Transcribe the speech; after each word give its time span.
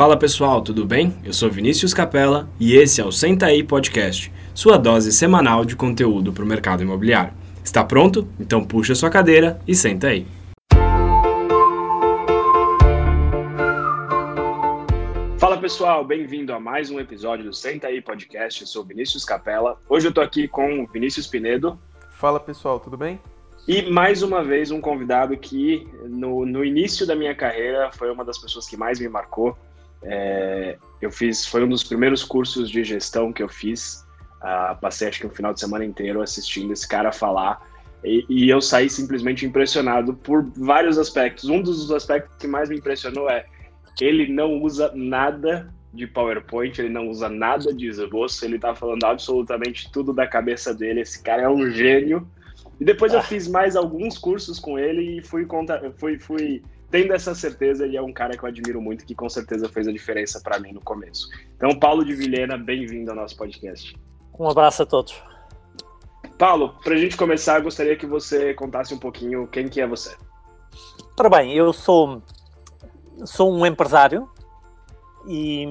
Fala 0.00 0.16
pessoal, 0.16 0.62
tudo 0.62 0.86
bem? 0.86 1.14
Eu 1.22 1.34
sou 1.34 1.50
Vinícius 1.50 1.92
Capella 1.92 2.48
e 2.58 2.74
esse 2.74 3.02
é 3.02 3.04
o 3.04 3.12
Senta 3.12 3.44
aí 3.44 3.62
Podcast, 3.62 4.32
sua 4.54 4.78
dose 4.78 5.12
semanal 5.12 5.62
de 5.62 5.76
conteúdo 5.76 6.32
para 6.32 6.42
o 6.42 6.46
mercado 6.46 6.82
imobiliário. 6.82 7.34
Está 7.62 7.84
pronto? 7.84 8.26
Então 8.40 8.64
puxa 8.64 8.94
sua 8.94 9.10
cadeira 9.10 9.60
e 9.68 9.74
senta 9.74 10.06
aí. 10.06 10.26
Fala 15.38 15.58
pessoal, 15.58 16.02
bem-vindo 16.02 16.54
a 16.54 16.58
mais 16.58 16.90
um 16.90 16.98
episódio 16.98 17.44
do 17.44 17.52
Senta 17.52 17.88
aí 17.88 18.00
Podcast. 18.00 18.62
Eu 18.62 18.66
sou 18.66 18.82
Vinícius 18.82 19.26
Capella. 19.26 19.76
Hoje 19.86 20.08
eu 20.08 20.12
tô 20.14 20.22
aqui 20.22 20.48
com 20.48 20.82
o 20.82 20.86
Vinícius 20.86 21.26
Pinedo. 21.26 21.78
Fala 22.12 22.40
pessoal, 22.40 22.80
tudo 22.80 22.96
bem? 22.96 23.20
E 23.68 23.82
mais 23.82 24.22
uma 24.22 24.42
vez 24.42 24.70
um 24.70 24.80
convidado 24.80 25.36
que 25.36 25.86
no, 26.04 26.46
no 26.46 26.64
início 26.64 27.06
da 27.06 27.14
minha 27.14 27.34
carreira 27.34 27.90
foi 27.92 28.10
uma 28.10 28.24
das 28.24 28.38
pessoas 28.38 28.66
que 28.66 28.78
mais 28.78 28.98
me 28.98 29.06
marcou. 29.06 29.54
É, 30.02 30.78
eu 31.00 31.10
fiz, 31.10 31.46
foi 31.46 31.64
um 31.64 31.68
dos 31.68 31.84
primeiros 31.84 32.24
cursos 32.24 32.70
de 32.70 32.82
gestão 32.84 33.32
que 33.32 33.42
eu 33.42 33.48
fiz. 33.48 34.04
Uh, 34.40 34.78
passei 34.80 35.08
acho 35.08 35.20
que 35.20 35.26
um 35.26 35.30
final 35.30 35.52
de 35.52 35.60
semana 35.60 35.84
inteiro 35.84 36.22
assistindo 36.22 36.72
esse 36.72 36.88
cara 36.88 37.12
falar 37.12 37.60
e, 38.04 38.24
e, 38.28 38.48
eu 38.48 38.60
saí 38.60 38.88
simplesmente 38.88 39.44
impressionado 39.44 40.14
por 40.14 40.50
vários 40.56 40.98
aspectos. 40.98 41.48
Um 41.48 41.60
dos 41.60 41.90
aspectos 41.90 42.34
que 42.36 42.46
mais 42.46 42.68
me 42.68 42.76
impressionou 42.76 43.28
é 43.28 43.44
ele 44.00 44.32
não 44.32 44.62
usa 44.62 44.90
nada 44.94 45.72
de 45.92 46.06
PowerPoint, 46.06 46.78
ele 46.78 46.88
não 46.88 47.08
usa 47.08 47.28
nada 47.28 47.74
de 47.74 47.88
esboço, 47.88 48.44
ele 48.44 48.58
tá 48.58 48.74
falando 48.74 49.04
absolutamente 49.04 49.90
tudo 49.92 50.12
da 50.12 50.26
cabeça 50.26 50.72
dele. 50.72 51.00
Esse 51.00 51.22
cara 51.22 51.42
é 51.42 51.48
um 51.48 51.70
gênio. 51.70 52.26
E 52.80 52.84
depois 52.84 53.12
ah. 53.12 53.18
eu 53.18 53.22
fiz 53.22 53.46
mais 53.46 53.76
alguns 53.76 54.16
cursos 54.16 54.58
com 54.58 54.78
ele 54.78 55.18
e 55.18 55.22
fui, 55.22 55.44
conta, 55.44 55.92
fui, 55.98 56.18
fui 56.18 56.62
tendo 56.90 57.12
essa 57.14 57.34
certeza, 57.34 57.84
ele 57.84 57.96
é 57.96 58.02
um 58.02 58.12
cara 58.12 58.36
que 58.36 58.44
eu 58.44 58.48
admiro 58.48 58.80
muito, 58.80 59.06
que 59.06 59.14
com 59.14 59.28
certeza 59.28 59.68
fez 59.68 59.86
a 59.86 59.92
diferença 59.92 60.40
para 60.40 60.58
mim 60.58 60.72
no 60.72 60.80
começo. 60.80 61.28
Então, 61.56 61.78
Paulo 61.78 62.04
de 62.04 62.14
Vilhena, 62.14 62.58
bem-vindo 62.58 63.10
ao 63.10 63.16
nosso 63.16 63.36
podcast. 63.36 63.96
Um 64.38 64.48
abraço 64.48 64.82
a 64.82 64.86
todos. 64.86 65.22
Paulo, 66.36 66.74
para 66.82 66.94
a 66.94 66.98
gente 66.98 67.16
começar, 67.16 67.60
gostaria 67.60 67.96
que 67.96 68.06
você 68.06 68.54
contasse 68.54 68.92
um 68.92 68.98
pouquinho 68.98 69.46
quem 69.46 69.68
que 69.68 69.80
é 69.80 69.86
você. 69.86 70.16
Ora 71.18 71.28
bem, 71.28 71.54
eu 71.54 71.72
sou, 71.72 72.22
sou 73.24 73.52
um 73.52 73.64
empresário 73.64 74.28
e 75.28 75.66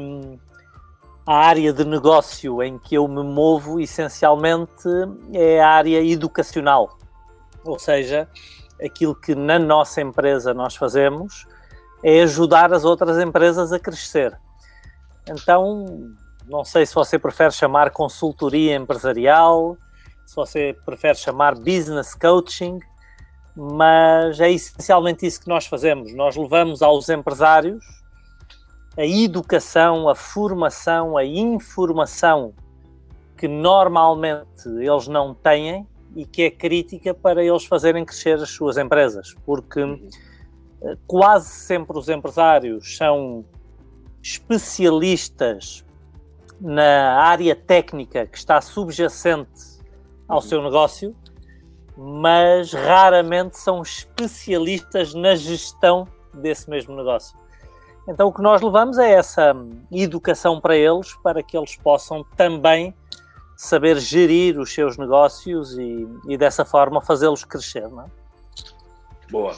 a 1.25 1.35
área 1.35 1.73
de 1.73 1.83
negócio 1.83 2.61
em 2.63 2.77
que 2.77 2.95
eu 2.95 3.07
me 3.07 3.23
movo 3.23 3.79
essencialmente 3.79 4.87
é 5.33 5.59
a 5.59 5.69
área 5.69 6.03
educacional. 6.03 6.97
Ou 7.65 7.79
seja, 7.79 8.29
aquilo 8.83 9.15
que 9.15 9.35
na 9.35 9.59
nossa 9.59 10.01
empresa 10.01 10.53
nós 10.53 10.75
fazemos 10.75 11.45
é 12.03 12.21
ajudar 12.21 12.73
as 12.73 12.85
outras 12.85 13.17
empresas 13.19 13.73
a 13.73 13.79
crescer. 13.79 14.37
Então, 15.29 16.13
não 16.47 16.63
sei 16.63 16.85
se 16.85 16.95
você 16.95 17.19
prefere 17.19 17.51
chamar 17.51 17.91
consultoria 17.91 18.75
empresarial, 18.75 19.77
se 20.25 20.35
você 20.35 20.75
prefere 20.85 21.17
chamar 21.17 21.55
business 21.55 22.15
coaching, 22.15 22.79
mas 23.55 24.39
é 24.39 24.51
essencialmente 24.51 25.25
isso 25.25 25.41
que 25.41 25.49
nós 25.49 25.65
fazemos. 25.65 26.13
Nós 26.13 26.35
levamos 26.35 26.81
aos 26.81 27.09
empresários 27.09 27.83
a 28.97 29.05
educação, 29.05 30.09
a 30.09 30.15
formação, 30.15 31.17
a 31.17 31.25
informação 31.25 32.53
que 33.37 33.47
normalmente 33.47 34.67
eles 34.67 35.07
não 35.07 35.33
têm 35.33 35.87
e 36.15 36.25
que 36.25 36.43
é 36.43 36.51
crítica 36.51 37.13
para 37.13 37.43
eles 37.43 37.65
fazerem 37.65 38.05
crescer 38.05 38.35
as 38.35 38.49
suas 38.49 38.77
empresas, 38.77 39.35
porque 39.45 39.81
eh, 40.81 40.97
quase 41.05 41.49
sempre 41.49 41.97
os 41.97 42.09
empresários 42.09 42.97
são 42.97 43.45
especialistas 44.21 45.85
na 46.59 47.21
área 47.21 47.55
técnica 47.55 48.25
que 48.25 48.37
está 48.37 48.59
subjacente 48.59 49.79
ao 50.27 50.41
seu 50.41 50.61
negócio, 50.61 51.15
mas 51.97 52.73
raramente 52.73 53.57
são 53.57 53.81
especialistas 53.81 55.13
na 55.13 55.35
gestão 55.35 56.07
desse 56.33 56.69
mesmo 56.69 56.95
negócio. 56.95 57.37
Então, 58.07 58.27
o 58.27 58.33
que 58.33 58.41
nós 58.41 58.61
levamos 58.61 58.97
é 58.97 59.11
essa 59.11 59.55
educação 59.91 60.59
para 60.59 60.75
eles, 60.75 61.13
para 61.21 61.43
que 61.43 61.57
eles 61.57 61.75
possam 61.75 62.23
também 62.35 62.93
saber 63.59 63.99
gerir 63.99 64.57
os 64.57 64.73
seus 64.73 64.97
negócios 64.97 65.77
e, 65.77 66.07
e 66.29 66.37
dessa 66.37 66.63
forma 66.63 67.01
fazê-los 67.01 67.43
crescer, 67.43 67.89
não 67.89 68.03
é? 68.03 68.05
Boa. 69.29 69.53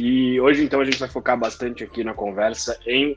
E 0.00 0.40
hoje, 0.40 0.62
então, 0.62 0.80
a 0.80 0.84
gente 0.84 1.00
vai 1.00 1.08
focar 1.08 1.36
bastante 1.36 1.82
aqui 1.82 2.04
na 2.04 2.14
conversa 2.14 2.78
em 2.86 3.14
uh, 3.14 3.16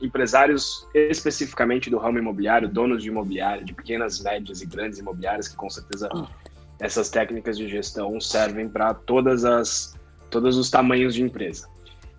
empresários 0.00 0.86
especificamente 0.94 1.90
do 1.90 1.98
ramo 1.98 2.16
imobiliário, 2.16 2.68
donos 2.68 3.02
de 3.02 3.08
imobiliário, 3.08 3.64
de 3.64 3.74
pequenas, 3.74 4.20
médias 4.20 4.62
e 4.62 4.66
grandes 4.66 5.00
imobiliárias, 5.00 5.48
que 5.48 5.56
com 5.56 5.68
certeza 5.68 6.08
essas 6.78 7.10
técnicas 7.10 7.58
de 7.58 7.66
gestão 7.66 8.20
servem 8.20 8.68
para 8.68 8.94
todas 8.94 9.44
as 9.44 9.98
todos 10.30 10.56
os 10.56 10.70
tamanhos 10.70 11.12
de 11.12 11.24
empresa. 11.24 11.68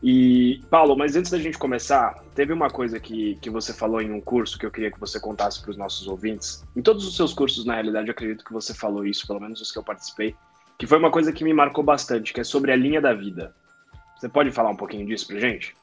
E, 0.06 0.62
Paulo, 0.70 0.98
mas 0.98 1.16
antes 1.16 1.32
da 1.32 1.38
gente 1.38 1.58
começar, 1.58 2.22
teve 2.36 2.52
uma 2.52 2.70
coisa 2.70 3.00
que, 3.00 3.36
que 3.36 3.50
você 3.50 3.74
falou 3.74 4.02
em 4.02 4.12
um 4.12 4.20
curso 4.20 4.60
que 4.60 4.66
eu 4.66 4.72
queria 4.72 4.92
que 4.92 5.00
você 5.00 5.18
contasse 5.18 5.62
para 5.62 5.72
os 5.72 5.78
nossos 5.78 6.06
ouvintes. 6.10 6.62
Em 6.76 6.82
todos 6.82 7.08
os 7.08 7.16
seus 7.16 7.34
cursos, 7.34 7.64
na 7.64 7.76
realidade, 7.76 8.10
eu 8.10 8.12
acredito 8.12 8.44
que 8.44 8.52
você 8.52 8.74
falou 8.74 9.06
isso, 9.06 9.26
pelo 9.26 9.40
menos 9.40 9.62
os 9.62 9.72
que 9.72 9.80
eu 9.80 9.84
participei, 9.84 10.36
que 10.78 10.86
foi 10.86 11.00
uma 11.00 11.10
coisa 11.10 11.32
que 11.32 11.42
me 11.46 11.54
marcou 11.54 11.86
bastante, 11.86 12.34
que 12.34 12.42
é 12.42 12.44
sobre 12.44 12.74
a 12.74 12.76
linha 12.76 13.00
da 13.00 13.14
vida. 13.14 13.56
Você 14.18 14.28
pode 14.28 14.52
falar 14.52 14.72
um 14.72 14.76
pouquinho 14.76 15.08
disso 15.08 15.26
para 15.26 15.40
gente? 15.40 15.74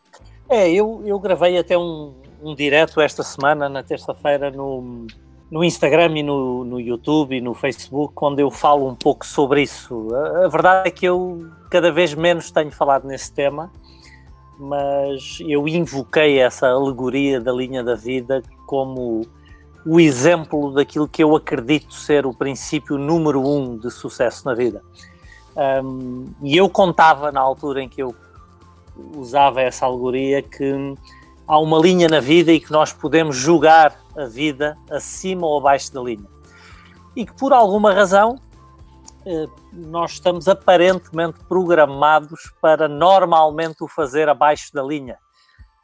É, 0.51 0.71
eu, 0.71 1.03
eu 1.07 1.19
gravei 1.19 1.57
até 1.57 1.79
um, 1.79 2.13
um 2.43 2.55
direto 2.55 3.01
esta 3.01 3.23
semana, 3.23 3.71
na 3.71 3.83
terça-feira, 3.83 4.51
no, 4.51 5.07
no 5.51 5.65
Instagram 5.65 6.19
e 6.19 6.23
no, 6.23 6.63
no 6.67 6.79
YouTube 6.79 7.35
e 7.35 7.41
no 7.41 7.55
Facebook, 7.55 8.13
onde 8.21 8.43
eu 8.43 8.51
falo 8.51 8.87
um 8.87 8.95
pouco 8.95 9.25
sobre 9.25 9.63
isso. 9.63 10.15
A, 10.15 10.45
a 10.45 10.49
verdade 10.49 10.89
é 10.89 10.91
que 10.91 11.07
eu 11.07 11.49
cada 11.71 11.91
vez 11.91 12.15
menos 12.15 12.51
tenho 12.51 12.71
falado 12.71 13.09
nesse 13.09 13.33
tema 13.33 13.73
mas 14.61 15.39
eu 15.41 15.67
invoquei 15.67 16.39
essa 16.39 16.69
alegoria 16.69 17.41
da 17.41 17.51
linha 17.51 17.83
da 17.83 17.95
vida 17.95 18.43
como 18.67 19.23
o 19.87 19.99
exemplo 19.99 20.71
daquilo 20.75 21.09
que 21.09 21.25
eu 21.25 21.35
acredito 21.35 21.95
ser 21.95 22.27
o 22.27 22.35
princípio 22.35 22.99
número 22.99 23.41
um 23.41 23.79
de 23.79 23.91
sucesso 23.91 24.45
na 24.45 24.53
vida. 24.53 24.83
Um, 25.83 26.27
e 26.43 26.55
eu 26.59 26.69
contava 26.69 27.33
na 27.33 27.41
altura 27.41 27.83
em 27.83 27.89
que 27.89 28.03
eu 28.03 28.15
usava 29.17 29.63
essa 29.63 29.87
alegoria 29.87 30.43
que 30.43 30.95
há 31.49 31.59
uma 31.59 31.79
linha 31.79 32.07
na 32.07 32.21
vida 32.21 32.53
e 32.53 32.61
que 32.61 32.71
nós 32.71 32.93
podemos 32.93 33.37
julgar 33.37 33.99
a 34.15 34.27
vida 34.27 34.77
acima 34.91 35.47
ou 35.47 35.59
abaixo 35.59 35.91
da 35.95 36.03
linha. 36.03 36.29
E 37.17 37.25
que 37.25 37.33
por 37.33 37.55
alguma 37.55 37.95
razão 37.95 38.39
nós 39.73 40.13
estamos 40.13 40.49
aparentemente 40.49 41.39
programados 41.49 42.53
para 42.61 42.89
normalmente 42.89 43.85
o 43.85 43.89
fazer 43.89 44.29
abaixo 44.29 44.73
da 44.73 44.83
linha. 44.83 45.19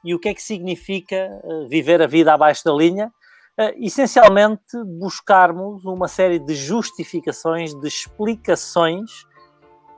E 0.03 0.15
o 0.15 0.19
que 0.19 0.29
é 0.29 0.35
que 0.35 0.43
significa 0.43 1.17
eh, 1.17 1.67
viver 1.69 2.01
a 2.01 2.07
vida 2.07 2.33
abaixo 2.33 2.65
da 2.65 2.73
linha? 2.73 3.13
Eh, 3.59 3.75
essencialmente, 3.85 4.77
buscarmos 4.99 5.85
uma 5.85 6.09
série 6.09 6.39
de 6.39 6.55
justificações, 6.55 7.75
de 7.75 7.89
explicações, 7.89 9.27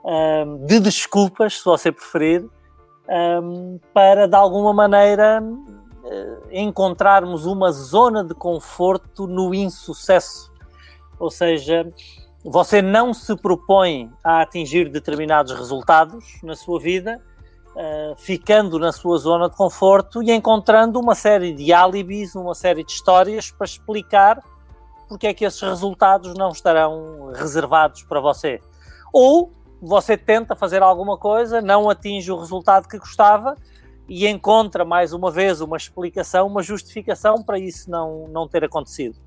ehm, 0.05 0.65
de 0.65 0.79
desculpas, 0.79 1.59
se 1.59 1.65
você 1.65 1.91
preferir, 1.91 2.45
ehm, 3.07 3.77
para 3.93 4.27
de 4.27 4.35
alguma 4.35 4.73
maneira 4.73 5.41
encontrarmos 6.49 7.45
uma 7.45 7.71
zona 7.71 8.23
de 8.23 8.33
conforto 8.33 9.27
no 9.27 9.53
insucesso. 9.53 10.51
Ou 11.19 11.29
seja, 11.29 11.93
você 12.43 12.81
não 12.81 13.13
se 13.13 13.35
propõe 13.35 14.11
a 14.23 14.41
atingir 14.41 14.89
determinados 14.89 15.51
resultados 15.51 16.39
na 16.41 16.55
sua 16.55 16.79
vida, 16.79 17.21
uh, 17.75 18.15
ficando 18.15 18.79
na 18.79 18.91
sua 18.91 19.17
zona 19.17 19.49
de 19.49 19.55
conforto 19.55 20.23
e 20.23 20.31
encontrando 20.31 20.99
uma 20.99 21.15
série 21.15 21.53
de 21.53 21.73
álibis, 21.73 22.35
uma 22.35 22.55
série 22.55 22.83
de 22.83 22.91
histórias 22.91 23.51
para 23.51 23.65
explicar 23.65 24.41
porque 25.09 25.25
é 25.25 25.33
que 25.33 25.43
esses 25.43 25.59
resultados 25.59 26.35
não 26.35 26.51
estarão 26.51 27.31
reservados 27.33 28.03
para 28.03 28.21
você. 28.21 28.61
Ou 29.11 29.51
você 29.81 30.15
tenta 30.15 30.55
fazer 30.55 30.83
alguma 30.83 31.17
coisa, 31.17 31.61
não 31.61 31.89
atinge 31.89 32.31
o 32.31 32.37
resultado 32.37 32.87
que 32.87 32.99
gostava 32.99 33.55
e 34.07 34.27
encontra 34.27 34.85
mais 34.85 35.11
uma 35.11 35.31
vez 35.31 35.61
uma 35.61 35.77
explicação, 35.77 36.45
uma 36.45 36.61
justificação 36.61 37.41
para 37.41 37.57
isso 37.57 37.89
não, 37.89 38.27
não 38.27 38.47
ter 38.47 38.63
acontecido. 38.63 39.17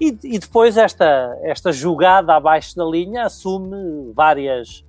E, 0.00 0.08
e, 0.24 0.38
depois 0.38 0.76
esta, 0.76 1.36
esta 1.42 1.72
jogada 1.72 2.34
abaixo 2.34 2.76
da 2.76 2.84
linha 2.84 3.24
assume 3.24 4.12
várias, 4.12 4.84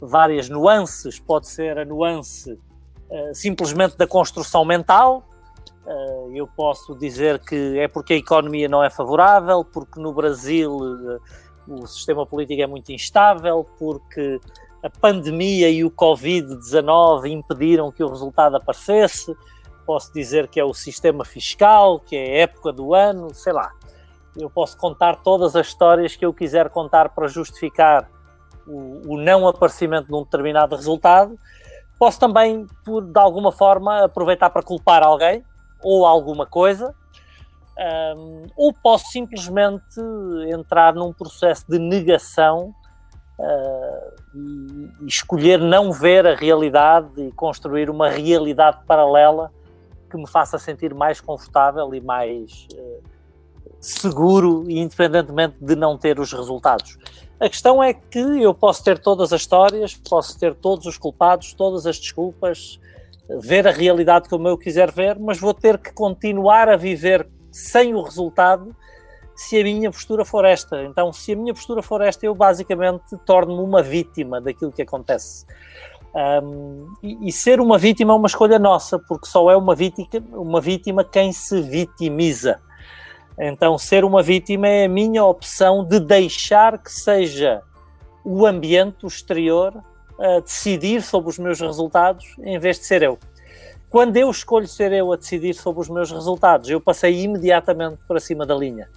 várias 0.00 0.48
nuances. 0.48 1.20
Pode 1.20 1.48
ser 1.48 1.78
a 1.78 1.84
nuance 1.84 2.52
uh, 2.52 3.34
simplesmente 3.34 3.96
da 3.96 4.06
construção 4.06 4.64
mental. 4.64 5.22
Uh, 5.86 6.32
eu 6.34 6.46
posso 6.46 6.94
dizer 6.96 7.38
que 7.38 7.78
é 7.78 7.86
porque 7.86 8.14
a 8.14 8.16
economia 8.16 8.68
não 8.68 8.82
é 8.82 8.90
favorável, 8.90 9.64
porque 9.64 10.00
no 10.00 10.12
Brasil 10.12 10.72
uh, 10.76 11.20
o 11.68 11.86
sistema 11.86 12.26
político 12.26 12.60
é 12.60 12.66
muito 12.66 12.90
instável, 12.90 13.64
porque 13.78 14.40
a 14.82 14.90
pandemia 14.90 15.70
e 15.70 15.84
o 15.84 15.90
Covid-19 15.90 17.26
impediram 17.30 17.92
que 17.92 18.02
o 18.02 18.08
resultado 18.08 18.56
aparecesse, 18.56 19.36
posso 19.86 20.12
dizer 20.12 20.48
que 20.48 20.58
é 20.58 20.64
o 20.64 20.74
sistema 20.74 21.24
fiscal, 21.24 22.00
que 22.00 22.16
é 22.16 22.22
a 22.22 22.42
época 22.42 22.72
do 22.72 22.94
ano, 22.94 23.32
sei 23.34 23.52
lá. 23.52 23.72
Eu 24.36 24.50
posso 24.50 24.76
contar 24.76 25.16
todas 25.16 25.56
as 25.56 25.66
histórias 25.66 26.14
que 26.16 26.24
eu 26.24 26.32
quiser 26.32 26.68
contar 26.70 27.10
para 27.10 27.28
justificar 27.28 28.08
o, 28.66 29.14
o 29.14 29.20
não 29.20 29.48
aparecimento 29.48 30.06
de 30.06 30.14
um 30.14 30.22
determinado 30.22 30.76
resultado. 30.76 31.38
Posso 31.98 32.20
também, 32.20 32.66
por, 32.84 33.02
de 33.02 33.18
alguma 33.18 33.50
forma, 33.50 34.04
aproveitar 34.04 34.50
para 34.50 34.62
culpar 34.62 35.02
alguém 35.02 35.42
ou 35.82 36.06
alguma 36.06 36.46
coisa, 36.46 36.94
um, 38.16 38.46
ou 38.56 38.72
posso 38.72 39.06
simplesmente 39.06 40.00
entrar 40.52 40.94
num 40.94 41.12
processo 41.12 41.64
de 41.68 41.78
negação 41.78 42.74
uh, 43.38 44.14
e, 44.34 45.06
escolher 45.06 45.58
não 45.58 45.92
ver 45.92 46.26
a 46.26 46.34
realidade 46.34 47.08
e 47.20 47.32
construir 47.32 47.88
uma 47.88 48.08
realidade 48.08 48.84
paralela 48.84 49.52
que 50.10 50.16
me 50.16 50.26
faça 50.26 50.58
sentir 50.58 50.94
mais 50.94 51.20
confortável 51.20 51.94
e 51.94 52.00
mais 52.00 52.66
uh, 52.74 53.02
seguro, 53.80 54.64
independentemente 54.68 55.56
de 55.60 55.76
não 55.76 55.96
ter 55.96 56.18
os 56.18 56.32
resultados. 56.32 56.98
A 57.40 57.48
questão 57.48 57.82
é 57.82 57.94
que 57.94 58.18
eu 58.18 58.52
posso 58.52 58.82
ter 58.82 58.98
todas 58.98 59.32
as 59.32 59.42
histórias, 59.42 59.94
posso 59.94 60.38
ter 60.38 60.54
todos 60.54 60.86
os 60.86 60.98
culpados, 60.98 61.52
todas 61.54 61.86
as 61.86 61.98
desculpas, 61.98 62.80
ver 63.40 63.68
a 63.68 63.70
realidade 63.70 64.28
como 64.28 64.48
eu 64.48 64.58
quiser 64.58 64.90
ver, 64.90 65.18
mas 65.18 65.38
vou 65.38 65.54
ter 65.54 65.78
que 65.78 65.92
continuar 65.92 66.68
a 66.68 66.76
viver 66.76 67.28
sem 67.52 67.94
o 67.94 68.02
resultado 68.02 68.74
se 69.36 69.60
a 69.60 69.62
minha 69.62 69.90
postura 69.90 70.24
for 70.24 70.44
esta. 70.44 70.82
Então, 70.82 71.12
se 71.12 71.32
a 71.32 71.36
minha 71.36 71.54
postura 71.54 71.80
for 71.80 72.00
esta, 72.00 72.26
eu 72.26 72.34
basicamente 72.34 73.16
torno-me 73.24 73.62
uma 73.62 73.82
vítima 73.82 74.40
daquilo 74.40 74.72
que 74.72 74.82
acontece. 74.82 75.46
Um, 76.42 76.92
e, 77.00 77.28
e, 77.28 77.32
ser 77.32 77.60
uma 77.60 77.78
vítima 77.78 78.12
é 78.12 78.16
uma 78.16 78.26
escolha 78.26 78.58
nossa, 78.58 78.98
porque 78.98 79.28
só 79.28 79.48
é 79.48 79.56
uma 79.56 79.76
vítima, 79.76 80.08
uma 80.32 80.60
vítima 80.60 81.04
quem 81.04 81.32
se 81.32 81.60
vitimiza. 81.60 82.60
Então, 83.40 83.78
ser 83.78 84.04
uma 84.04 84.22
vítima 84.22 84.66
é 84.66 84.86
a 84.86 84.88
minha 84.88 85.24
opção 85.24 85.84
de 85.84 86.00
deixar 86.00 86.76
que 86.78 86.92
seja 86.92 87.62
o 88.24 88.44
ambiente, 88.44 89.04
o 89.04 89.08
exterior, 89.08 89.72
a 90.18 90.40
decidir 90.40 91.02
sobre 91.02 91.30
os 91.30 91.38
meus 91.38 91.60
resultados 91.60 92.34
em 92.40 92.58
vez 92.58 92.78
de 92.78 92.86
ser 92.86 93.02
eu. 93.02 93.16
Quando 93.88 94.16
eu 94.16 94.28
escolho 94.30 94.66
ser 94.66 94.92
eu 94.92 95.12
a 95.12 95.16
decidir 95.16 95.54
sobre 95.54 95.80
os 95.80 95.88
meus 95.88 96.10
resultados, 96.10 96.68
eu 96.68 96.80
passei 96.80 97.22
imediatamente 97.22 98.00
para 98.06 98.18
cima 98.18 98.44
da 98.44 98.54
linha. 98.54 98.88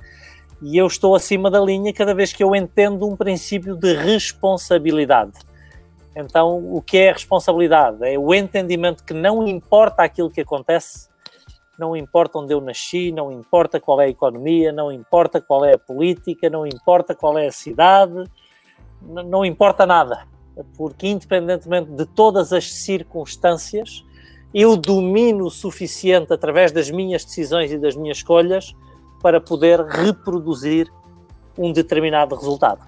E 0.62 0.76
eu 0.76 0.88
estou 0.88 1.16
acima 1.16 1.50
da 1.50 1.62
linha 1.62 1.94
cada 1.94 2.14
vez 2.14 2.34
que 2.34 2.44
eu 2.44 2.56
entendo 2.56 3.08
um 3.08 3.16
princípio 3.16 3.76
de 3.76 3.94
responsabilidade. 3.94 5.34
Então, 6.16 6.58
o 6.76 6.82
que 6.82 6.98
é 6.98 7.12
responsabilidade? 7.12 7.98
É 8.04 8.18
o 8.18 8.34
entendimento 8.34 9.04
que 9.04 9.14
não 9.14 9.48
importa 9.48 10.04
aquilo 10.04 10.30
que 10.30 10.42
acontece, 10.42 11.08
não 11.78 11.96
importa 11.96 12.38
onde 12.38 12.54
eu 12.54 12.62
nasci, 12.62 13.12
não 13.12 13.32
importa 13.32 13.80
qual 13.80 14.02
é 14.02 14.06
a 14.06 14.10
economia, 14.10 14.72
não 14.72 14.92
importa 14.92 15.42
qual 15.42 15.66
é 15.66 15.74
a 15.74 15.80
política, 15.80 16.50
não 16.50 16.66
importa 16.66 17.16
qual 17.16 17.38
é 17.38 17.48
a 17.48 17.52
cidade, 17.52 18.24
não 19.02 19.44
importa 19.44 19.86
nada. 19.86 20.28
Porque, 20.78 21.08
independentemente 21.08 21.92
de 21.92 22.06
todas 22.06 22.54
as 22.54 22.72
circunstâncias, 22.72 24.04
eu 24.54 24.76
domino 24.76 25.46
o 25.46 25.52
suficiente 25.52 26.34
através 26.34 26.72
das 26.72 26.92
minhas 26.92 27.24
decisões 27.24 27.72
e 27.72 27.78
das 27.78 27.96
minhas 27.96 28.18
escolhas 28.18 28.76
para 29.22 29.40
poder 29.40 29.80
reproduzir 29.82 30.92
um 31.58 31.72
determinado 31.72 32.36
resultado. 32.36 32.86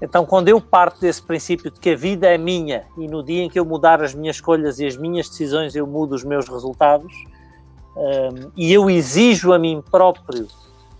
Então, 0.00 0.24
quando 0.24 0.48
eu 0.48 0.60
parto 0.60 1.00
desse 1.00 1.22
princípio 1.22 1.72
de 1.72 1.80
que 1.80 1.90
a 1.90 1.96
vida 1.96 2.28
é 2.28 2.38
minha 2.38 2.84
e 2.96 3.08
no 3.08 3.22
dia 3.22 3.42
em 3.42 3.48
que 3.48 3.58
eu 3.58 3.64
mudar 3.64 4.00
as 4.02 4.14
minhas 4.14 4.36
escolhas 4.36 4.78
e 4.78 4.86
as 4.86 4.96
minhas 4.96 5.28
decisões 5.28 5.74
eu 5.74 5.86
mudo 5.86 6.14
os 6.14 6.22
meus 6.22 6.48
resultados, 6.48 7.12
um, 7.98 8.52
e 8.56 8.72
eu 8.72 8.88
exijo 8.88 9.52
a 9.52 9.58
mim 9.58 9.82
próprio 9.90 10.46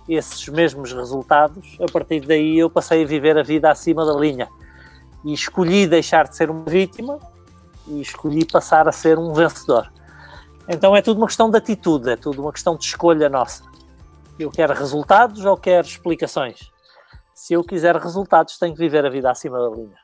esses 0.08 0.48
mesmos 0.48 0.92
resultados, 0.92 1.76
a 1.80 1.92
partir 1.92 2.20
daí 2.20 2.58
eu 2.58 2.68
passei 2.68 3.04
a 3.04 3.06
viver 3.06 3.38
a 3.38 3.42
vida 3.42 3.70
acima 3.70 4.04
da 4.04 4.18
linha. 4.18 4.48
E 5.24 5.32
escolhi 5.32 5.86
deixar 5.86 6.26
de 6.26 6.36
ser 6.36 6.50
uma 6.50 6.64
vítima 6.64 7.20
e 7.86 8.00
escolhi 8.00 8.44
passar 8.44 8.88
a 8.88 8.92
ser 8.92 9.16
um 9.16 9.32
vencedor. 9.32 9.92
Então 10.68 10.96
é 10.96 11.00
tudo 11.00 11.18
uma 11.18 11.26
questão 11.28 11.48
de 11.50 11.56
atitude, 11.56 12.10
é 12.10 12.16
tudo 12.16 12.42
uma 12.42 12.52
questão 12.52 12.76
de 12.76 12.84
escolha 12.84 13.28
nossa. 13.28 13.62
Eu 14.36 14.50
quero 14.50 14.74
resultados 14.74 15.44
ou 15.44 15.56
quero 15.56 15.86
explicações? 15.86 16.70
Se 17.32 17.54
eu 17.54 17.62
quiser 17.62 17.94
resultados, 17.94 18.58
tenho 18.58 18.74
que 18.74 18.80
viver 18.80 19.06
a 19.06 19.10
vida 19.10 19.30
acima 19.30 19.58
da 19.58 19.76
linha. 19.76 19.96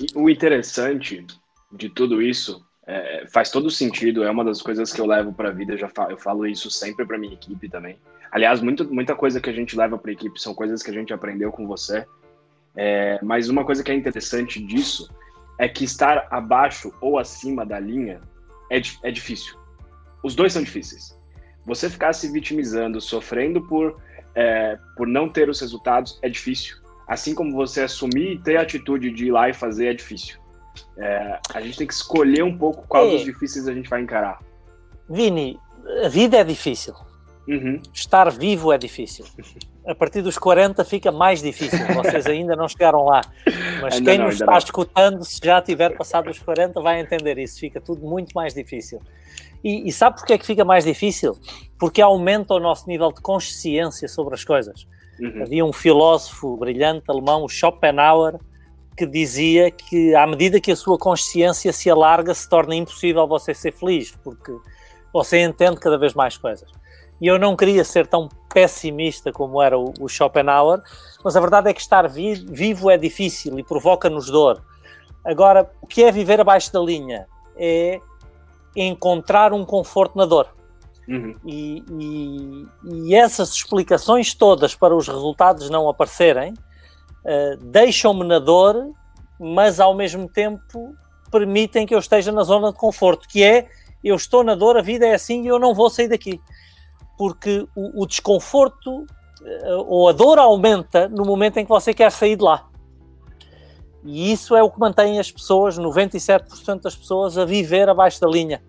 E 0.00 0.06
o 0.16 0.28
interessante 0.28 1.24
de 1.70 1.88
tudo 1.88 2.20
isso 2.20 2.64
é, 2.88 3.24
faz 3.28 3.50
todo 3.50 3.70
sentido, 3.70 4.24
é 4.24 4.30
uma 4.30 4.44
das 4.44 4.60
coisas 4.60 4.92
que 4.92 5.00
eu 5.00 5.06
levo 5.06 5.32
para 5.32 5.50
a 5.50 5.52
vida, 5.52 5.76
já 5.76 5.88
falo, 5.88 6.10
eu 6.10 6.18
falo 6.18 6.46
isso 6.46 6.70
sempre 6.70 7.06
para 7.06 7.18
minha 7.18 7.34
equipe 7.34 7.68
também. 7.68 7.96
Aliás, 8.32 8.60
muito, 8.60 8.92
muita 8.92 9.14
coisa 9.14 9.40
que 9.40 9.48
a 9.48 9.52
gente 9.52 9.76
leva 9.76 9.96
para 9.96 10.10
a 10.10 10.14
equipe 10.14 10.40
são 10.40 10.52
coisas 10.52 10.82
que 10.82 10.90
a 10.90 10.94
gente 10.94 11.12
aprendeu 11.12 11.52
com 11.52 11.66
você. 11.66 12.04
É, 12.74 13.18
mas 13.22 13.48
uma 13.48 13.64
coisa 13.64 13.84
que 13.84 13.92
é 13.92 13.94
interessante 13.94 14.60
disso 14.64 15.08
é 15.58 15.68
que 15.68 15.84
estar 15.84 16.26
abaixo 16.30 16.92
ou 17.00 17.18
acima 17.18 17.64
da 17.64 17.78
linha 17.78 18.20
é, 18.70 18.80
é 19.02 19.10
difícil 19.10 19.58
os 20.22 20.34
dois 20.34 20.52
são 20.52 20.62
difíceis. 20.62 21.18
Você 21.64 21.88
ficar 21.88 22.12
se 22.12 22.30
vitimizando, 22.30 23.00
sofrendo 23.00 23.62
por, 23.62 24.00
é, 24.34 24.78
por 24.96 25.06
não 25.06 25.28
ter 25.28 25.48
os 25.48 25.60
resultados, 25.60 26.18
é 26.22 26.28
difícil. 26.28 26.76
Assim 27.06 27.34
como 27.34 27.52
você 27.52 27.82
assumir 27.82 28.32
e 28.32 28.38
ter 28.38 28.56
a 28.56 28.62
atitude 28.62 29.10
de 29.10 29.26
ir 29.26 29.30
lá 29.30 29.48
e 29.48 29.54
fazer, 29.54 29.86
é 29.86 29.94
difícil. 29.94 30.38
É, 30.96 31.38
a 31.54 31.60
gente 31.60 31.78
tem 31.78 31.86
que 31.86 31.94
escolher 31.94 32.42
um 32.42 32.56
pouco 32.56 32.86
qual 32.86 33.06
é. 33.06 33.10
dos 33.10 33.24
difíceis 33.24 33.68
a 33.68 33.72
gente 33.72 33.88
vai 33.88 34.02
encarar. 34.02 34.40
Vini, 35.08 35.58
a 36.04 36.08
vida 36.08 36.36
é 36.36 36.44
difícil. 36.44 36.94
Uhum. 37.48 37.80
Estar 37.94 38.30
vivo 38.30 38.72
é 38.72 38.76
difícil. 38.76 39.24
A 39.86 39.94
partir 39.94 40.20
dos 40.20 40.36
40 40.36 40.84
fica 40.84 41.10
mais 41.10 41.40
difícil. 41.40 41.78
Vocês 41.94 42.26
ainda 42.26 42.54
não 42.54 42.68
chegaram 42.68 43.06
lá. 43.06 43.22
Mas 43.80 43.94
ainda 43.94 44.10
quem 44.10 44.18
não, 44.18 44.26
nos 44.26 44.34
está 44.34 44.52
não. 44.52 44.58
escutando, 44.58 45.24
se 45.24 45.40
já 45.42 45.62
tiver 45.62 45.96
passado 45.96 46.28
os 46.28 46.38
40, 46.38 46.78
vai 46.82 47.00
entender 47.00 47.38
isso. 47.38 47.58
Fica 47.58 47.80
tudo 47.80 48.06
muito 48.06 48.32
mais 48.34 48.52
difícil. 48.52 49.00
E, 49.64 49.88
e 49.88 49.92
sabe 49.92 50.16
porquê 50.16 50.34
é 50.34 50.38
que 50.38 50.44
fica 50.44 50.62
mais 50.62 50.84
difícil? 50.84 51.38
Porque 51.78 52.02
aumenta 52.02 52.52
o 52.52 52.60
nosso 52.60 52.86
nível 52.86 53.10
de 53.10 53.22
consciência 53.22 54.08
sobre 54.08 54.34
as 54.34 54.44
coisas. 54.44 54.86
Uhum. 55.18 55.42
Havia 55.42 55.64
um 55.64 55.72
filósofo 55.72 56.54
brilhante 56.58 57.04
alemão, 57.08 57.48
Schopenhauer, 57.48 58.38
que 58.98 59.06
dizia 59.06 59.70
que 59.70 60.12
à 60.16 60.26
medida 60.26 60.60
que 60.60 60.72
a 60.72 60.76
sua 60.76 60.98
consciência 60.98 61.72
se 61.72 61.88
alarga, 61.88 62.34
se 62.34 62.48
torna 62.48 62.74
impossível 62.74 63.26
você 63.28 63.54
ser 63.54 63.72
feliz, 63.72 64.10
porque 64.24 64.52
você 65.12 65.40
entende 65.40 65.78
cada 65.78 65.96
vez 65.96 66.14
mais 66.14 66.36
coisas. 66.36 66.68
E 67.20 67.26
eu 67.26 67.38
não 67.38 67.56
queria 67.56 67.84
ser 67.84 68.06
tão 68.08 68.28
pessimista 68.52 69.32
como 69.32 69.62
era 69.62 69.78
o, 69.78 69.94
o 70.00 70.08
Schopenhauer, 70.08 70.80
mas 71.24 71.36
a 71.36 71.40
verdade 71.40 71.70
é 71.70 71.72
que 71.72 71.80
estar 71.80 72.08
vi, 72.08 72.34
vivo 72.34 72.90
é 72.90 72.96
difícil 72.96 73.56
e 73.58 73.62
provoca-nos 73.62 74.26
dor. 74.26 74.62
Agora, 75.24 75.70
o 75.80 75.86
que 75.86 76.02
é 76.02 76.10
viver 76.10 76.40
abaixo 76.40 76.72
da 76.72 76.80
linha? 76.80 77.26
É 77.56 78.00
encontrar 78.74 79.52
um 79.52 79.64
conforto 79.64 80.18
na 80.18 80.24
dor. 80.24 80.48
Uhum. 81.08 81.34
E, 81.44 81.82
e, 81.90 82.66
e, 82.84 83.14
essas 83.14 83.50
explicações 83.52 84.34
todas 84.34 84.74
para 84.74 84.94
os 84.94 85.08
resultados 85.08 85.70
não 85.70 85.88
aparecerem 85.88 86.52
uh, 86.52 87.56
deixam-me 87.62 88.24
na 88.24 88.38
dor, 88.38 88.90
mas 89.38 89.80
ao 89.80 89.94
mesmo 89.94 90.28
tempo 90.28 90.94
permitem 91.30 91.86
que 91.86 91.94
eu 91.94 91.98
esteja 91.98 92.32
na 92.32 92.42
zona 92.42 92.72
de 92.72 92.78
conforto, 92.78 93.28
que 93.28 93.42
é 93.42 93.68
eu 94.02 94.16
estou 94.16 94.44
na 94.44 94.54
dor, 94.54 94.76
a 94.76 94.82
vida 94.82 95.06
é 95.06 95.14
assim 95.14 95.44
e 95.44 95.48
eu 95.48 95.58
não 95.58 95.74
vou 95.74 95.90
sair 95.90 96.08
daqui. 96.08 96.40
Porque 97.16 97.66
o, 97.74 98.02
o 98.02 98.06
desconforto 98.06 99.00
uh, 99.00 99.84
ou 99.86 100.08
a 100.08 100.12
dor 100.12 100.38
aumenta 100.38 101.08
no 101.08 101.24
momento 101.24 101.58
em 101.58 101.64
que 101.64 101.68
você 101.68 101.92
quer 101.92 102.10
sair 102.12 102.36
de 102.36 102.44
lá. 102.44 102.68
E 104.04 104.32
isso 104.32 104.54
é 104.54 104.62
o 104.62 104.70
que 104.70 104.78
mantém 104.78 105.18
as 105.18 105.30
pessoas, 105.30 105.76
97% 105.76 106.82
das 106.82 106.96
pessoas, 106.96 107.36
a 107.36 107.44
viver 107.44 107.88
abaixo 107.88 108.20
da 108.20 108.28
linha. 108.28 108.62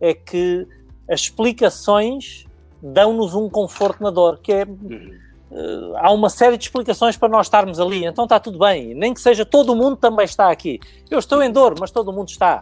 É 0.00 0.12
que 0.12 0.66
as 1.08 1.20
explicações 1.20 2.44
dão-nos 2.82 3.34
um 3.34 3.48
conforto 3.48 4.02
na 4.02 4.10
dor, 4.10 4.40
que 4.40 4.52
é. 4.52 4.66
Há 5.96 6.10
uma 6.10 6.30
série 6.30 6.56
de 6.56 6.64
explicações 6.64 7.16
para 7.16 7.28
nós 7.28 7.46
estarmos 7.46 7.78
ali, 7.78 8.04
então 8.04 8.24
está 8.24 8.40
tudo 8.40 8.58
bem. 8.58 8.94
Nem 8.94 9.12
que 9.12 9.20
seja 9.20 9.44
todo 9.44 9.76
mundo 9.76 9.96
também 9.96 10.24
está 10.24 10.50
aqui. 10.50 10.80
Eu 11.10 11.18
estou 11.18 11.42
em 11.42 11.50
dor, 11.50 11.74
mas 11.78 11.90
todo 11.90 12.12
mundo 12.12 12.28
está. 12.28 12.60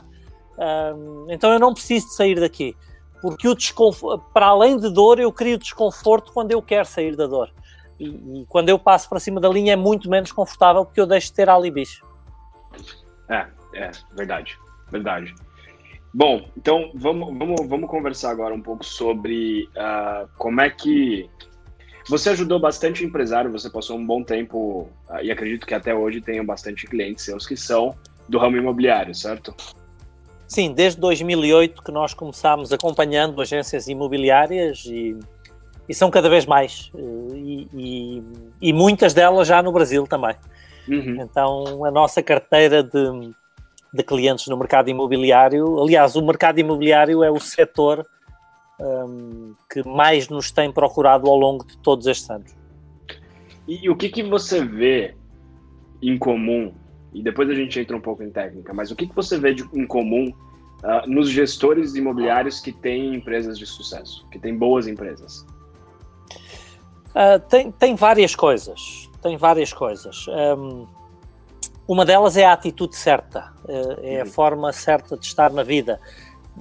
Então 1.29 1.53
eu 1.53 1.59
não 1.59 1.73
preciso 1.73 2.09
de 2.09 2.15
sair 2.15 2.39
daqui. 2.41 2.77
Porque 3.23 3.47
o 3.47 3.55
desconforto, 3.55 4.25
para 4.33 4.47
além 4.47 4.79
de 4.79 4.91
dor, 4.91 5.21
eu 5.21 5.33
crio 5.33 5.59
desconforto 5.59 6.33
quando 6.33 6.53
eu 6.53 6.63
quero 6.63 6.87
sair 6.87 7.15
da 7.17 7.27
dor. 7.27 7.53
E, 7.99 8.09
e, 8.09 8.47
quando 8.49 8.71
eu 8.71 8.79
passo 8.79 9.09
para 9.09 9.21
cima 9.21 9.41
da 9.41 9.49
linha 9.49 9.75
é 9.75 9.77
muito 9.77 10.09
menos 10.09 10.33
confortável 10.33 10.87
porque 10.87 11.01
eu 11.01 11.07
deixo 11.07 11.29
de 11.29 11.35
ter 11.35 11.51
alibis. 11.51 12.01
É, 13.29 13.47
é, 13.75 13.91
verdade, 14.13 14.59
verdade. 14.91 15.35
Bom, 16.13 16.49
então 16.57 16.91
vamos, 16.95 17.39
vamos, 17.39 17.69
vamos 17.69 17.91
conversar 17.91 18.31
agora 18.31 18.55
um 18.55 18.63
pouco 18.63 18.85
sobre 18.85 19.69
uh, 19.77 20.29
como 20.39 20.61
é 20.61 20.71
que 20.71 21.29
você 22.11 22.31
ajudou 22.31 22.59
bastante 22.59 23.05
empresário, 23.05 23.53
você 23.53 23.71
passou 23.71 23.97
um 23.97 24.05
bom 24.05 24.25
tempo, 24.25 24.89
uh, 25.09 25.23
e 25.23 25.31
acredito 25.31 25.65
que 25.65 25.73
até 25.73 25.95
hoje 25.95 26.21
tenham 26.21 26.45
bastante 26.45 26.87
clientes 26.87 27.25
seus 27.25 27.47
que 27.47 27.57
são 27.57 27.95
do 28.29 28.37
ramo 28.37 28.57
imobiliário, 28.57 29.15
certo? 29.15 29.55
sim, 30.51 30.73
desde 30.73 31.01
2008 31.01 31.81
que 31.81 31.93
nós 31.93 32.13
começámos 32.13 32.73
acompanhando 32.73 33.41
agências 33.41 33.87
imobiliárias 33.87 34.85
e, 34.85 35.17
e 35.89 35.95
são 35.95 36.11
cada 36.11 36.29
vez 36.29 36.45
mais. 36.45 36.91
Eh, 36.93 37.37
e, 37.37 37.69
e, 37.73 38.23
e, 38.61 38.73
muitas 38.73 39.15
delas 39.15 39.47
já 39.47 39.63
no 39.63 39.71
Brasil 39.71 40.05
também. 40.09 40.35
Uhum. 40.89 41.21
Então, 41.21 41.85
a 41.85 41.91
nossa 41.93 42.21
carteira 42.21 42.83
de, 42.83 43.31
de 43.95 44.03
clientes 44.03 44.49
no 44.49 44.57
mercado 44.57 44.91
imobiliário, 44.91 45.81
aliás, 45.81 46.17
o 46.17 46.27
mercado 46.27 46.59
imobiliário 46.59 47.23
é 47.23 47.31
o 47.31 47.39
setor 47.39 48.05
um, 48.81 49.55
que 49.71 49.87
mais 49.87 50.29
nos 50.29 50.51
tem 50.51 50.73
procurado 50.73 51.29
ao 51.29 51.37
longo 51.37 51.65
de 51.67 51.77
todos 51.79 52.07
estes 52.07 52.29
anos. 52.31 52.57
E 53.69 53.89
o 53.89 53.97
que, 53.97 54.09
que 54.09 54.23
você 54.23 54.65
vê 54.65 55.15
em 56.03 56.19
comum? 56.19 56.73
E 57.13 57.23
depois 57.23 57.49
a 57.51 57.55
gente 57.55 57.79
entra 57.79 57.97
um 57.97 58.01
pouco 58.01 58.23
em 58.23 58.31
técnica, 58.31 58.73
mas 58.73 58.91
o 58.91 58.97
que, 58.97 59.07
que 59.07 59.15
você 59.15 59.39
vê 59.39 59.55
de, 59.55 59.69
em 59.73 59.87
comum 59.87 60.33
uh, 60.83 61.09
nos 61.09 61.29
gestores 61.29 61.95
imobiliários 61.95 62.61
que 62.61 62.73
têm 62.73 63.15
empresas 63.15 63.59
de 63.59 63.67
sucesso, 63.67 64.27
que 64.31 64.39
têm 64.39 64.57
boas 64.57 64.87
empresas? 64.87 65.47
Uh, 67.11 67.39
tem, 67.49 67.71
tem 67.71 67.95
várias 67.95 68.35
coisas. 68.35 69.11
Tem 69.21 69.37
várias 69.37 69.73
coisas. 69.73 70.27
Um, 70.29 70.87
uma 71.87 72.05
delas 72.05 72.37
é 72.37 72.45
a 72.45 72.53
atitude 72.53 72.97
certa, 72.97 73.53
uh, 73.65 74.01
é 74.03 74.21
a 74.21 74.25
uhum. 74.25 74.31
forma 74.31 74.73
certa 74.73 75.17
de 75.17 75.27
estar 75.27 75.53
na 75.53 75.63
vida. 75.63 76.01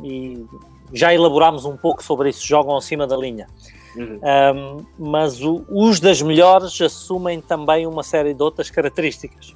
E 0.03 0.45
já 0.93 1.13
elaborámos 1.13 1.65
um 1.65 1.77
pouco 1.77 2.03
sobre 2.03 2.29
isso, 2.29 2.45
jogam 2.45 2.75
acima 2.75 3.05
da 3.05 3.15
linha. 3.17 3.47
Uhum. 3.95 4.19
Um, 4.23 4.85
mas 5.11 5.41
o, 5.41 5.65
os 5.69 5.99
das 5.99 6.21
melhores 6.21 6.79
assumem 6.79 7.41
também 7.41 7.87
uma 7.87 8.03
série 8.03 8.33
de 8.33 8.41
outras 8.41 8.69
características. 8.69 9.55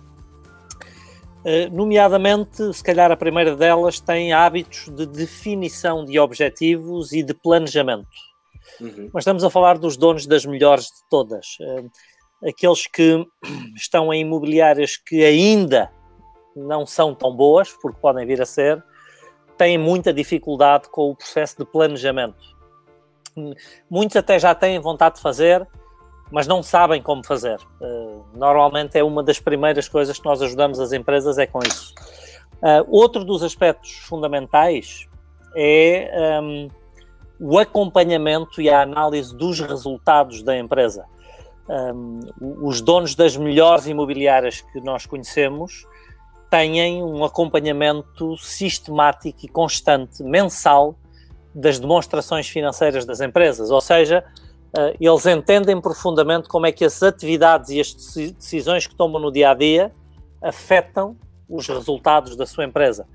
Uh, 1.46 1.70
nomeadamente, 1.72 2.74
se 2.74 2.84
calhar 2.84 3.12
a 3.12 3.18
primeira 3.18 3.56
delas 3.56 4.00
tem 4.00 4.34
hábitos 4.34 4.90
de 4.90 5.06
definição 5.06 6.06
de 6.06 6.18
objetivos 6.18 7.12
e 7.12 7.22
de 7.22 7.34
planejamento. 7.34 8.08
Uhum. 8.80 9.10
Mas 9.14 9.22
estamos 9.22 9.44
a 9.44 9.50
falar 9.50 9.78
dos 9.78 9.98
donos 9.98 10.26
das 10.26 10.46
melhores 10.46 10.86
de 10.86 11.08
todas. 11.10 11.58
Uh, 11.60 11.90
aqueles 12.48 12.88
que 12.88 13.26
estão 13.76 14.14
em 14.14 14.22
imobiliárias 14.22 14.98
que 14.98 15.24
ainda 15.24 15.92
não 16.56 16.86
são 16.86 17.14
tão 17.14 17.36
boas, 17.36 17.72
porque 17.82 18.00
podem 18.00 18.26
vir 18.26 18.42
a 18.42 18.46
ser, 18.46 18.84
têm 19.58 19.78
muita 19.78 20.14
dificuldade 20.14 20.90
com 20.90 21.12
o 21.12 21.16
processo 21.16 21.58
de 21.58 21.66
planejamento. 21.66 22.54
Muitos 23.90 24.16
até 24.16 24.38
já 24.38 24.54
têm 24.54 24.80
vontade 24.80 25.16
de 25.16 25.22
fazer, 25.22 25.68
mas 26.32 26.48
não 26.48 26.64
sabem 26.64 27.02
como 27.02 27.26
fazer. 27.26 27.60
Uh, 27.80 28.24
normalmente 28.34 28.98
é 28.98 29.04
uma 29.04 29.24
das 29.24 29.40
primeiras 29.40 29.88
coisas 29.88 30.18
que 30.18 30.26
nós 30.26 30.42
ajudamos 30.42 30.80
as 30.80 30.92
empresas 30.92 31.38
é 31.38 31.46
com 31.46 31.60
isso. 31.60 31.94
Uh, 32.56 32.86
outro 32.88 33.24
dos 33.26 33.44
aspectos 33.44 33.92
fundamentais 34.08 35.08
é 35.56 36.40
um, 36.42 36.68
o 37.40 37.60
acompanhamento 37.60 38.62
e 38.62 38.70
a 38.70 38.82
análise 38.82 39.36
dos 39.36 39.60
resultados 39.60 40.42
da 40.42 40.58
empresa. 40.58 41.06
Um, 41.68 42.20
os 42.42 42.82
donos 42.82 43.16
das 43.16 43.38
melhores 43.38 43.88
imobiliárias 43.88 44.62
que 44.62 44.82
nós 44.82 45.06
conhecemos 45.06 45.86
têm 46.54 47.04
um 47.04 47.26
acompanhamento 47.26 48.38
sistemático 48.38 49.40
e 49.44 49.48
constante, 49.48 50.22
mensal, 50.22 50.96
das 51.54 51.80
demonstrações 51.80 52.48
financeiras 52.48 53.06
das 53.06 53.22
empresas, 53.22 53.72
ou 53.72 53.82
seja, 53.82 54.24
uh, 54.78 54.96
eles 55.00 55.26
entendem 55.26 55.82
profundamente 55.82 56.48
como 56.48 56.68
é 56.68 56.72
que 56.72 56.86
as 56.86 57.02
atividades 57.02 57.72
e 57.72 57.80
as 57.80 57.92
decisões 58.38 58.86
que 58.86 58.94
tomam 58.96 59.20
no 59.20 59.32
dia 59.32 59.50
a 59.50 59.56
dia 59.56 59.92
afetam 60.44 61.18
os 61.50 61.68
resultados 61.68 62.36
da 62.36 62.46
sua 62.46 62.66
empresa. 62.66 63.08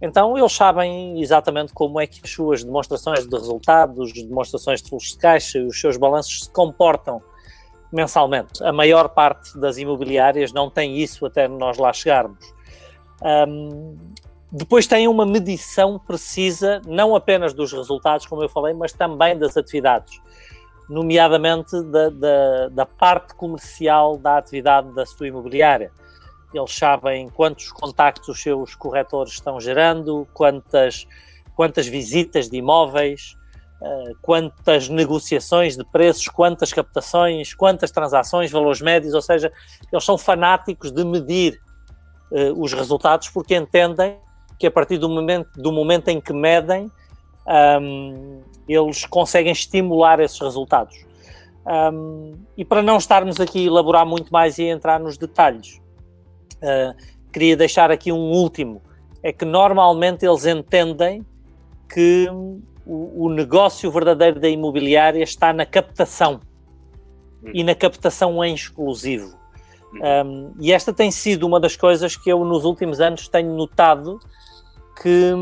Então, 0.00 0.38
eles 0.38 0.52
sabem 0.52 1.20
exatamente 1.20 1.72
como 1.72 2.00
é 2.00 2.06
que 2.06 2.20
as 2.22 2.30
suas 2.30 2.62
demonstrações 2.62 3.26
de 3.26 3.34
resultados, 3.34 4.12
demonstrações 4.12 4.80
de 4.80 4.88
fluxo 4.90 5.14
de 5.14 5.18
caixa 5.18 5.58
e 5.58 5.66
os 5.66 5.80
seus 5.80 5.96
balanços 5.96 6.44
se 6.44 6.50
comportam 6.50 7.20
mensalmente. 7.92 8.62
A 8.62 8.72
maior 8.72 9.08
parte 9.08 9.58
das 9.58 9.76
imobiliárias 9.76 10.52
não 10.52 10.70
tem 10.70 10.98
isso 10.98 11.26
até 11.26 11.48
nós 11.48 11.78
lá 11.78 11.92
chegarmos. 11.92 12.55
Um, 13.22 13.96
depois 14.50 14.86
tem 14.86 15.08
uma 15.08 15.26
medição 15.26 15.98
precisa, 15.98 16.80
não 16.86 17.16
apenas 17.16 17.52
dos 17.52 17.72
resultados, 17.72 18.26
como 18.26 18.42
eu 18.42 18.48
falei, 18.48 18.72
mas 18.74 18.92
também 18.92 19.36
das 19.36 19.56
atividades, 19.56 20.20
nomeadamente 20.88 21.82
da, 21.82 22.10
da, 22.10 22.68
da 22.68 22.86
parte 22.86 23.34
comercial 23.34 24.16
da 24.16 24.38
atividade 24.38 24.92
da 24.94 25.04
sua 25.04 25.28
imobiliária. 25.28 25.90
Eles 26.54 26.74
sabem 26.74 27.28
quantos 27.28 27.70
contactos 27.72 28.28
os 28.28 28.42
seus 28.42 28.74
corretores 28.74 29.32
estão 29.32 29.60
gerando, 29.60 30.26
quantas, 30.32 31.06
quantas 31.54 31.86
visitas 31.86 32.48
de 32.48 32.56
imóveis, 32.56 33.36
uh, 33.82 34.16
quantas 34.22 34.88
negociações 34.88 35.76
de 35.76 35.84
preços, 35.84 36.28
quantas 36.28 36.72
captações, 36.72 37.52
quantas 37.52 37.90
transações, 37.90 38.50
valores 38.50 38.80
médios, 38.80 39.12
ou 39.12 39.20
seja, 39.20 39.52
eles 39.92 40.04
são 40.04 40.16
fanáticos 40.16 40.92
de 40.92 41.04
medir 41.04 41.60
uh, 42.30 42.62
os 42.62 42.72
resultados 42.72 43.28
porque 43.28 43.56
entendem 43.56 44.18
que 44.58 44.66
a 44.66 44.70
partir 44.70 44.98
do 44.98 45.08
momento, 45.08 45.50
do 45.56 45.70
momento 45.70 46.08
em 46.08 46.20
que 46.20 46.32
medem, 46.32 46.90
um, 47.80 48.40
eles 48.68 49.04
conseguem 49.04 49.52
estimular 49.52 50.18
esses 50.20 50.40
resultados. 50.40 51.04
Um, 51.66 52.34
e 52.56 52.64
para 52.64 52.82
não 52.82 52.96
estarmos 52.96 53.40
aqui 53.40 53.64
a 53.64 53.66
elaborar 53.66 54.06
muito 54.06 54.30
mais 54.30 54.58
e 54.58 54.64
entrar 54.64 55.00
nos 55.00 55.18
detalhes, 55.18 55.80
uh, 56.56 56.96
queria 57.32 57.56
deixar 57.56 57.90
aqui 57.90 58.12
um 58.12 58.30
último: 58.30 58.82
é 59.22 59.32
que 59.32 59.44
normalmente 59.44 60.24
eles 60.24 60.46
entendem 60.46 61.24
que 61.92 62.28
o, 62.86 63.26
o 63.26 63.28
negócio 63.28 63.90
verdadeiro 63.90 64.38
da 64.40 64.48
imobiliária 64.48 65.22
está 65.22 65.52
na 65.52 65.66
captação 65.66 66.40
e 67.52 67.62
na 67.62 67.74
captação 67.74 68.42
em 68.44 68.54
exclusivo. 68.54 69.36
Um, 70.00 70.54
e 70.60 70.72
esta 70.72 70.92
tem 70.92 71.10
sido 71.10 71.46
uma 71.46 71.60
das 71.60 71.76
coisas 71.76 72.16
que 72.16 72.30
eu 72.30 72.44
nos 72.44 72.64
últimos 72.64 73.00
anos 73.00 73.28
tenho 73.28 73.54
notado 73.54 74.18
que, 75.00 75.32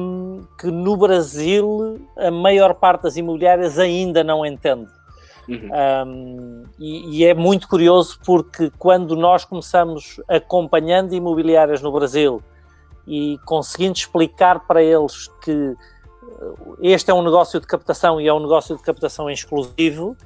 que 0.58 0.66
no 0.66 0.96
Brasil 0.96 2.00
a 2.16 2.30
maior 2.30 2.74
parte 2.74 3.02
das 3.02 3.16
imobiliárias 3.16 3.78
ainda 3.78 4.24
não 4.24 4.44
entende. 4.44 4.90
Uhum. 5.48 5.70
Um, 6.06 6.62
e, 6.78 7.18
e, 7.18 7.24
é 7.24 7.34
muito 7.34 7.68
curioso 7.68 8.18
porque 8.24 8.70
quando 8.78 9.14
nós 9.14 9.44
começamos 9.44 10.18
acompanhando 10.26 11.14
imobiliárias 11.14 11.82
no 11.82 11.92
Brasil 11.92 12.42
e 13.06 13.38
conseguindo 13.44 13.92
explicar 13.92 14.66
para 14.66 14.82
eles 14.82 15.28
que 15.42 15.76
este 16.80 17.10
é 17.10 17.14
um 17.14 17.22
negócio 17.22 17.60
de 17.60 17.66
captação 17.66 18.20
e 18.20 18.26
é 18.26 18.32
um 18.32 18.40
negócio 18.40 18.76
de 18.76 18.82
captação 18.82 19.30
exclusivo, 19.30 20.16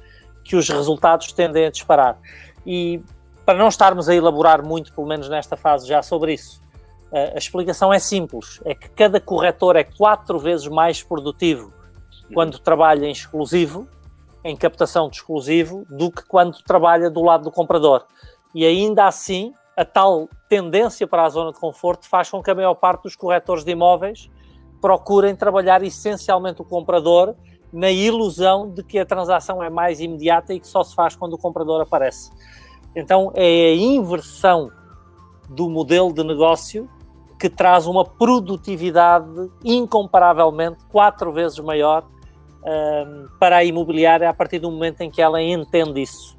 que 0.43 0.55
os 0.55 0.67
resultados 0.69 1.31
tendem 1.31 1.65
a 1.65 1.69
disparar. 1.69 2.17
E 2.65 3.01
para 3.49 3.57
não 3.57 3.67
estarmos 3.67 4.07
a 4.07 4.13
elaborar 4.13 4.63
muito, 4.63 4.93
pelo 4.93 5.07
menos 5.07 5.27
nesta 5.27 5.57
fase, 5.57 5.87
já 5.87 6.03
sobre 6.03 6.35
isso, 6.35 6.61
a 7.11 7.35
explicação 7.35 7.91
é 7.91 7.97
simples: 7.97 8.61
é 8.63 8.75
que 8.75 8.87
cada 8.89 9.19
corretor 9.19 9.75
é 9.75 9.83
quatro 9.83 10.37
vezes 10.37 10.67
mais 10.67 11.01
produtivo 11.01 11.73
quando 12.31 12.59
trabalha 12.59 13.07
em 13.07 13.11
exclusivo, 13.11 13.87
em 14.43 14.55
captação 14.55 15.09
de 15.09 15.15
exclusivo, 15.15 15.83
do 15.89 16.11
que 16.11 16.23
quando 16.27 16.61
trabalha 16.61 17.09
do 17.09 17.23
lado 17.23 17.45
do 17.45 17.51
comprador. 17.51 18.05
E 18.53 18.63
ainda 18.63 19.07
assim, 19.07 19.51
a 19.75 19.83
tal 19.83 20.29
tendência 20.47 21.07
para 21.07 21.23
a 21.23 21.29
zona 21.29 21.51
de 21.51 21.59
conforto 21.59 22.07
faz 22.07 22.29
com 22.29 22.43
que 22.43 22.51
a 22.51 22.55
maior 22.55 22.75
parte 22.75 23.01
dos 23.01 23.15
corretores 23.15 23.63
de 23.63 23.71
imóveis 23.71 24.29
procurem 24.79 25.35
trabalhar 25.35 25.81
essencialmente 25.81 26.61
o 26.61 26.65
comprador 26.65 27.33
na 27.73 27.89
ilusão 27.89 28.69
de 28.69 28.83
que 28.83 28.99
a 28.99 29.05
transação 29.07 29.63
é 29.63 29.71
mais 29.71 29.99
imediata 29.99 30.53
e 30.53 30.59
que 30.59 30.67
só 30.67 30.83
se 30.83 30.93
faz 30.93 31.15
quando 31.15 31.33
o 31.33 31.37
comprador 31.39 31.81
aparece. 31.81 32.29
Então 32.95 33.31
é 33.35 33.71
a 33.71 33.75
inversão 33.75 34.71
do 35.49 35.69
modelo 35.69 36.13
de 36.13 36.23
negócio 36.23 36.89
que 37.39 37.49
traz 37.49 37.87
uma 37.87 38.03
produtividade 38.03 39.49
incomparavelmente 39.63 40.77
quatro 40.89 41.31
vezes 41.31 41.57
maior 41.59 42.03
um, 42.63 43.27
para 43.39 43.57
a 43.57 43.63
imobiliária 43.63 44.29
a 44.29 44.33
partir 44.33 44.59
do 44.59 44.69
momento 44.69 45.01
em 45.01 45.09
que 45.09 45.21
ela 45.21 45.41
entende 45.41 46.01
isso. 46.01 46.37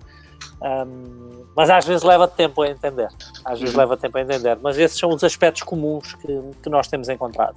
Um, 0.62 1.46
mas 1.56 1.70
às 1.70 1.86
vezes 1.86 2.02
leva 2.02 2.28
tempo 2.28 2.62
a 2.62 2.68
entender. 2.68 3.08
Às 3.44 3.58
vezes 3.58 3.74
uhum. 3.74 3.80
leva 3.80 3.96
tempo 3.96 4.18
a 4.18 4.20
entender. 4.20 4.58
Mas 4.62 4.78
esses 4.78 4.98
são 4.98 5.10
os 5.10 5.24
aspectos 5.24 5.62
comuns 5.62 6.14
que, 6.14 6.40
que 6.62 6.68
nós 6.68 6.86
temos 6.86 7.08
encontrado. 7.08 7.56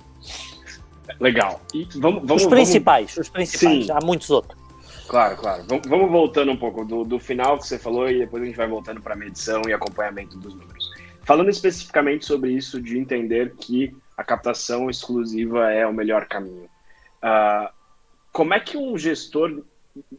Legal. 1.20 1.60
E 1.74 1.88
vamos, 2.00 2.24
vamos, 2.26 2.44
os 2.44 2.50
principais, 2.50 3.12
vamos... 3.12 3.28
os 3.28 3.30
principais. 3.30 3.86
Sim. 3.86 3.92
Há 3.92 4.00
muitos 4.04 4.30
outros. 4.30 4.63
Claro, 5.08 5.38
claro. 5.38 5.64
Vamos 5.88 6.12
voltando 6.12 6.52
um 6.52 6.58
pouco 6.58 6.86
do, 6.86 7.04
do 7.04 7.20
final 7.20 7.58
que 7.58 7.68
você 7.68 7.78
falou 7.78 8.10
e 8.10 8.20
depois 8.20 8.42
a 8.44 8.46
gente 8.46 8.56
vai 8.56 8.68
voltando 8.68 9.02
para 9.02 9.14
a 9.14 9.18
medição 9.18 9.62
e 9.68 9.74
acompanhamento 9.74 10.38
dos 10.38 10.54
números. 10.56 10.92
Falando 11.24 11.50
especificamente 11.50 12.26
sobre 12.26 12.52
isso 12.52 12.82
de 12.82 12.98
entender 12.98 13.56
que 13.56 13.96
a 14.18 14.24
captação 14.24 14.90
exclusiva 14.90 15.72
é 15.72 15.86
o 15.86 15.94
melhor 15.94 16.28
caminho. 16.28 16.70
Uh, 17.24 17.72
como 18.32 18.54
é 18.54 18.60
que 18.60 18.78
um 18.78 18.98
gestor 18.98 19.64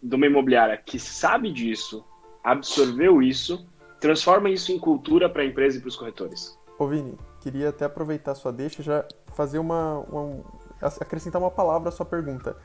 de 0.03 0.15
uma 0.15 0.27
imobiliária 0.27 0.77
que 0.77 0.99
sabe 0.99 1.53
disso, 1.53 2.05
absorveu 2.43 3.23
isso, 3.23 3.67
transforma 4.01 4.49
isso 4.49 4.73
em 4.73 4.79
cultura 4.79 5.29
para 5.29 5.43
a 5.43 5.45
empresa 5.45 5.79
e 5.79 5.81
para 5.81 5.89
os 5.89 5.97
corretores? 5.97 6.59
Ô 6.79 6.87
Vini, 6.87 7.17
queria 7.41 7.69
até 7.69 7.85
aproveitar 7.85 8.35
sua 8.35 8.53
deixa 8.53 8.83
e 8.83 8.85
já 8.85 9.05
fazer 9.35 9.59
uma, 9.59 9.99
uma 10.01 10.45
acrescentar 10.81 11.41
uma 11.41 11.51
palavra 11.51 11.89
à 11.89 11.93
sua 11.93 12.07
pergunta. 12.07 12.57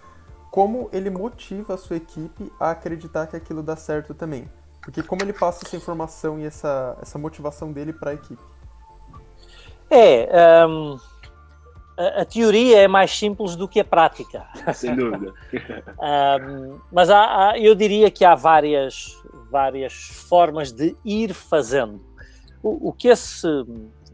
Como 0.51 0.89
ele 0.91 1.09
motiva 1.09 1.75
a 1.75 1.77
sua 1.77 1.97
equipe 1.97 2.51
a 2.59 2.71
acreditar 2.71 3.27
que 3.27 3.35
aquilo 3.35 3.61
dá 3.61 3.75
certo 3.75 4.13
também? 4.13 4.49
Porque 4.81 5.03
como 5.03 5.21
ele 5.21 5.33
passa 5.33 5.65
essa 5.65 5.75
informação 5.75 6.39
e 6.39 6.45
essa, 6.45 6.97
essa 7.01 7.19
motivação 7.19 7.71
dele 7.71 7.93
para 7.93 8.11
a 8.11 8.13
equipe? 8.15 8.41
É, 9.91 10.65
um, 10.67 10.97
a, 11.97 12.21
a, 12.21 12.25
teoria 12.25 12.79
é 12.79 12.87
mais 12.87 13.11
simples 13.11 13.55
do 13.55 13.67
que 13.67 13.79
a 13.79 13.85
prática. 13.85 14.45
Sem 14.73 14.95
dúvida. 14.95 15.33
um, 16.41 16.79
mas 16.91 17.09
há, 17.09 17.51
há, 17.51 17.59
eu 17.59 17.75
diria 17.75 18.09
que 18.09 18.25
há 18.25 18.33
várias, 18.33 19.21
várias 19.51 19.93
formas 19.93 20.71
de 20.71 20.95
ir 21.03 21.33
fazendo. 21.33 22.01
O, 22.63 22.89
o 22.89 22.93
que 22.93 23.07
esse 23.07 23.47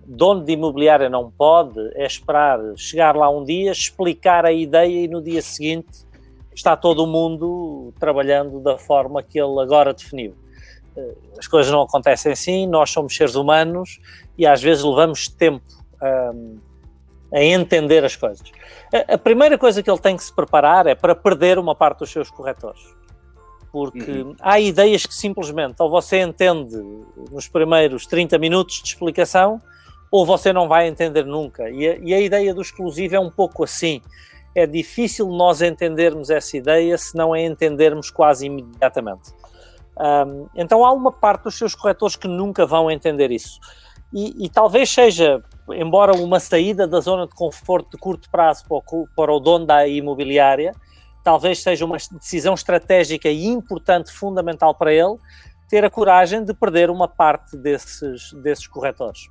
dono 0.06 0.44
de 0.44 0.54
imobiliária 0.54 1.10
não 1.10 1.32
pode 1.32 1.80
é 1.96 2.06
esperar 2.06 2.60
chegar 2.76 3.16
lá 3.16 3.30
um 3.30 3.44
dia, 3.44 3.72
explicar 3.72 4.46
a 4.46 4.52
ideia 4.52 5.06
e 5.06 5.08
no 5.08 5.22
dia 5.22 5.42
seguinte 5.42 6.06
está 6.56 6.76
todo 6.76 7.06
mundo 7.06 7.94
trabalhando 8.00 8.60
da 8.62 8.78
forma 8.78 9.22
que 9.22 9.40
ele 9.40 9.60
agora 9.60 9.94
definiu. 9.94 10.34
Eh, 10.96 11.16
as 11.38 11.48
coisas 11.48 11.72
não 11.72 11.82
acontecem 11.82 12.32
assim, 12.32 12.66
nós 12.66 12.90
somos 12.90 13.16
seres 13.16 13.36
humanos 13.36 14.00
e 14.38 14.48
às 14.48 14.62
vezes 14.62 14.84
levamos 14.84 15.28
tempo 15.28 15.64
um, 16.34 16.58
a 17.34 17.44
entender 17.44 18.04
as 18.06 18.16
coisas. 18.16 18.50
A, 18.94 19.16
a, 19.16 19.18
primeira 19.18 19.58
coisa 19.58 19.84
que 19.84 19.90
ele 19.90 20.00
tem 20.00 20.16
que 20.16 20.24
se 20.24 20.34
preparar 20.34 20.88
é 20.88 20.96
para 20.96 21.14
perder 21.14 21.60
uma 21.60 21.76
parte 21.76 22.00
dos 22.00 22.10
seus 22.10 22.30
corretores. 22.30 22.82
Porque 23.72 24.12
uhum. 24.12 24.36
há 24.40 24.58
ideias 24.58 25.06
que 25.06 25.14
simplesmente 25.14 25.76
ou 25.80 25.90
você 25.90 26.22
entende 26.22 26.78
nos 27.30 27.50
primeiros 27.50 28.08
30 28.08 28.38
minutos 28.38 28.82
de 28.82 28.88
explicação 28.88 29.62
ou 30.10 30.26
você 30.26 30.54
não 30.54 30.70
vai 30.70 30.88
entender 30.88 31.26
nunca. 31.26 31.70
E 31.70 31.86
a, 31.86 31.98
e 31.98 32.14
a 32.14 32.22
ideia 32.22 32.54
do 32.54 32.62
exclusivo 32.62 33.18
é 33.18 33.20
um 33.20 33.30
pouco 33.30 33.66
assim. 33.66 34.02
É 34.56 34.66
difícil 34.66 35.28
nós 35.28 35.62
entendermos 35.62 36.30
essa 36.30 36.56
ideia 36.56 36.98
se 36.98 37.16
não 37.16 37.34
a 37.34 37.42
entendermos 37.42 38.10
quase 38.10 38.46
imediatamente. 38.46 39.34
Um, 39.98 40.48
então 40.56 40.84
há 40.84 40.92
uma 40.92 41.12
parte 41.12 41.44
dos 41.44 41.58
seus 41.58 41.76
corretores 41.76 42.16
que 42.16 42.28
nunca 42.28 42.66
vão 42.66 42.90
entender 42.90 43.32
isso. 43.32 43.60
E, 44.14 44.46
e, 44.46 44.50
talvez 44.50 44.90
seja, 44.90 45.44
embora 45.70 46.14
uma 46.14 46.40
saída 46.40 46.88
da 46.88 47.02
zona 47.02 47.28
de 47.28 47.36
conforto 47.36 47.92
de 47.92 47.98
curto 47.98 48.30
prazo 48.30 48.64
para 48.66 48.78
o, 48.78 49.08
para 49.16 49.34
o 49.34 49.40
dono 49.40 49.66
da 49.66 49.88
imobiliária, 49.88 50.74
talvez 51.24 51.62
seja 51.62 51.84
uma 51.84 51.98
decisão 51.98 52.54
estratégica 52.54 53.28
e 53.28 53.46
importante, 53.48 54.12
fundamental 54.12 54.76
para 54.76 54.94
ele, 54.94 55.18
ter 55.70 55.84
a 55.84 55.90
coragem 55.90 56.44
de 56.44 56.54
perder 56.54 56.90
uma 56.90 57.08
parte 57.08 57.58
desses, 57.58 58.32
desses 58.34 58.68
corretores. 58.68 59.28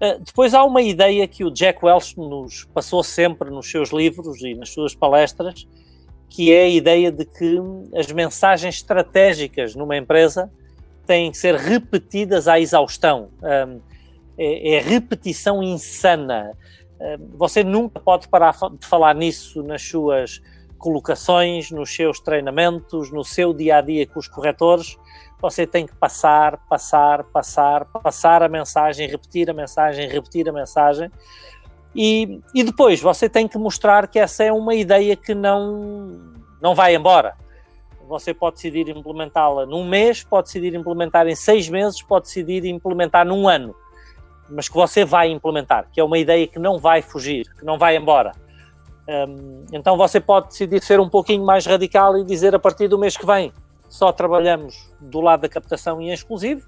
Uh, 0.00 0.22
depois 0.24 0.54
há 0.54 0.64
uma 0.64 0.82
ideia 0.82 1.26
que 1.28 1.44
o 1.44 1.50
Jack 1.50 1.84
Welch 1.84 2.16
nos 2.18 2.64
passou 2.74 3.02
sempre 3.02 3.50
nos 3.50 3.70
seus 3.70 3.90
livros 3.90 4.40
e 4.42 4.54
nas 4.54 4.70
suas 4.70 4.94
palestras, 4.94 5.66
que 6.28 6.52
é 6.52 6.62
a 6.62 6.68
ideia 6.68 7.12
de 7.12 7.24
que 7.24 7.58
as 7.94 8.10
mensagens 8.10 8.76
estratégicas 8.76 9.74
numa 9.74 9.96
empresa 9.96 10.50
têm 11.06 11.30
que 11.30 11.38
ser 11.38 11.54
repetidas 11.54 12.48
à 12.48 12.58
exaustão. 12.58 13.30
Um, 13.42 13.80
é, 14.38 14.74
é, 14.74 14.80
repetição 14.80 15.62
insana. 15.62 16.52
Um, 17.00 17.38
você 17.38 17.62
nunca 17.64 18.00
pode 18.00 18.28
parar 18.28 18.54
de 18.78 18.86
falar 18.86 19.14
nisso 19.14 19.62
nas 19.62 19.82
suas 19.82 20.42
colocações, 20.76 21.70
nos 21.70 21.94
seus 21.94 22.20
treinamentos, 22.20 23.10
no 23.10 23.24
seu 23.24 23.54
dia 23.54 23.78
a 23.78 23.80
dia 23.80 24.06
com 24.06 24.18
os 24.18 24.28
corretores. 24.28 24.96
Você 25.40 25.66
tem 25.66 25.86
que 25.86 25.94
passar, 25.94 26.58
passar, 26.68 27.24
passar, 27.24 27.84
passar 27.84 28.42
a 28.42 28.48
mensagem, 28.48 29.08
repetir 29.08 29.50
a 29.50 29.52
mensagem, 29.52 30.08
repetir 30.08 30.48
a 30.48 30.52
mensagem, 30.52 31.10
e, 31.96 32.40
e 32.54 32.62
depois 32.62 33.00
você 33.00 33.26
tem 33.26 33.48
que 33.48 33.56
mostrar 33.56 34.06
que 34.06 34.18
essa 34.18 34.44
é 34.44 34.52
uma 34.52 34.74
ideia 34.74 35.16
que 35.16 35.34
não, 35.34 36.20
não 36.60 36.74
vai 36.74 36.94
embora. 36.94 37.34
Você 38.06 38.34
pode 38.34 38.56
decidir 38.56 38.88
implementá-la 38.90 39.64
num 39.64 39.88
mês, 39.88 40.22
pode 40.22 40.48
decidir 40.48 40.74
implementar 40.74 41.26
em 41.26 41.34
seis 41.34 41.70
meses, 41.70 42.02
pode 42.02 42.26
decidir 42.26 42.66
implementar 42.66 43.24
num 43.26 43.48
ano, 43.48 43.74
mas 44.48 44.68
que 44.68 44.74
você 44.74 45.06
vai 45.06 45.30
implementar, 45.30 45.88
que 45.90 45.98
é 45.98 46.04
uma 46.04 46.18
ideia 46.18 46.46
que 46.46 46.58
não 46.58 46.78
vai 46.78 47.00
fugir, 47.00 47.46
que 47.58 47.64
não 47.64 47.78
vai 47.78 47.96
embora. 47.96 48.32
Um, 49.08 49.64
então 49.72 49.96
você 49.96 50.20
pode 50.20 50.48
decidir 50.48 50.82
ser 50.82 51.00
um 51.00 51.08
pouquinho 51.08 51.44
mais 51.44 51.64
radical 51.64 52.18
e 52.18 52.24
dizer 52.24 52.54
a 52.54 52.58
partir 52.58 52.88
do 52.88 52.98
mês 52.98 53.16
que 53.16 53.24
vem 53.24 53.52
só 53.88 54.12
trabalhamos 54.12 54.92
do 55.00 55.20
lado 55.20 55.42
da 55.42 55.48
captação 55.48 56.00
em 56.00 56.12
exclusivo, 56.12 56.66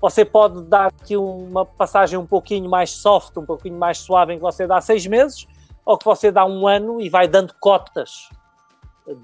você 0.00 0.24
pode 0.24 0.62
dar 0.64 0.86
aqui 0.86 1.16
uma 1.16 1.66
passagem 1.66 2.18
um 2.18 2.26
pouquinho 2.26 2.70
mais 2.70 2.90
soft, 2.90 3.36
um 3.36 3.44
pouquinho 3.44 3.78
mais 3.78 3.98
suave, 3.98 4.32
em 4.32 4.36
que 4.36 4.42
você 4.42 4.66
dá 4.66 4.80
seis 4.80 5.06
meses, 5.06 5.46
ou 5.84 5.98
que 5.98 6.04
você 6.04 6.32
dá 6.32 6.46
um 6.46 6.66
ano 6.66 7.00
e 7.00 7.08
vai 7.10 7.28
dando 7.28 7.54
cotas 7.60 8.28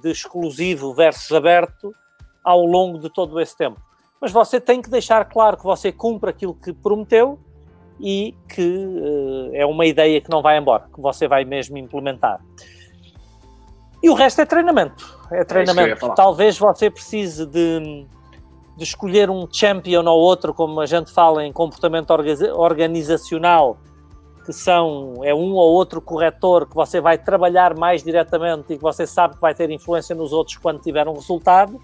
de 0.02 0.10
exclusivo 0.10 0.92
versus 0.92 1.32
aberto 1.32 1.94
ao 2.44 2.64
longo 2.64 2.98
de 2.98 3.08
todo 3.08 3.40
esse 3.40 3.56
tempo. 3.56 3.80
Mas 4.20 4.32
você 4.32 4.60
tem 4.60 4.82
que 4.82 4.90
deixar 4.90 5.24
claro 5.24 5.56
que 5.56 5.64
você 5.64 5.90
cumpre 5.90 6.30
aquilo 6.30 6.54
que 6.54 6.72
prometeu 6.72 7.38
e 7.98 8.34
que 8.48 8.62
uh, 8.62 9.50
é 9.54 9.64
uma 9.64 9.86
ideia 9.86 10.20
que 10.20 10.30
não 10.30 10.42
vai 10.42 10.58
embora, 10.58 10.88
que 10.94 11.00
você 11.00 11.26
vai 11.26 11.44
mesmo 11.44 11.78
implementar. 11.78 12.40
E 14.02 14.10
o 14.10 14.14
resto 14.14 14.40
é 14.42 14.46
treinamento. 14.46 15.15
É, 15.30 15.44
treinamento. 15.44 16.06
É 16.06 16.14
Talvez 16.14 16.58
você 16.58 16.90
precise 16.90 17.46
de 17.46 18.06
de 18.76 18.84
escolher 18.84 19.30
um 19.30 19.48
champion 19.50 20.04
ou 20.04 20.20
outro, 20.20 20.52
como 20.52 20.80
a 20.80 20.86
gente 20.86 21.10
fala 21.10 21.44
em 21.44 21.52
comportamento 21.52 22.10
organizacional, 22.10 23.78
que 24.44 24.52
são 24.52 25.14
é 25.24 25.34
um 25.34 25.54
ou 25.54 25.72
outro 25.72 26.00
corretor 26.00 26.68
que 26.68 26.74
você 26.74 27.00
vai 27.00 27.16
trabalhar 27.16 27.74
mais 27.74 28.02
diretamente 28.02 28.74
e 28.74 28.76
que 28.76 28.82
você 28.82 29.06
sabe 29.06 29.34
que 29.34 29.40
vai 29.40 29.54
ter 29.54 29.70
influência 29.70 30.14
nos 30.14 30.32
outros 30.32 30.58
quando 30.58 30.80
tiver 30.80 31.08
um 31.08 31.14
resultado 31.14 31.80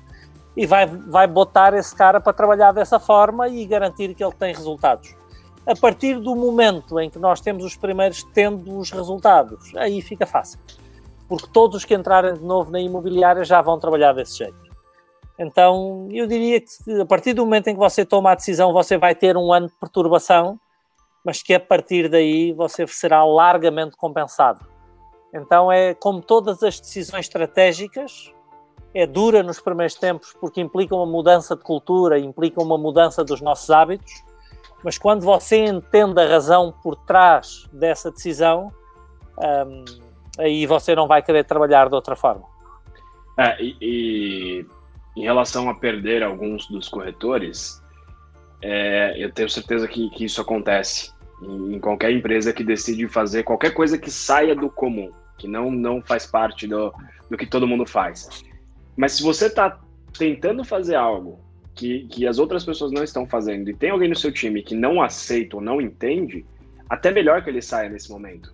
e 0.55 0.67
vai, 0.67 0.87
vai 0.87 1.27
botar 1.27 1.73
esse 1.73 1.97
cara 1.97 2.21
para 2.21 2.33
trabalhar 2.33 2.73
dessa 2.73 3.01
forma 3.01 3.49
e 3.49 3.65
garantir 3.65 4.15
que 4.15 4.23
ele 4.23 4.35
tem 4.35 4.55
resultados. 4.55 5.17
A 5.67 5.75
partir 5.75 6.21
do 6.21 6.37
momento 6.37 7.01
em 7.01 7.09
que 7.09 7.19
nós 7.19 7.41
temos 7.41 7.65
os 7.65 7.75
primeiros 7.75 8.23
tendo 8.35 8.79
os 8.79 8.91
resultados, 8.91 9.73
aí 9.77 10.03
fica 10.03 10.27
fácil. 10.27 10.59
Porque 11.33 11.49
todos 11.51 11.79
os 11.79 11.85
que 11.87 11.95
entrarem 11.95 12.35
de 12.35 12.45
novo 12.45 12.71
na 12.71 12.79
imobiliária 12.79 13.43
já 13.43 13.63
vão 13.63 13.79
trabalhar 13.79 14.13
desse 14.13 14.37
jeito. 14.37 14.55
Então, 15.39 16.07
eu 16.11 16.27
diria 16.27 16.61
que 16.61 17.01
a 17.01 17.07
partir 17.07 17.33
do 17.33 17.43
momento 17.43 17.69
em 17.69 17.73
que 17.73 17.79
você 17.79 18.05
toma 18.05 18.33
a 18.33 18.35
decisão, 18.35 18.71
você 18.71 18.99
vai 18.99 19.15
ter 19.15 19.35
um 19.35 19.51
ano 19.51 19.69
de 19.69 19.73
perturbação, 19.81 20.61
mas 21.25 21.43
que 21.43 21.55
a 21.55 21.59
partir 21.59 22.11
daí 22.11 22.53
você 22.53 22.87
será 22.87 23.25
largamente 23.25 23.97
compensado. 23.97 24.61
Então, 25.33 25.73
é 25.73 25.95
como 25.95 26.21
todas 26.21 26.63
as 26.63 26.79
decisões 26.79 27.25
estratégicas, 27.25 28.31
é 28.95 29.07
dura 29.07 29.43
nos 29.43 29.59
primeiros 29.59 29.95
tempos 29.95 30.37
porque 30.39 30.61
implica 30.61 30.95
uma 30.95 31.07
mudança 31.07 31.57
de 31.57 31.63
cultura, 31.63 32.19
implica 32.19 32.63
uma 32.63 32.77
mudança 32.77 33.25
dos 33.25 33.41
nossos 33.41 33.71
hábitos, 33.71 34.23
mas 34.85 34.99
quando 34.99 35.23
você 35.23 35.65
entende 35.65 36.21
a 36.21 36.29
razão 36.29 36.75
por 36.83 36.95
trás 36.95 37.67
dessa 37.73 38.11
decisão, 38.11 38.71
hum, 39.39 40.12
aí 40.43 40.67
você 40.67 40.95
não 40.95 41.07
vai 41.07 41.23
querer 41.23 41.45
trabalhar 41.45 41.89
de 41.89 41.95
outra 41.95 42.17
forma. 42.17 42.45
É, 43.39 43.63
e, 43.63 43.77
e 43.81 44.67
em 45.17 45.23
relação 45.23 45.69
a 45.69 45.75
perder 45.75 46.23
alguns 46.23 46.67
dos 46.67 46.89
corretores, 46.89 47.83
é, 48.61 49.15
eu 49.17 49.33
tenho 49.33 49.49
certeza 49.49 49.89
que, 49.89 50.11
que 50.11 50.25
isso 50.25 50.41
acontece 50.41 51.13
em, 51.43 51.75
em, 51.75 51.81
qualquer 51.81 52.13
empresa 52.13 52.53
que 52.53 52.63
decide 52.63 53.09
fazer 53.09 53.43
qualquer 53.43 53.73
coisa 53.73 53.99
que 53.99 54.11
saia 54.11 54.55
do 54.55 54.71
comum, 54.71 55.11
que 55.39 55.49
não, 55.49 55.71
não 55.71 56.01
faz 56.01 56.27
parte 56.27 56.67
do, 56.67 56.93
do 57.29 57.37
que 57.37 57.47
todo 57.47 57.67
mundo 57.67 57.87
faz. 57.87 58.29
Mas 58.97 59.13
se 59.13 59.23
você 59.23 59.47
está 59.47 59.81
tentando 60.17 60.65
fazer 60.65 60.95
algo 60.95 61.41
que, 61.75 62.07
que 62.07 62.27
as 62.27 62.39
outras 62.39 62.65
pessoas 62.65 62.93
não 62.93 63.03
estão 63.03 63.27
fazendo 63.27 63.71
e 63.71 63.75
tem 63.75 63.91
alguém 63.91 64.09
no 64.09 64.17
seu 64.17 64.31
time 64.31 64.63
que 64.63 64.75
não 64.75 65.03
aceita 65.03 65.57
ou 65.57 65.63
não 65.63 65.81
entende, 65.81 66.45
até 66.89 67.11
melhor 67.11 67.43
que 67.43 67.51
ele 67.51 67.63
saia 67.63 67.89
nesse 67.89 68.11
momento. 68.11 68.53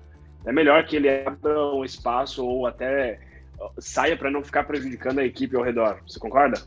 É 0.49 0.53
melhor 0.53 0.83
que 0.87 0.97
ele 0.97 1.11
abra 1.11 1.63
um 1.75 1.85
espaço 1.85 2.43
ou 2.43 2.67
até 2.67 3.21
saia 3.79 4.17
para 4.17 4.31
não 4.31 4.43
ficar 4.43 4.65
prejudicando 4.65 5.19
a 5.19 5.25
equipe 5.25 5.55
ao 5.55 5.63
redor. 5.63 6.01
Você 6.07 6.19
concorda? 6.19 6.63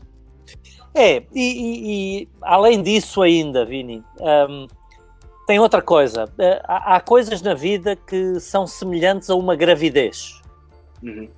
É, 0.94 1.16
e, 1.16 1.24
e, 1.34 2.22
e 2.22 2.28
além 2.40 2.80
disso 2.80 3.22
ainda, 3.22 3.64
Vini, 3.64 4.04
um, 4.20 4.68
tem 5.48 5.58
outra 5.58 5.82
coisa. 5.82 6.26
Uh, 6.26 6.62
há, 6.62 6.96
há, 6.96 7.00
coisas 7.00 7.42
na 7.42 7.54
vida 7.54 7.96
que 7.96 8.38
são 8.38 8.68
semelhantes 8.68 9.28
a 9.28 9.34
uma 9.34 9.56
gravidez. 9.56 10.40
Uhum. 11.02 11.28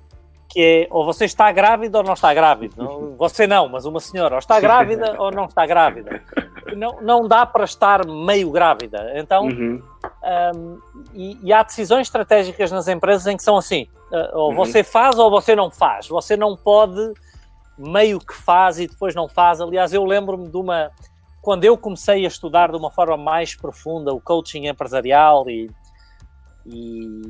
Que 0.47 0.61
é, 0.61 0.87
ou 0.91 1.03
você 1.03 1.25
está 1.25 1.51
grávida 1.51 1.97
ou 1.97 2.03
não 2.03 2.13
está 2.13 2.31
grávida. 2.31 2.75
Não, 2.77 3.15
você 3.17 3.47
não, 3.47 3.67
mas 3.67 3.85
uma 3.85 3.99
senhora, 3.99 4.35
ou 4.35 4.39
está 4.39 4.59
grávida 4.59 5.15
ou 5.17 5.31
não 5.31 5.45
está 5.45 5.65
grávida. 5.65 6.21
Não, 6.75 7.01
não 7.01 7.27
dá 7.27 7.45
para 7.45 7.63
estar 7.63 8.05
meio 8.05 8.51
grávida. 8.51 9.11
Então, 9.15 9.45
uhum. 9.45 9.81
um, 10.55 10.79
e, 11.13 11.39
e 11.43 11.53
há 11.53 11.63
decisões 11.63 12.07
estratégicas 12.07 12.71
nas 12.71 12.87
empresas 12.87 13.25
em 13.27 13.37
que 13.37 13.43
são 13.43 13.57
assim 13.57 13.87
Uh, 14.11 14.37
ou 14.37 14.49
uhum. 14.49 14.55
você 14.55 14.83
faz 14.83 15.17
ou 15.17 15.29
você 15.29 15.55
não 15.55 15.71
faz. 15.71 16.07
Você 16.07 16.37
não 16.37 16.55
pode 16.55 17.13
meio 17.77 18.19
que 18.19 18.33
faz 18.33 18.79
e 18.79 18.87
depois 18.87 19.15
não 19.15 19.27
faz. 19.27 19.59
Aliás, 19.59 19.93
eu 19.93 20.05
lembro-me 20.05 20.47
de 20.47 20.57
uma. 20.57 20.91
Quando 21.41 21.63
eu 21.63 21.77
comecei 21.77 22.23
a 22.23 22.27
estudar 22.27 22.71
de 22.71 22.77
uma 22.77 22.91
forma 22.91 23.17
mais 23.17 23.55
profunda 23.55 24.13
o 24.13 24.21
coaching 24.21 24.67
empresarial 24.67 25.49
e 25.49 25.69
e, 26.67 27.29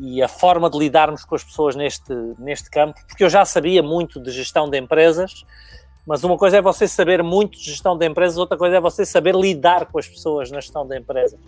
e, 0.00 0.22
a 0.22 0.28
forma 0.28 0.70
de 0.70 0.78
lidarmos 0.78 1.24
com 1.24 1.34
as 1.34 1.42
pessoas 1.42 1.74
neste, 1.74 2.14
neste 2.38 2.70
campo, 2.70 2.94
porque 3.08 3.24
eu 3.24 3.28
já 3.28 3.44
sabia 3.44 3.82
muito 3.82 4.20
de 4.20 4.30
gestão 4.30 4.70
de 4.70 4.78
empresas, 4.78 5.44
mas 6.06 6.22
uma 6.22 6.38
coisa 6.38 6.58
é 6.58 6.62
você 6.62 6.86
saber 6.86 7.22
muito 7.22 7.58
de 7.58 7.64
gestão 7.64 7.98
de 7.98 8.06
empresas, 8.06 8.38
outra 8.38 8.56
coisa 8.56 8.76
é 8.76 8.80
você 8.80 9.04
saber 9.04 9.34
lidar 9.34 9.86
com 9.86 9.98
as 9.98 10.06
pessoas 10.06 10.50
na 10.50 10.60
gestão 10.60 10.86
de 10.86 10.96
empresas. 10.96 11.38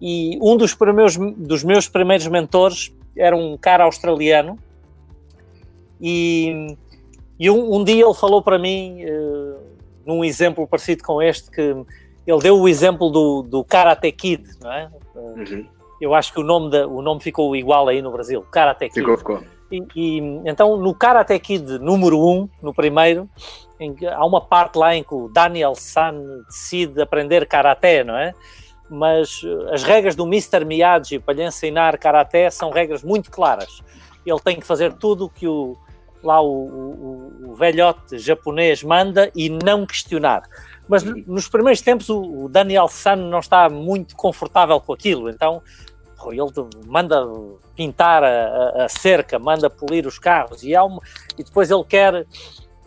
E 0.00 0.38
um 0.42 0.56
dos, 0.56 0.74
primeiros, 0.74 1.16
dos 1.16 1.64
meus 1.64 1.88
primeiros 1.88 2.26
mentores 2.26 2.92
era 3.16 3.34
um 3.34 3.56
cara 3.56 3.84
australiano, 3.84 4.58
e, 5.98 6.76
e 7.38 7.50
um, 7.50 7.76
um 7.76 7.84
dia 7.84 8.04
ele 8.04 8.14
falou 8.14 8.42
para 8.42 8.58
mim, 8.58 9.02
uh, 9.04 9.58
num 10.04 10.22
exemplo 10.22 10.66
parecido 10.66 11.02
com 11.02 11.22
este, 11.22 11.50
que 11.50 11.74
ele 12.26 12.40
deu 12.42 12.60
o 12.60 12.68
exemplo 12.68 13.08
do, 13.08 13.42
do 13.42 13.64
Karate 13.64 14.12
Kid, 14.12 14.44
não 14.60 14.72
é? 14.72 14.90
Uhum. 15.14 15.66
Eu 15.98 16.14
acho 16.14 16.34
que 16.34 16.40
o 16.40 16.44
nome, 16.44 16.70
da, 16.70 16.86
o 16.86 17.00
nome 17.00 17.22
ficou 17.22 17.56
igual 17.56 17.88
aí 17.88 18.02
no 18.02 18.12
Brasil, 18.12 18.42
Karate 18.42 18.90
Kid. 18.90 19.00
Ficou, 19.00 19.16
ficou. 19.16 19.55
E, 19.70 19.82
e, 19.96 20.18
então, 20.44 20.76
no 20.76 20.94
Karate 20.94 21.38
Kid 21.38 21.78
número 21.78 22.18
1, 22.18 22.30
um, 22.30 22.48
no 22.62 22.72
primeiro, 22.72 23.28
que, 23.98 24.06
há 24.06 24.24
uma 24.24 24.40
parte 24.40 24.78
lá 24.78 24.94
em 24.94 25.02
que 25.02 25.14
o 25.14 25.28
Daniel 25.28 25.74
San 25.74 26.14
decide 26.48 27.00
aprender 27.02 27.46
Karate, 27.46 28.04
não 28.04 28.16
é? 28.16 28.32
Mas 28.88 29.42
eh, 29.44 29.74
as 29.74 29.82
regras 29.82 30.14
do 30.14 30.24
Mr. 30.24 30.64
Miyagi 30.64 31.18
para 31.18 31.34
lhe 31.34 31.44
ensinar 31.44 31.98
Karate 31.98 32.50
são 32.52 32.70
regras 32.70 33.02
muito 33.02 33.30
claras. 33.30 33.82
Ele 34.24 34.40
tem 34.40 34.60
que 34.60 34.66
fazer 34.66 34.92
tudo 34.92 35.26
o 35.26 35.28
que 35.28 35.46
o, 35.46 35.76
lá 36.22 36.40
o, 36.40 36.46
o, 36.46 37.50
o 37.50 37.54
velhote 37.54 38.18
japonês 38.18 38.82
manda 38.82 39.30
e 39.34 39.48
não 39.50 39.84
questionar. 39.84 40.42
Mas 40.88 41.02
nos 41.02 41.48
primeiros 41.48 41.80
tempos 41.80 42.08
o 42.08 42.48
Daniel 42.48 42.86
San 42.86 43.16
não 43.16 43.40
está 43.40 43.68
muito 43.68 44.14
confortável 44.14 44.80
com 44.80 44.92
aquilo, 44.92 45.28
então 45.28 45.60
ele 46.24 46.86
manda 46.86 47.26
pintar 47.74 48.24
a, 48.24 48.84
a 48.84 48.88
cerca, 48.88 49.38
manda 49.38 49.68
polir 49.68 50.06
os 50.06 50.18
carros 50.18 50.62
e, 50.62 50.76
uma, 50.76 51.00
e 51.38 51.44
depois 51.44 51.70
ele 51.70 51.84
quer, 51.84 52.26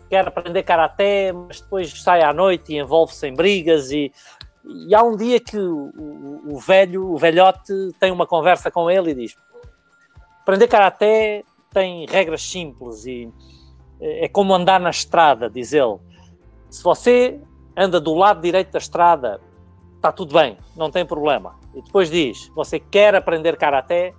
quer 0.08 0.26
aprender 0.26 0.62
karaté, 0.62 1.32
mas 1.32 1.60
depois 1.60 2.02
sai 2.02 2.22
à 2.22 2.32
noite 2.32 2.72
e 2.72 2.78
envolve-se 2.78 3.26
em 3.26 3.34
brigas 3.34 3.90
e, 3.90 4.12
e 4.64 4.94
há 4.94 5.02
um 5.02 5.16
dia 5.16 5.40
que 5.40 5.56
o, 5.56 5.90
o, 5.96 6.54
o, 6.54 6.58
velho, 6.58 7.10
o 7.12 7.16
velhote 7.16 7.72
tem 7.98 8.10
uma 8.10 8.26
conversa 8.26 8.70
com 8.70 8.90
ele 8.90 9.12
e 9.12 9.14
diz 9.14 9.36
aprender 10.42 10.66
karaté 10.68 11.44
tem 11.72 12.06
regras 12.06 12.42
simples 12.42 13.06
e 13.06 13.32
é 14.00 14.28
como 14.28 14.54
andar 14.54 14.80
na 14.80 14.90
estrada, 14.90 15.48
diz 15.48 15.72
ele. 15.72 15.98
Se 16.70 16.82
você 16.82 17.40
anda 17.76 18.00
do 18.00 18.14
lado 18.14 18.40
direito 18.40 18.72
da 18.72 18.78
estrada, 18.78 19.40
está 19.96 20.10
tudo 20.10 20.34
bem, 20.34 20.56
não 20.74 20.90
tem 20.90 21.04
problema. 21.04 21.59
E 21.74 21.82
depois 21.82 22.10
diz: 22.10 22.50
você 22.54 22.78
quer 22.78 23.14
aprender 23.14 23.56
karaté, 23.56 24.14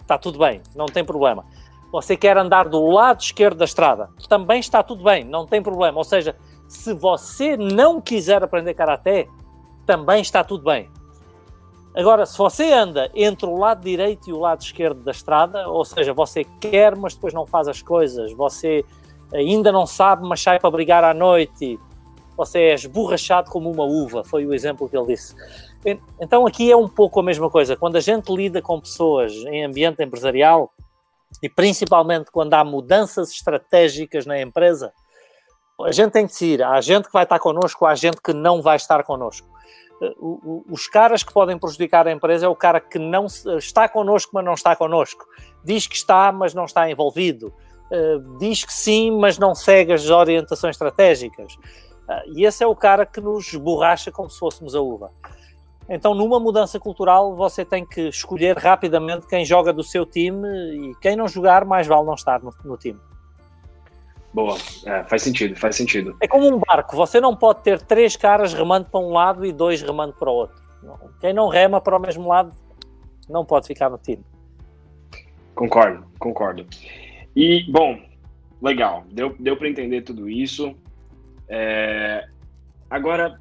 está 0.00 0.18
tudo 0.18 0.38
bem, 0.38 0.62
não 0.74 0.86
tem 0.86 1.04
problema. 1.04 1.44
Você 1.92 2.16
quer 2.16 2.36
andar 2.36 2.68
do 2.68 2.84
lado 2.86 3.20
esquerdo 3.20 3.58
da 3.58 3.64
estrada, 3.64 4.10
também 4.28 4.58
está 4.58 4.82
tudo 4.82 5.04
bem, 5.04 5.24
não 5.24 5.46
tem 5.46 5.62
problema. 5.62 5.98
Ou 5.98 6.04
seja, 6.04 6.36
se 6.66 6.92
você 6.92 7.56
não 7.56 8.00
quiser 8.00 8.42
aprender 8.42 8.74
karaté, 8.74 9.28
também 9.86 10.20
está 10.20 10.42
tudo 10.42 10.64
bem. 10.64 10.90
Agora, 11.96 12.26
se 12.26 12.36
você 12.36 12.72
anda 12.72 13.08
entre 13.14 13.46
o 13.46 13.56
lado 13.56 13.84
direito 13.84 14.28
e 14.28 14.32
o 14.32 14.40
lado 14.40 14.60
esquerdo 14.60 15.04
da 15.04 15.12
estrada, 15.12 15.68
ou 15.68 15.84
seja, 15.84 16.12
você 16.12 16.42
quer, 16.60 16.96
mas 16.96 17.14
depois 17.14 17.32
não 17.32 17.46
faz 17.46 17.68
as 17.68 17.80
coisas, 17.80 18.32
você 18.32 18.84
ainda 19.32 19.70
não 19.70 19.86
sabe, 19.86 20.26
mas 20.26 20.40
sai 20.42 20.58
para 20.58 20.70
brigar 20.70 21.04
à 21.04 21.14
noite, 21.14 21.78
você 22.36 22.58
é 22.58 22.74
esborrachado 22.74 23.48
como 23.48 23.70
uma 23.70 23.84
uva, 23.84 24.24
foi 24.24 24.44
o 24.44 24.52
exemplo 24.52 24.88
que 24.88 24.96
ele 24.96 25.06
disse. 25.06 25.36
Então 26.20 26.46
aqui 26.46 26.70
é 26.70 26.76
um 26.76 26.88
pouco 26.88 27.20
a 27.20 27.22
mesma 27.22 27.50
coisa. 27.50 27.76
Quando 27.76 27.96
a 27.96 28.00
gente 28.00 28.32
lida 28.34 28.62
com 28.62 28.80
pessoas 28.80 29.32
em 29.32 29.64
ambiente 29.64 30.02
empresarial, 30.02 30.72
e 31.42 31.48
principalmente 31.48 32.30
quando 32.30 32.54
há 32.54 32.64
mudanças 32.64 33.30
estratégicas 33.30 34.24
na 34.24 34.40
empresa, 34.40 34.92
a 35.82 35.92
gente 35.92 36.12
tem 36.12 36.26
que 36.26 36.32
decidir. 36.32 36.62
Há 36.62 36.80
gente 36.80 37.06
que 37.06 37.12
vai 37.12 37.24
estar 37.24 37.38
connosco, 37.38 37.84
há 37.84 37.94
gente 37.94 38.20
que 38.22 38.32
não 38.32 38.62
vai 38.62 38.76
estar 38.76 39.02
connosco. 39.02 39.46
Eh, 40.00 40.14
os 40.70 40.86
caras 40.86 41.22
que 41.22 41.32
podem 41.32 41.58
prejudicar 41.58 42.06
a 42.06 42.12
empresa 42.12 42.46
é 42.46 42.48
o 42.48 42.54
cara 42.54 42.80
que 42.80 42.98
não 42.98 43.26
está 43.26 43.88
connosco, 43.88 44.30
mas 44.34 44.44
não 44.44 44.54
está 44.54 44.76
connosco. 44.76 45.24
Diz 45.64 45.86
que 45.86 45.96
está, 45.96 46.30
mas 46.30 46.54
não 46.54 46.64
está 46.64 46.88
envolvido. 46.88 47.52
Eh, 47.90 48.18
diz 48.38 48.64
que 48.64 48.72
sim, 48.72 49.10
mas 49.10 49.38
não 49.38 49.54
segue 49.54 49.92
as 49.92 50.08
orientações 50.08 50.74
estratégicas. 50.74 51.56
Ah, 52.08 52.22
e 52.26 52.44
esse 52.44 52.62
é 52.62 52.66
o 52.66 52.76
cara 52.76 53.06
que 53.06 53.20
nos 53.20 53.54
borracha 53.54 54.12
como 54.12 54.30
se 54.30 54.38
fôssemos 54.38 54.74
a 54.74 54.80
uva. 54.80 55.10
Então, 55.88 56.14
numa 56.14 56.40
mudança 56.40 56.80
cultural, 56.80 57.34
você 57.34 57.64
tem 57.64 57.84
que 57.84 58.08
escolher 58.08 58.56
rapidamente 58.56 59.26
quem 59.26 59.44
joga 59.44 59.72
do 59.72 59.82
seu 59.82 60.06
time 60.06 60.48
e 60.48 60.94
quem 60.96 61.14
não 61.14 61.28
jogar, 61.28 61.64
mais 61.64 61.86
vale 61.86 62.06
não 62.06 62.14
estar 62.14 62.42
no, 62.42 62.54
no 62.64 62.76
time. 62.76 62.98
Boa, 64.32 64.56
é, 64.86 65.04
faz 65.04 65.22
sentido, 65.22 65.54
faz 65.54 65.76
sentido. 65.76 66.16
É 66.20 66.26
como 66.26 66.48
um 66.48 66.58
barco, 66.58 66.96
você 66.96 67.20
não 67.20 67.36
pode 67.36 67.62
ter 67.62 67.80
três 67.80 68.16
caras 68.16 68.52
remando 68.52 68.88
para 68.88 68.98
um 68.98 69.10
lado 69.10 69.44
e 69.44 69.52
dois 69.52 69.80
remando 69.82 70.14
para 70.14 70.30
o 70.30 70.34
outro. 70.34 70.64
Quem 71.20 71.32
não 71.32 71.48
rema 71.48 71.80
para 71.80 71.96
o 71.96 72.00
mesmo 72.00 72.28
lado 72.28 72.52
não 73.28 73.44
pode 73.44 73.66
ficar 73.66 73.88
no 73.88 73.98
time. 73.98 74.24
Concordo, 75.54 76.04
concordo. 76.18 76.66
E, 77.36 77.62
bom, 77.70 77.98
legal, 78.60 79.04
deu, 79.12 79.34
deu 79.38 79.56
para 79.56 79.68
entender 79.68 80.02
tudo 80.02 80.28
isso. 80.28 80.74
É, 81.48 82.26
agora, 82.90 83.38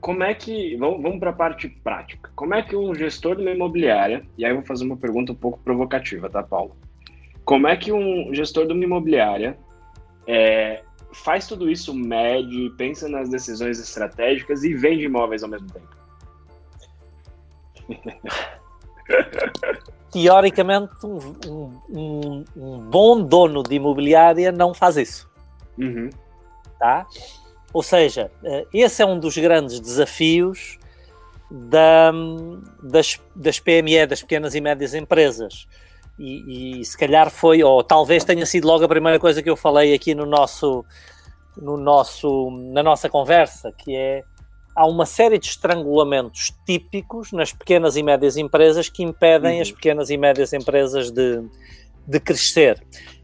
como 0.00 0.22
é 0.22 0.34
que. 0.34 0.76
Vamos, 0.76 1.02
vamos 1.02 1.18
para 1.18 1.30
a 1.30 1.34
parte 1.34 1.68
prática. 1.68 2.30
Como 2.34 2.54
é 2.54 2.62
que 2.62 2.74
um 2.74 2.94
gestor 2.94 3.36
de 3.36 3.42
uma 3.42 3.50
imobiliária, 3.50 4.24
e 4.36 4.44
aí 4.44 4.50
eu 4.50 4.56
vou 4.56 4.64
fazer 4.64 4.84
uma 4.84 4.96
pergunta 4.96 5.32
um 5.32 5.36
pouco 5.36 5.58
provocativa, 5.60 6.28
tá, 6.30 6.42
Paulo? 6.42 6.76
Como 7.44 7.66
é 7.66 7.76
que 7.76 7.92
um 7.92 8.32
gestor 8.34 8.66
de 8.66 8.72
uma 8.72 8.84
imobiliária 8.84 9.58
é, 10.26 10.82
faz 11.12 11.46
tudo 11.46 11.70
isso, 11.70 11.94
mede, 11.94 12.70
pensa 12.76 13.08
nas 13.08 13.28
decisões 13.28 13.78
estratégicas 13.78 14.64
e 14.64 14.74
vende 14.74 15.04
imóveis 15.04 15.42
ao 15.42 15.48
mesmo 15.48 15.68
tempo? 15.70 15.88
Teoricamente, 20.12 20.92
um, 21.04 21.74
um, 21.88 22.44
um, 22.56 22.78
bom 22.78 23.22
dono 23.22 23.62
de 23.62 23.76
imobiliária 23.76 24.50
não 24.50 24.74
faz 24.74 24.96
isso. 24.96 25.30
Uhum. 25.78 26.10
Tá? 26.78 27.06
Ou 27.72 27.82
seja, 27.82 28.30
eh, 28.42 28.66
esse 28.72 29.02
é 29.02 29.06
um 29.06 29.18
dos 29.18 29.36
grandes 29.36 29.80
desafios 29.80 30.78
da, 31.50 32.12
das, 32.82 33.20
das 33.34 33.58
PME, 33.58 34.06
das 34.06 34.22
pequenas 34.22 34.54
e 34.54 34.60
médias 34.60 34.94
empresas. 34.94 35.66
E, 36.18 36.80
e, 36.80 36.84
se 36.84 36.96
calhar 36.98 37.30
foi, 37.30 37.62
ou 37.62 37.82
talvez 37.82 38.24
tenha 38.24 38.44
sido 38.44 38.66
logo 38.66 38.84
a 38.84 38.88
primeira 38.88 39.18
coisa 39.18 39.42
que 39.42 39.48
eu 39.48 39.56
falei 39.56 39.94
aqui 39.94 40.14
no 40.14 40.26
nosso, 40.26 40.84
no 41.56 41.76
nosso, 41.76 42.50
na 42.72 42.82
nossa 42.82 43.08
conversa, 43.08 43.72
que 43.72 43.96
é 43.96 44.22
há 44.76 44.86
uma 44.86 45.06
série 45.06 45.38
de 45.38 45.46
estrangulamentos 45.46 46.52
típicos 46.66 47.32
nas 47.32 47.52
pequenas 47.52 47.96
e 47.96 48.02
médias 48.02 48.36
empresas 48.36 48.88
que 48.88 49.02
impedem 49.02 49.56
uhum. 49.56 49.62
as 49.62 49.72
pequenas 49.72 50.10
e 50.10 50.16
médias 50.16 50.52
empresas 50.52 51.10
de, 51.10 51.42
de 52.06 52.20
crescer. 52.20 52.82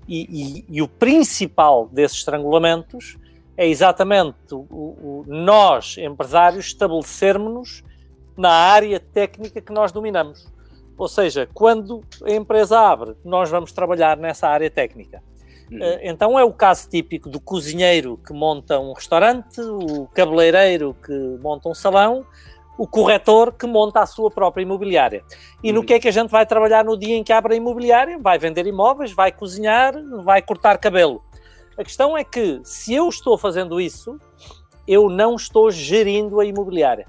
E, 0.08 0.64
e, 0.68 0.76
e 0.76 0.82
o 0.82 0.88
principal 0.88 1.88
desses 1.88 2.18
estrangulamentos 2.18 3.18
é 3.56 3.66
exatamente 3.66 4.36
o, 4.52 4.58
o, 4.58 5.24
nós, 5.26 5.96
empresários, 5.98 6.66
estabelecermos-nos 6.66 7.82
na 8.36 8.50
área 8.50 9.00
técnica 9.00 9.60
que 9.60 9.72
nós 9.72 9.92
dominamos. 9.92 10.46
Ou 10.98 11.08
seja, 11.08 11.48
quando 11.52 12.02
a 12.24 12.30
empresa 12.30 12.78
abre, 12.78 13.14
nós 13.24 13.50
vamos 13.50 13.72
trabalhar 13.72 14.16
nessa 14.16 14.48
área 14.48 14.70
técnica. 14.70 15.22
Uhum. 15.70 15.82
Eh, 15.82 16.00
então 16.10 16.38
é 16.38 16.44
o 16.44 16.52
caso 16.52 16.88
típico 16.88 17.28
do 17.28 17.40
cozinheiro 17.40 18.18
que 18.24 18.32
monta 18.32 18.78
um 18.78 18.92
restaurante, 18.92 19.60
o 19.60 20.06
cabeleireiro 20.08 20.94
que 21.04 21.12
monta 21.40 21.68
um 21.68 21.74
salão, 21.74 22.24
o 22.78 22.86
corretor 22.86 23.52
que 23.52 23.66
monta 23.66 24.00
a 24.00 24.06
sua 24.06 24.30
própria 24.30 24.62
imobiliária. 24.62 25.22
E 25.62 25.72
no 25.72 25.80
uhum. 25.80 25.86
que 25.86 25.94
é 25.94 25.98
que 25.98 26.08
a 26.08 26.12
gente 26.12 26.30
vai 26.30 26.46
trabalhar 26.46 26.84
no 26.84 26.96
dia 26.96 27.16
em 27.16 27.24
que 27.24 27.32
abre 27.32 27.54
a 27.54 27.56
imobiliária? 27.56 28.18
Vai 28.18 28.38
vender 28.38 28.66
imóveis, 28.66 29.12
vai 29.12 29.32
cozinhar, 29.32 29.94
vai 30.22 30.40
cortar 30.40 30.78
cabelo. 30.78 31.22
A 31.78 31.84
questão 31.84 32.16
é 32.16 32.24
que, 32.24 32.60
se 32.64 32.94
eu 32.94 33.08
estou 33.08 33.36
fazendo 33.36 33.78
isso, 33.78 34.18
eu 34.88 35.10
não 35.10 35.36
estou 35.36 35.70
gerindo 35.70 36.40
a 36.40 36.44
imobiliária. 36.44 37.06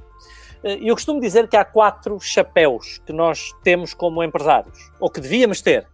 Eh, 0.62 0.80
eu 0.82 0.94
costumo 0.94 1.22
dizer 1.22 1.48
que 1.48 1.56
há 1.56 1.64
quatro 1.64 2.20
chapéus 2.20 3.02
que 3.06 3.14
nós 3.14 3.54
temos 3.64 3.94
como 3.94 4.22
empresários, 4.22 4.92
ou 5.00 5.10
que 5.10 5.22
devíamos 5.22 5.62
ter. 5.62 5.88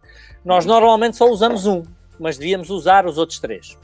Nós 0.43 0.65
normalmente 0.65 1.17
só 1.17 1.29
usamos 1.29 1.67
um, 1.67 1.83
mas 2.19 2.37
devíamos 2.37 2.71
usar 2.71 3.05
os 3.05 3.17
outros 3.19 3.39
três. 3.39 3.77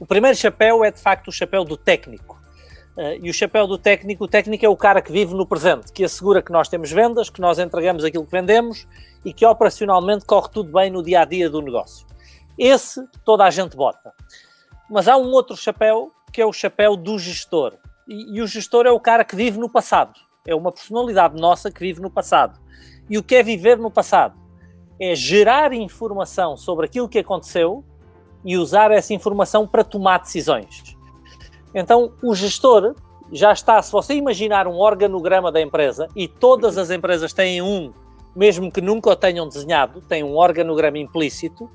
O 0.00 0.06
primeiro 0.06 0.36
chapéu 0.36 0.82
é 0.82 0.90
de 0.90 1.00
facto 1.00 1.28
o 1.28 1.32
chapéu 1.32 1.62
do 1.62 1.76
técnico. 1.76 2.42
Uh, 2.96 3.18
e 3.22 3.28
o 3.28 3.34
chapéu 3.34 3.66
do 3.66 3.76
técnico, 3.76 4.24
o 4.24 4.28
técnico 4.28 4.64
é 4.64 4.68
o 4.68 4.76
cara 4.76 5.02
que 5.02 5.12
vive 5.12 5.34
no 5.34 5.44
presente, 5.44 5.92
que 5.92 6.04
assegura 6.04 6.40
que 6.40 6.52
nós 6.52 6.68
temos 6.68 6.90
vendas, 6.90 7.28
que 7.28 7.40
nós 7.40 7.58
entregamos 7.58 8.04
aquilo 8.04 8.24
que 8.24 8.30
vendemos 8.30 8.86
e 9.24 9.32
que 9.32 9.44
operacionalmente 9.44 10.24
corre 10.24 10.48
tudo 10.48 10.72
bem 10.72 10.90
no 10.90 11.02
dia 11.02 11.20
a 11.20 11.24
dia 11.24 11.50
do 11.50 11.60
negócio. 11.60 12.06
Esse 12.58 13.06
toda 13.24 13.44
a 13.44 13.50
gente 13.50 13.76
bota. 13.76 14.12
Mas 14.90 15.08
há 15.08 15.16
um 15.16 15.30
outro 15.30 15.56
chapéu 15.56 16.12
que 16.32 16.40
é 16.40 16.46
o 16.46 16.52
chapéu 16.52 16.96
do 16.96 17.18
gestor. 17.18 17.74
E, 18.08 18.36
e, 18.36 18.42
o 18.42 18.46
gestor 18.46 18.86
é 18.86 18.90
o 18.90 19.00
cara 19.00 19.24
que 19.24 19.36
vive 19.36 19.58
no 19.58 19.68
passado. 19.68 20.18
É 20.46 20.54
uma 20.54 20.72
personalidade 20.72 21.40
nossa 21.40 21.70
que 21.70 21.80
vive 21.80 22.00
no 22.00 22.10
passado. 22.10 22.60
E 23.08 23.16
o 23.16 23.22
que 23.22 23.36
é 23.36 23.42
viver 23.42 23.78
no 23.78 23.90
passado? 23.90 24.36
É 25.00 25.14
gerar 25.14 25.72
informação 25.72 26.56
sobre 26.56 26.86
aquilo 26.86 27.08
que 27.08 27.20
aconteceu 27.20 27.84
e 28.44 28.58
usar 28.58 28.90
essa 28.90 29.14
informação 29.14 29.66
para 29.66 29.84
tomar 29.84 30.18
decisões. 30.18 30.96
Então, 31.74 32.12
o 32.22 32.34
gestor 32.34 32.94
já 33.32 33.52
está, 33.52 33.80
se 33.80 33.90
você 33.90 34.14
imaginar 34.14 34.66
um 34.66 34.78
organograma 34.78 35.50
da 35.50 35.60
empresa, 35.60 36.08
e 36.14 36.28
todas 36.28 36.76
as 36.76 36.90
empresas 36.90 37.32
têm 37.32 37.62
um, 37.62 37.92
mesmo 38.36 38.70
que 38.70 38.80
nunca 38.80 39.10
o 39.10 39.16
tenham 39.16 39.48
desenhado, 39.48 40.00
tem 40.02 40.22
um 40.22 40.36
organograma 40.36 40.98
implícito, 40.98 41.70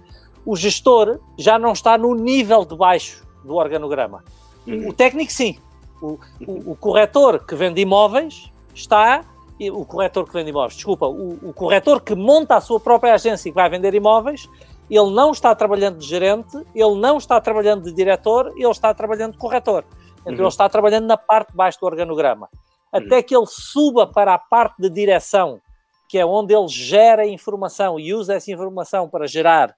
o 0.49 0.55
gestor 0.55 1.19
já 1.37 1.59
não 1.59 1.73
está 1.73 1.95
no 1.95 2.15
nível 2.15 2.65
de 2.65 2.75
baixo 2.75 3.23
do 3.45 3.53
organograma. 3.53 4.23
Uhum. 4.65 4.89
O 4.89 4.93
técnico, 4.93 5.31
sim. 5.31 5.59
O, 6.01 6.17
o, 6.47 6.71
o, 6.71 6.75
corretor 6.75 7.45
que 7.45 7.53
vende 7.53 7.79
imóveis 7.81 8.51
está. 8.73 9.23
O 9.71 9.85
corretor 9.85 10.25
que 10.25 10.33
vende 10.33 10.49
imóveis, 10.49 10.73
desculpa, 10.73 11.05
o, 11.05 11.37
o 11.49 11.53
corretor 11.53 12.01
que 12.01 12.15
monta 12.15 12.55
a 12.55 12.61
sua 12.61 12.79
própria 12.79 13.13
agência 13.13 13.47
e 13.47 13.51
que 13.51 13.55
vai 13.55 13.69
vender 13.69 13.93
imóveis, 13.93 14.49
ele 14.89 15.11
não 15.11 15.31
está 15.31 15.53
trabalhando 15.53 15.99
de 15.99 16.07
gerente, 16.07 16.57
ele 16.73 16.95
não 16.95 17.19
está 17.19 17.39
trabalhando 17.39 17.83
de 17.83 17.91
diretor, 17.91 18.51
ele 18.55 18.71
está 18.71 18.91
trabalhando 18.91 19.33
de 19.33 19.37
corretor. 19.37 19.85
Então 20.21 20.33
uhum. 20.33 20.39
ele 20.39 20.47
está 20.47 20.67
trabalhando 20.67 21.05
na 21.05 21.17
parte 21.17 21.51
de 21.51 21.57
baixo 21.57 21.79
do 21.79 21.85
organograma. 21.85 22.49
Até 22.91 23.17
uhum. 23.17 23.23
que 23.23 23.35
ele 23.35 23.45
suba 23.45 24.07
para 24.07 24.33
a 24.33 24.39
parte 24.39 24.81
de 24.81 24.89
direção, 24.89 25.61
que 26.07 26.17
é 26.17 26.25
onde 26.25 26.55
ele 26.55 26.67
gera 26.69 27.27
informação 27.27 27.99
e 27.99 28.15
usa 28.15 28.33
essa 28.33 28.51
informação 28.51 29.07
para 29.07 29.27
gerar 29.27 29.75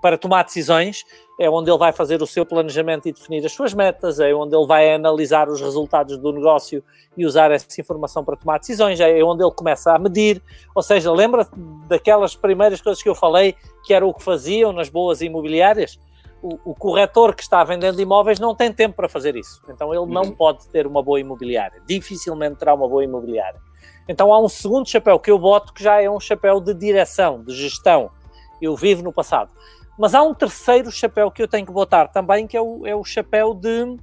para 0.00 0.16
tomar 0.16 0.44
decisões, 0.44 1.04
é 1.38 1.48
onde 1.48 1.70
ele 1.70 1.78
vai 1.78 1.92
fazer 1.92 2.22
o 2.22 2.26
seu 2.26 2.44
planejamento 2.46 3.08
e 3.08 3.12
definir 3.12 3.44
as 3.44 3.52
suas 3.52 3.74
metas, 3.74 4.20
é 4.20 4.32
onde 4.34 4.56
ele 4.56 4.66
vai 4.66 4.92
analisar 4.92 5.48
os 5.48 5.60
resultados 5.60 6.18
do 6.18 6.32
negócio 6.32 6.82
e 7.16 7.26
usar 7.26 7.50
essa 7.50 7.80
informação 7.80 8.24
para 8.24 8.36
tomar 8.36 8.58
decisões, 8.58 9.00
é 9.00 9.22
onde 9.22 9.42
ele 9.42 9.52
começa 9.52 9.92
a 9.92 9.98
medir. 9.98 10.42
Ou 10.74 10.82
seja, 10.82 11.12
lembra 11.12 11.46
daquelas 11.88 12.36
primeiras 12.36 12.80
coisas 12.80 13.02
que 13.02 13.08
eu 13.08 13.14
falei, 13.14 13.54
que 13.84 13.92
era 13.92 14.06
o 14.06 14.14
que 14.14 14.22
faziam 14.22 14.72
nas 14.72 14.88
boas 14.88 15.20
imobiliárias? 15.20 15.98
O, 16.40 16.70
o, 16.70 16.74
corretor 16.74 17.34
que 17.34 17.42
está 17.42 17.64
vendendo 17.64 18.00
imóveis 18.00 18.38
não 18.38 18.54
tem 18.54 18.72
tempo 18.72 18.94
para 18.94 19.08
fazer 19.08 19.34
isso. 19.34 19.60
Então 19.68 19.92
ele 19.92 20.06
não 20.06 20.22
uhum. 20.22 20.30
pode 20.30 20.68
ter 20.68 20.86
uma 20.86 21.02
boa 21.02 21.18
imobiliária. 21.18 21.82
Dificilmente 21.84 22.56
terá 22.56 22.74
uma 22.74 22.88
boa 22.88 23.02
imobiliária. 23.02 23.60
Então 24.08 24.32
há 24.32 24.40
um 24.40 24.48
segundo 24.48 24.88
chapéu 24.88 25.18
que 25.18 25.32
eu 25.32 25.38
boto 25.38 25.72
que 25.72 25.82
já 25.82 26.00
é 26.00 26.08
um 26.08 26.20
chapéu 26.20 26.60
de 26.60 26.72
direção, 26.74 27.42
de 27.42 27.52
gestão 27.52 28.12
eu 28.60 28.76
vivo 28.76 29.02
no 29.02 29.12
passado. 29.12 29.52
Mas 29.98 30.14
há 30.14 30.22
um 30.22 30.32
terceiro 30.32 30.90
chapéu 30.92 31.30
que 31.30 31.42
eu 31.42 31.48
tenho 31.48 31.66
que 31.66 31.72
botar 31.72 32.08
também, 32.08 32.46
que 32.46 32.56
é 32.56 32.62
o, 32.62 32.86
é 32.86 32.94
o 32.94 33.04
chapéu 33.04 33.52
de, 33.52 33.96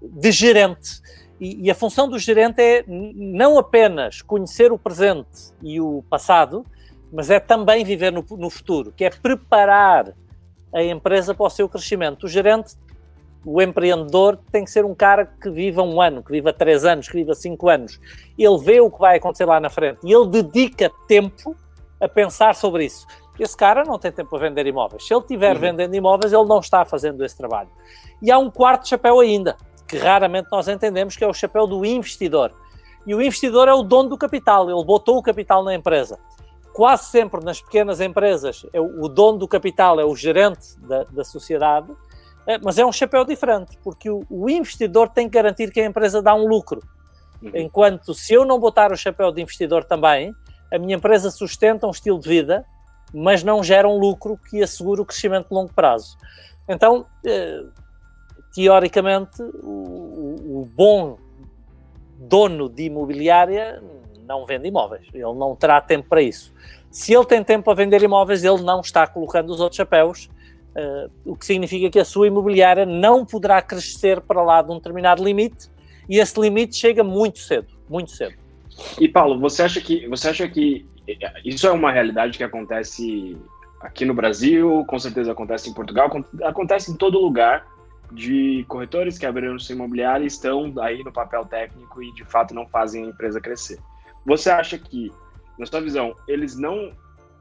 de 0.00 0.30
gerente. 0.30 1.02
E, 1.40 1.66
e, 1.66 1.70
a 1.70 1.74
função 1.74 2.08
do 2.08 2.18
gerente 2.18 2.62
é 2.62 2.84
não 2.86 3.58
apenas 3.58 4.22
conhecer 4.22 4.70
o 4.70 4.78
presente 4.78 5.52
e 5.60 5.80
o 5.80 6.04
passado, 6.08 6.64
mas 7.12 7.30
é 7.30 7.40
também 7.40 7.84
viver 7.84 8.12
no, 8.12 8.24
no 8.30 8.48
futuro, 8.48 8.92
que 8.92 9.04
é 9.04 9.10
preparar 9.10 10.14
a 10.72 10.82
empresa 10.82 11.34
para 11.34 11.46
o 11.46 11.50
seu 11.50 11.68
crescimento. 11.68 12.24
O 12.24 12.28
gerente, 12.28 12.76
o 13.44 13.60
empreendedor, 13.60 14.38
tem 14.52 14.64
que 14.64 14.70
ser 14.70 14.84
um 14.84 14.94
cara 14.94 15.26
que 15.26 15.50
viva 15.50 15.82
um 15.82 16.00
ano, 16.00 16.22
que 16.22 16.30
viva 16.30 16.52
três 16.52 16.84
anos, 16.84 17.08
que 17.08 17.16
viva 17.16 17.34
cinco 17.34 17.68
anos. 17.68 18.00
Ele 18.38 18.58
vê 18.58 18.80
o 18.80 18.90
que 18.90 19.00
vai 19.00 19.16
acontecer 19.16 19.44
lá 19.44 19.58
na 19.58 19.70
frente 19.70 19.98
e 20.04 20.12
ele 20.12 20.28
dedica 20.28 20.90
tempo 21.08 21.56
a 22.00 22.08
pensar 22.08 22.54
sobre 22.54 22.84
isso. 22.86 23.06
Esse 23.38 23.56
cara 23.56 23.84
não 23.84 23.98
tem 23.98 24.12
tempo 24.12 24.30
para 24.30 24.48
vender 24.48 24.66
imóveis. 24.66 25.06
Se 25.06 25.12
ele 25.12 25.20
estiver 25.20 25.54
uhum. 25.54 25.60
vendendo 25.60 25.94
imóveis, 25.94 26.32
ele 26.32 26.44
não 26.44 26.60
está 26.60 26.84
fazendo 26.84 27.24
esse 27.24 27.36
trabalho. 27.36 27.68
E 28.22 28.30
há 28.30 28.38
um 28.38 28.50
quarto 28.50 28.88
chapéu 28.88 29.18
ainda, 29.20 29.56
que 29.88 29.98
raramente 29.98 30.48
nós 30.50 30.68
entendemos, 30.68 31.16
que 31.16 31.24
é 31.24 31.26
o 31.26 31.34
chapéu 31.34 31.66
do 31.66 31.84
investidor. 31.84 32.52
E 33.06 33.14
o 33.14 33.20
investidor 33.20 33.68
é 33.68 33.74
o 33.74 33.82
dono 33.82 34.10
do 34.10 34.18
capital, 34.18 34.70
ele 34.70 34.84
botou 34.84 35.18
o 35.18 35.22
capital 35.22 35.62
na 35.62 35.74
empresa. 35.74 36.18
Quase 36.72 37.04
sempre 37.04 37.44
nas 37.44 37.60
pequenas 37.60 38.00
empresas, 38.00 38.66
é 38.72 38.80
o, 38.80 39.08
dono 39.08 39.38
do 39.38 39.46
capital 39.46 40.00
é 40.00 40.04
o 40.04 40.16
gerente 40.16 40.78
da, 40.80 41.04
da 41.04 41.24
sociedade, 41.24 41.92
é, 42.46 42.58
mas 42.58 42.78
é 42.78 42.84
um 42.84 42.92
chapéu 42.92 43.24
diferente, 43.24 43.78
porque 43.82 44.10
o, 44.10 44.24
o, 44.28 44.48
investidor 44.48 45.08
tem 45.08 45.28
que 45.28 45.34
garantir 45.34 45.70
que 45.70 45.80
a 45.80 45.84
empresa 45.84 46.20
dá 46.20 46.34
um 46.34 46.46
lucro. 46.46 46.82
Uhum. 47.42 47.50
Enquanto 47.54 48.14
se 48.14 48.34
eu 48.34 48.44
não 48.44 48.58
botar 48.58 48.90
o 48.90 48.96
chapéu 48.96 49.30
de 49.30 49.42
investidor 49.42 49.84
também, 49.84 50.34
a 50.72 50.78
minha 50.78 50.96
empresa 50.96 51.30
sustenta 51.30 51.86
um 51.86 51.90
estilo 51.90 52.18
de 52.18 52.28
vida 52.28 52.64
mas 53.14 53.44
não 53.44 53.62
geram 53.62 53.96
lucro 53.96 54.36
que 54.50 54.62
assegure 54.62 55.00
o 55.00 55.04
crescimento 55.06 55.48
de 55.48 55.54
longo 55.54 55.72
prazo. 55.72 56.18
Então, 56.68 57.06
eh, 57.24 57.62
teoricamente, 58.52 59.40
o, 59.62 60.62
o 60.62 60.68
bom 60.74 61.16
dono 62.18 62.68
de 62.68 62.84
imobiliária 62.84 63.82
não 64.26 64.44
vende 64.44 64.68
imóveis, 64.68 65.06
ele 65.12 65.22
não 65.34 65.54
terá 65.54 65.80
tempo 65.80 66.08
para 66.08 66.22
isso. 66.22 66.52
Se 66.90 67.12
ele 67.12 67.26
tem 67.26 67.42
tempo 67.44 67.64
para 67.64 67.74
vender 67.74 68.02
imóveis, 68.02 68.44
ele 68.44 68.62
não 68.62 68.80
está 68.80 69.06
colocando 69.06 69.50
os 69.50 69.60
outros 69.60 69.76
chapéus, 69.76 70.30
uh, 70.76 71.10
o 71.24 71.36
que 71.36 71.44
significa 71.44 71.90
que 71.90 71.98
a 71.98 72.04
sua 72.04 72.26
imobiliária 72.26 72.86
não 72.86 73.26
poderá 73.26 73.60
crescer 73.60 74.20
para 74.20 74.42
lá 74.42 74.62
de 74.62 74.70
um 74.70 74.76
determinado 74.76 75.22
limite, 75.22 75.68
e 76.08 76.18
esse 76.18 76.40
limite 76.40 76.76
chega 76.76 77.04
muito 77.04 77.38
cedo, 77.40 77.66
muito 77.88 78.12
cedo. 78.12 78.34
E 79.00 79.08
Paulo, 79.08 79.38
você 79.38 79.62
acha 79.62 79.80
que 79.80 80.08
você 80.08 80.28
acha 80.28 80.48
que 80.48 80.86
isso 81.44 81.66
é 81.66 81.72
uma 81.72 81.92
realidade 81.92 82.38
que 82.38 82.44
acontece 82.44 83.36
aqui 83.80 84.04
no 84.04 84.14
Brasil, 84.14 84.84
com 84.86 84.98
certeza 84.98 85.32
acontece 85.32 85.68
em 85.68 85.74
Portugal, 85.74 86.10
acontece 86.42 86.90
em 86.90 86.96
todo 86.96 87.20
lugar 87.20 87.66
de 88.10 88.64
corretores 88.68 89.18
que 89.18 89.26
abriram 89.26 89.58
sua 89.58 89.74
imobiliária 89.74 90.24
e 90.24 90.28
estão 90.28 90.72
aí 90.80 91.02
no 91.02 91.12
papel 91.12 91.44
técnico 91.44 92.02
e 92.02 92.12
de 92.12 92.24
fato 92.24 92.54
não 92.54 92.66
fazem 92.66 93.04
a 93.04 93.08
empresa 93.08 93.40
crescer. 93.40 93.78
Você 94.24 94.50
acha 94.50 94.78
que, 94.78 95.12
na 95.58 95.66
sua 95.66 95.80
visão, 95.80 96.14
eles 96.26 96.56
não 96.56 96.92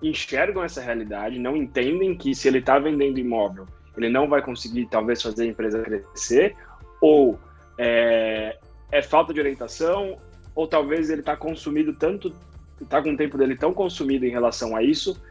enxergam 0.02 0.64
essa 0.64 0.82
realidade, 0.82 1.40
não 1.40 1.56
entendem 1.56 2.16
que 2.16 2.36
se 2.36 2.48
ele 2.48 2.60
está 2.60 2.78
vendendo 2.78 3.20
imóvel, 3.20 3.66
ele 3.96 4.10
não 4.10 4.28
vai 4.28 4.42
conseguir 4.42 4.88
talvez 4.88 5.22
fazer 5.22 5.44
a 5.44 5.48
empresa 5.48 5.82
crescer? 5.82 6.56
Ou 7.00 7.40
é, 7.78 8.58
é 8.92 9.02
falta 9.02 9.34
de 9.34 9.40
orientação? 9.40 10.18
Ou 10.56 10.68
talvez 10.68 11.10
ele 11.10 11.22
está 11.22 11.38
consumido 11.38 11.94
tanto 11.94 12.34
está 12.82 13.02
com 13.02 13.12
o 13.12 13.18
tempo 13.18 13.38
dele 13.38 13.56
tão 13.56 13.74
consumido 13.74 14.26
em 14.26 14.30
relação 14.30 14.76
a 14.76 14.84
isso 14.84 15.22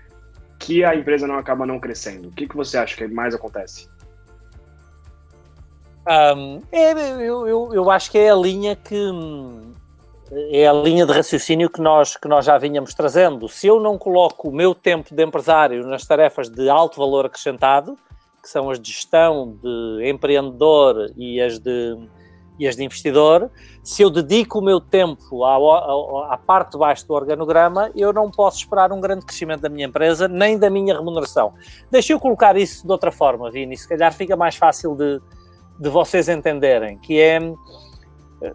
que 0.58 0.84
a 0.84 0.94
empresa 0.94 1.26
não 1.26 1.36
acaba 1.36 1.66
não 1.66 1.80
crescendo. 1.80 2.28
O 2.28 2.32
que, 2.32 2.46
que 2.46 2.56
você 2.56 2.78
acha 2.78 2.96
que 2.96 3.06
mais 3.08 3.34
acontece? 3.34 3.88
Um, 6.36 6.60
é, 6.70 6.92
eu, 6.92 7.46
eu, 7.46 7.70
eu, 7.72 7.90
acho 7.90 8.10
que 8.10 8.18
é 8.18 8.30
a 8.30 8.34
linha 8.34 8.74
que 8.74 8.96
é 10.50 10.66
a 10.66 10.72
linha 10.72 11.06
de 11.06 11.12
raciocínio 11.12 11.70
que 11.70 11.80
nós, 11.80 12.16
que 12.16 12.26
nós 12.26 12.44
já 12.44 12.58
vinhamos 12.58 12.94
trazendo. 12.94 13.48
Se 13.48 13.66
eu 13.66 13.78
não 13.78 13.98
coloco 13.98 14.48
o 14.48 14.52
meu 14.52 14.74
tempo 14.74 15.14
de 15.14 15.22
empresário 15.22 15.86
nas 15.86 16.06
tarefas 16.06 16.48
de 16.48 16.68
alto 16.68 16.98
valor 16.98 17.26
acrescentado, 17.26 17.96
que 18.42 18.48
são 18.48 18.70
as 18.70 18.80
de 18.80 18.90
gestão, 18.90 19.56
de 19.62 20.08
empreendedor 20.08 21.12
e 21.16 21.40
as 21.40 21.58
de 21.58 21.96
e 22.62 22.68
as 22.68 22.76
de 22.76 22.84
investidor, 22.84 23.50
se 23.82 24.02
eu 24.02 24.08
dedico 24.08 24.60
o 24.60 24.62
meu 24.62 24.80
tempo 24.80 25.44
à, 25.44 25.56
à, 25.56 26.34
à, 26.34 26.38
parte 26.38 26.72
de 26.72 26.78
baixo 26.78 27.04
do 27.08 27.12
organograma, 27.12 27.90
eu 27.96 28.12
não 28.12 28.30
posso 28.30 28.58
esperar 28.58 28.92
um 28.92 29.00
grande 29.00 29.26
crescimento 29.26 29.62
da 29.62 29.68
minha 29.68 29.86
empresa, 29.86 30.28
nem 30.28 30.56
da 30.56 30.70
minha 30.70 30.96
remuneração. 30.96 31.54
Deixa 31.90 32.12
eu 32.12 32.20
colocar 32.20 32.56
isso 32.56 32.86
de 32.86 32.92
outra 32.92 33.10
forma, 33.10 33.50
Vini, 33.50 33.76
se 33.76 33.88
calhar 33.88 34.12
fica 34.14 34.36
mais 34.36 34.54
fácil 34.54 34.94
de, 34.94 35.20
de 35.76 35.88
vocês 35.88 36.28
entenderem, 36.28 36.98
que 36.98 37.20
é, 37.20 37.40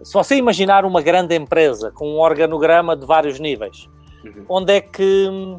se 0.03 0.13
você 0.13 0.37
imaginar 0.37 0.85
uma 0.85 1.01
grande 1.01 1.35
empresa 1.35 1.91
com 1.91 2.07
um 2.07 2.19
organograma 2.21 2.95
de 2.95 3.05
vários 3.05 3.41
níveis, 3.41 3.89
uhum. 4.23 4.45
onde 4.47 4.71
é 4.71 4.79
que, 4.79 5.57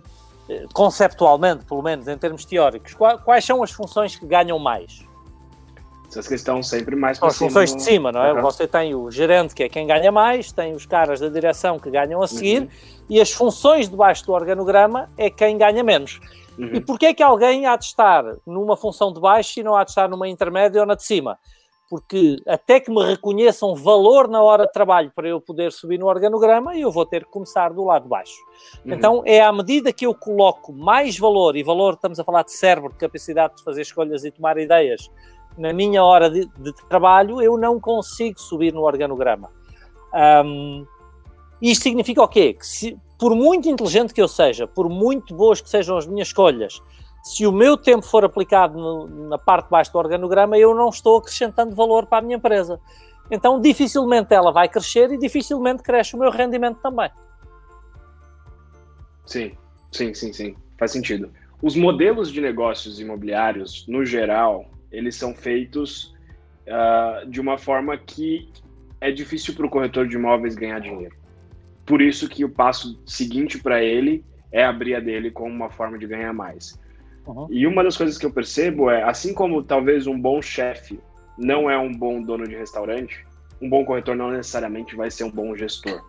conceptualmente, 0.73 1.67
pelo 1.67 1.83
menos 1.83 2.09
em 2.09 2.17
termos 2.17 2.47
teóricos, 2.47 2.95
quais 2.95 3.45
são 3.45 3.63
as 3.63 3.73
funções 3.73 4.17
que 4.17 4.25
ganham 4.25 4.59
mais? 4.59 5.07
Que 6.11 6.35
estão 6.35 6.63
sempre 6.63 6.97
mais 6.97 7.19
para 7.19 7.29
As 7.29 7.37
funções 7.37 7.75
de 7.75 7.83
cima, 7.83 8.11
não 8.11 8.23
é? 8.23 8.33
Uhum. 8.33 8.41
Você 8.41 8.67
tem 8.67 8.95
o 8.95 9.11
gerente, 9.11 9.55
que 9.55 9.63
é 9.63 9.69
quem 9.69 9.87
ganha 9.87 10.11
mais, 10.11 10.51
tem 10.51 10.75
os 10.75 10.87
caras 10.87 11.21
da 11.21 11.29
direção 11.29 11.79
que 11.79 11.91
ganham 11.91 12.23
a 12.23 12.27
seguir, 12.27 12.63
uhum. 12.63 12.69
e 13.11 13.21
as 13.21 13.31
funções 13.31 13.89
debaixo 13.89 14.25
do 14.25 14.33
organograma 14.33 15.11
é 15.19 15.29
quem 15.29 15.59
ganha 15.59 15.85
menos. 15.85 16.19
Uhum. 16.59 16.71
E 16.75 16.81
porquê 16.81 17.07
é 17.07 17.15
que 17.15 17.23
alguém 17.23 17.67
há 17.67 17.77
de 17.77 17.85
estar 17.85 18.25
numa 18.47 18.77
função 18.77 19.13
de 19.13 19.21
baixo 19.21 19.61
e 19.61 19.63
não 19.63 19.77
há 19.77 19.85
de 19.85 19.91
estar 19.91 20.09
numa 20.09 20.29
intermédia 20.29 20.81
ou 20.81 20.87
na 20.87 20.95
de 20.95 21.05
cima? 21.05 21.39
Porque 21.91 22.37
até 22.47 22.81
que 22.81 22.91
me 22.91 23.03
reconheçam 23.03 23.75
valor 23.75 24.29
na 24.29 24.43
hora 24.43 24.67
de 24.67 24.73
trabalho 24.73 25.11
para 25.15 25.29
eu 25.29 25.41
poder 25.41 25.73
subir 25.73 25.99
no 25.99 26.07
organograma, 26.07 26.77
eu 26.77 26.91
vou 26.91 27.07
ter 27.07 27.25
que 27.25 27.31
começar 27.31 27.73
do 27.73 27.85
lado 27.85 28.03
de 28.03 28.09
baixo. 28.09 28.37
Uhum. 28.85 28.93
Então, 28.93 29.23
é 29.25 29.41
à 29.41 29.53
medida 29.53 29.93
que 29.93 30.05
eu 30.05 30.15
coloco 30.15 30.73
mais 30.73 31.19
valor, 31.19 31.57
e 31.57 31.63
valor, 31.63 31.95
estamos 31.95 32.19
a 32.19 32.25
falar 32.25 32.43
de 32.43 32.53
cérebro, 32.53 32.91
de 32.93 32.99
capacidade 32.99 33.57
de 33.57 33.63
fazer 33.63 33.83
escolhas 33.83 34.25
e 34.25 34.31
tomar 34.31 34.59
ideias, 34.59 35.11
na 35.59 35.73
minha 35.73 36.03
hora 36.03 36.31
de, 36.31 36.47
de 36.59 36.73
trabalho, 36.89 37.43
eu 37.43 37.59
não 37.59 37.81
consigo 37.81 38.41
subir 38.41 38.73
no 38.73 38.83
organograma. 38.83 39.51
Um, 40.45 40.87
isto 41.61 41.83
significa 41.83 42.23
o 42.23 42.29
quê? 42.29 42.55
Que 42.55 42.67
se, 42.67 42.99
por 43.19 43.35
muito 43.35 43.69
inteligente 43.69 44.15
que 44.15 44.23
eu 44.23 44.29
seja, 44.29 44.67
por 44.67 44.89
muito 44.89 45.35
boas 45.35 45.61
que 45.61 45.69
sejam 45.69 45.97
as 45.97 46.07
minhas 46.07 46.29
escolhas, 46.29 46.81
se 47.23 47.47
o 47.47 47.53
meu 47.53 47.77
tempo 47.77 48.07
for 48.07 48.25
aplicado 48.25 48.79
no, 48.79 49.29
na 49.29 49.39
parte 49.39 49.65
de 49.65 49.71
baixo 49.71 49.93
do 49.93 49.99
organograma, 49.99 50.57
eu 50.57 50.75
não 50.75 50.89
estou 50.89 51.19
acrescentando 51.19 51.75
valor 51.75 52.07
para 52.07 52.19
a 52.19 52.23
minha 52.23 52.37
empresa. 52.37 52.81
Então, 53.31 53.61
dificilmente 53.61 54.33
ela 54.33 54.51
vai 54.51 54.69
crescer 54.69 55.13
e 55.13 55.19
dificilmente 55.19 55.83
cresce 55.83 56.15
o 56.15 56.19
meu 56.19 56.31
rendimento 56.31 56.79
também. 56.81 57.11
Sim, 59.27 59.53
sim, 59.93 60.15
sim, 60.15 60.33
sim. 60.33 60.57
Faz 60.79 60.93
sentido. 60.93 61.31
Os 61.61 61.77
modelos 61.77 62.33
de 62.33 62.41
negócios 62.41 63.01
imobiliários, 63.01 63.85
no 63.87 64.05
geral, 64.05 64.65
eles 64.91 65.17
são 65.17 65.35
feitos 65.35 66.15
uh, 66.67 67.29
de 67.29 67.41
uma 67.41 67.59
forma 67.59 67.97
que 67.97 68.49
é 69.01 69.11
difícil 69.11 69.55
para 69.55 69.67
o 69.67 69.71
corretor 69.71 70.09
de 70.09 70.17
imóveis 70.17 70.55
ganhar 70.55 70.81
dinheiro. 70.81 71.17
Por 71.87 72.03
isso 72.03 72.29
que 72.29 72.45
o 72.45 72.49
passo 72.49 73.01
seguinte 73.07 73.59
para 73.59 73.83
ele 73.83 74.25
é 74.53 74.65
abrir 74.65 74.95
a 74.95 75.01
dele 75.01 75.31
como 75.31 75.55
uma 75.55 75.71
forma 75.71 75.99
de 75.99 76.07
ganhar 76.07 76.33
mais. 76.33 76.79
Uhum. 77.27 77.47
E 77.51 77.67
uma 77.67 77.85
das 77.85 77.97
coisas 77.97 78.19
que 78.19 78.27
eu 78.27 78.33
percebo 78.33 78.91
é, 78.91 79.03
assim 79.03 79.35
como 79.35 79.63
talvez 79.63 80.07
um 80.07 80.19
bom 80.19 80.41
chefe 80.41 80.99
não 81.37 81.71
é 81.71 81.79
um 81.79 81.93
bom 81.93 82.21
dono 82.21 82.47
de 82.47 82.57
restaurante, 82.57 83.25
um 83.61 83.69
bom 83.69 83.85
corretor 83.85 84.17
não 84.17 84.31
necessariamente 84.31 84.97
vai 84.97 85.11
ser 85.11 85.25
um 85.25 85.31
bom 85.31 85.55
gestor. 85.57 86.03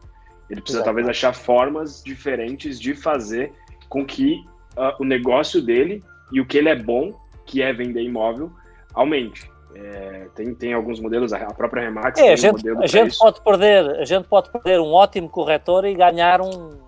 Ele 0.50 0.62
precisa 0.62 0.80
Exato. 0.80 0.86
talvez 0.86 1.08
achar 1.08 1.34
formas 1.34 2.04
diferentes 2.04 2.80
de 2.80 2.96
fazer 2.96 3.52
com 3.88 4.06
que 4.06 4.44
uh, 4.76 4.96
o 5.00 5.06
negócio 5.06 5.62
dele 5.62 6.04
e 6.32 6.42
o 6.42 6.46
que 6.46 6.58
ele 6.58 6.70
é 6.70 6.76
bom, 6.76 7.14
que 7.46 7.62
é 7.62 7.72
vender 7.72 8.02
imóvel, 8.02 8.52
aumente. 8.94 9.50
É, 9.76 10.28
tem, 10.36 10.54
tem 10.56 10.74
alguns 10.74 11.00
modelos, 11.00 11.32
a 11.32 11.54
própria 11.54 11.84
Remax 11.84 12.20
é, 12.20 12.34
a 12.34 12.36
gente, 12.36 12.70
um 12.70 12.82
a 12.82 12.88
gente 12.88 13.16
pode 13.18 13.40
perder 13.42 14.00
A 14.00 14.04
gente 14.04 14.28
pode 14.28 14.52
perder 14.52 14.80
um 14.80 14.92
ótimo 14.92 15.30
corretor 15.30 15.86
e 15.86 15.94
ganhar 15.94 16.42
um, 16.42 16.80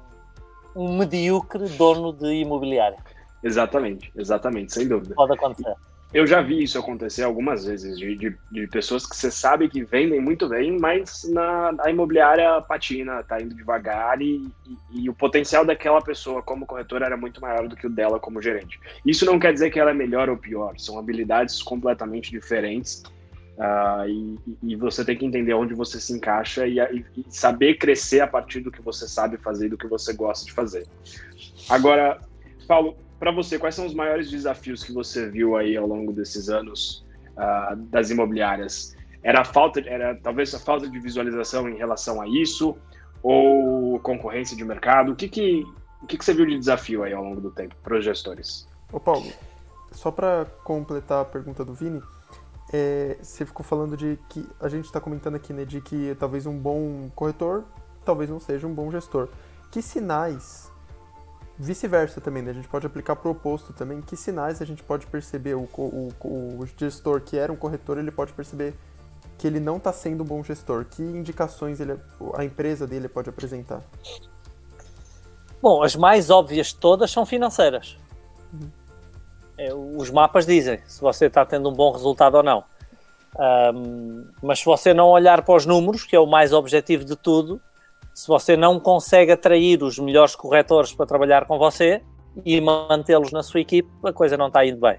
um 0.75 0.97
medíocre 0.97 1.69
dono 1.69 2.11
de 2.11 2.33
imobiliário. 2.33 2.97
Exatamente, 3.43 4.11
exatamente, 4.15 4.73
sem 4.73 4.87
dúvida. 4.87 5.13
Pode 5.15 5.33
acontecer. 5.33 5.75
Eu 6.13 6.27
já 6.27 6.41
vi 6.41 6.61
isso 6.61 6.77
acontecer 6.77 7.23
algumas 7.23 7.63
vezes, 7.63 7.97
de, 7.97 8.15
de, 8.17 8.35
de 8.51 8.67
pessoas 8.67 9.05
que 9.05 9.15
você 9.15 9.31
sabe 9.31 9.69
que 9.69 9.81
vendem 9.83 10.19
muito 10.19 10.47
bem, 10.49 10.77
mas 10.77 11.23
na, 11.31 11.73
a 11.79 11.89
imobiliária 11.89 12.61
patina, 12.61 13.23
tá 13.23 13.41
indo 13.41 13.55
devagar 13.55 14.21
e, 14.21 14.45
e, 14.91 15.03
e, 15.03 15.09
o 15.09 15.13
potencial 15.13 15.63
daquela 15.65 16.01
pessoa 16.01 16.41
como 16.41 16.65
corretora 16.65 17.05
era 17.05 17.15
muito 17.15 17.39
maior 17.39 17.65
do 17.65 17.77
que 17.77 17.87
o 17.87 17.89
dela 17.89 18.19
como 18.19 18.41
gerente. 18.41 18.77
Isso 19.05 19.25
não 19.25 19.39
quer 19.39 19.53
dizer 19.53 19.71
que 19.71 19.79
ela 19.79 19.91
é 19.91 19.93
melhor 19.93 20.29
ou 20.29 20.35
pior, 20.35 20.77
são 20.77 20.99
habilidades 20.99 21.63
completamente 21.63 22.29
diferentes 22.29 23.03
uh, 23.57 24.05
e, 24.05 24.37
e, 24.63 24.75
você 24.75 25.05
tem 25.05 25.17
que 25.17 25.25
entender 25.25 25.53
onde 25.53 25.73
você 25.73 25.97
se 25.97 26.11
encaixa 26.11 26.67
e, 26.67 26.77
e 26.79 27.25
saber 27.29 27.75
crescer 27.75 28.19
a 28.19 28.27
partir 28.27 28.59
do 28.59 28.69
que 28.69 28.81
você 28.81 29.07
sabe 29.07 29.37
fazer 29.37 29.67
e 29.67 29.69
do 29.69 29.77
que 29.77 29.87
você 29.87 30.11
gosta 30.11 30.45
de 30.45 30.51
fazer. 30.51 30.85
Agora, 31.69 32.19
Paulo, 32.67 32.97
para 33.21 33.31
você, 33.31 33.59
quais 33.59 33.75
são 33.75 33.85
os 33.85 33.93
maiores 33.93 34.31
desafios 34.31 34.83
que 34.83 34.91
você 34.91 35.29
viu 35.29 35.55
aí 35.55 35.77
ao 35.77 35.85
longo 35.85 36.11
desses 36.11 36.49
anos 36.49 37.05
uh, 37.37 37.75
das 37.75 38.09
imobiliárias? 38.09 38.97
Era 39.21 39.41
a 39.41 39.45
falta, 39.45 39.79
era 39.81 40.15
talvez 40.15 40.55
a 40.55 40.59
falta 40.59 40.89
de 40.89 40.99
visualização 40.99 41.69
em 41.69 41.77
relação 41.77 42.19
a 42.19 42.27
isso 42.27 42.75
ou 43.21 43.99
concorrência 43.99 44.57
de 44.57 44.65
mercado? 44.65 45.11
O 45.11 45.15
que 45.15 45.29
que, 45.29 45.63
o 46.01 46.07
que, 46.07 46.17
que 46.17 46.25
você 46.25 46.33
viu 46.33 46.47
de 46.47 46.57
desafio 46.57 47.03
aí 47.03 47.13
ao 47.13 47.23
longo 47.23 47.39
do 47.39 47.51
tempo 47.51 47.75
para 47.83 47.95
os 47.95 48.03
gestores? 48.03 48.67
Ô 48.91 48.99
Paulo, 48.99 49.31
só 49.91 50.09
para 50.09 50.47
completar 50.63 51.21
a 51.21 51.25
pergunta 51.25 51.63
do 51.63 51.75
Vini, 51.75 52.01
é, 52.73 53.19
você 53.21 53.45
ficou 53.45 53.63
falando 53.63 53.95
de 53.95 54.17
que 54.29 54.43
a 54.59 54.67
gente 54.67 54.85
está 54.85 54.99
comentando 54.99 55.35
aqui, 55.35 55.53
né, 55.53 55.63
de 55.63 55.79
que 55.79 56.15
talvez 56.19 56.47
um 56.47 56.57
bom 56.57 57.11
corretor 57.13 57.65
talvez 58.03 58.31
não 58.31 58.39
seja 58.39 58.65
um 58.65 58.73
bom 58.73 58.89
gestor. 58.89 59.29
Que 59.71 59.79
sinais 59.79 60.70
vice-versa 61.61 62.19
também, 62.19 62.41
né? 62.41 62.51
A 62.51 62.53
gente 62.53 62.67
pode 62.67 62.85
aplicar 62.85 63.15
para 63.15 63.27
o 63.27 63.31
oposto 63.31 63.71
também. 63.73 64.01
Que 64.01 64.15
sinais 64.15 64.61
a 64.61 64.65
gente 64.65 64.83
pode 64.83 65.05
perceber? 65.07 65.55
O, 65.55 65.69
o, 65.77 66.13
o 66.23 66.67
gestor 66.77 67.21
que 67.21 67.37
era 67.37 67.51
um 67.51 67.55
corretor, 67.55 67.97
ele 67.97 68.11
pode 68.11 68.33
perceber 68.33 68.73
que 69.37 69.47
ele 69.47 69.59
não 69.59 69.77
está 69.77 69.93
sendo 69.93 70.23
um 70.23 70.25
bom 70.25 70.43
gestor. 70.43 70.85
Que 70.85 71.01
indicações 71.01 71.79
ele, 71.79 71.97
a 72.35 72.43
empresa 72.43 72.87
dele 72.87 73.07
pode 73.07 73.29
apresentar? 73.29 73.81
Bom, 75.61 75.83
as 75.83 75.95
mais 75.95 76.29
óbvias 76.29 76.73
todas 76.73 77.11
são 77.11 77.25
financeiras. 77.25 77.97
Uhum. 78.51 78.69
É, 79.57 79.73
os 79.73 80.09
mapas 80.09 80.45
dizem 80.45 80.79
se 80.87 80.99
você 80.99 81.27
está 81.27 81.45
tendo 81.45 81.69
um 81.69 81.73
bom 81.73 81.91
resultado 81.91 82.35
ou 82.35 82.43
não. 82.43 82.63
Um, 83.73 84.25
mas 84.41 84.59
se 84.59 84.65
você 84.65 84.93
não 84.93 85.07
olhar 85.09 85.43
para 85.43 85.55
os 85.55 85.65
números, 85.65 86.03
que 86.03 86.15
é 86.15 86.19
o 86.19 86.25
mais 86.25 86.51
objetivo 86.51 87.05
de 87.05 87.15
tudo, 87.15 87.61
se 88.13 88.27
você 88.27 88.57
não 88.57 88.79
consegue 88.79 89.31
atrair 89.31 89.81
os 89.83 89.97
melhores 89.97 90.35
corretores 90.35 90.93
para 90.93 91.05
trabalhar 91.05 91.45
com 91.45 91.57
você 91.57 92.01
e 92.45 92.59
mantê-los 92.61 93.31
na 93.31 93.43
sua 93.43 93.61
equipe, 93.61 93.89
a 94.03 94.13
coisa 94.13 94.37
não 94.37 94.47
está 94.47 94.65
indo 94.65 94.79
bem. 94.79 94.97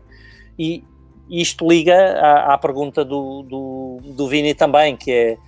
E 0.59 0.85
isto 1.29 1.69
liga 1.69 1.95
à, 1.95 2.55
à 2.55 2.59
pergunta 2.59 3.05
do, 3.05 3.43
do, 3.43 3.99
do 4.03 4.29
Vini 4.29 4.55
também, 4.55 4.97
que 4.97 5.11
é 5.11 5.39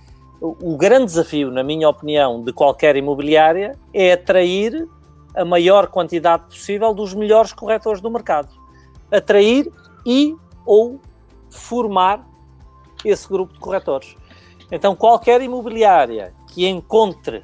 o 0.41 0.75
grande 0.77 1.05
desafio, 1.05 1.49
na 1.49 1.63
minha 1.63 1.89
opinião, 1.89 2.43
de 2.43 2.51
qualquer 2.51 2.95
imobiliária 2.95 3.77
é 3.93 4.13
atrair 4.13 4.87
a 5.35 5.43
maior 5.43 5.87
quantidade 5.87 6.45
possível 6.45 6.93
dos 6.93 7.13
melhores 7.13 7.53
corretores 7.53 8.01
do 8.01 8.11
mercado. 8.11 8.49
Atrair 9.11 9.71
e 10.05 10.35
ou 10.65 10.99
formar 11.49 12.27
esse 13.03 13.27
grupo 13.27 13.53
de 13.53 13.59
corretores. 13.59 14.15
Então, 14.71 14.95
qualquer 14.95 15.41
imobiliária 15.41 16.33
que 16.47 16.67
encontre 16.67 17.43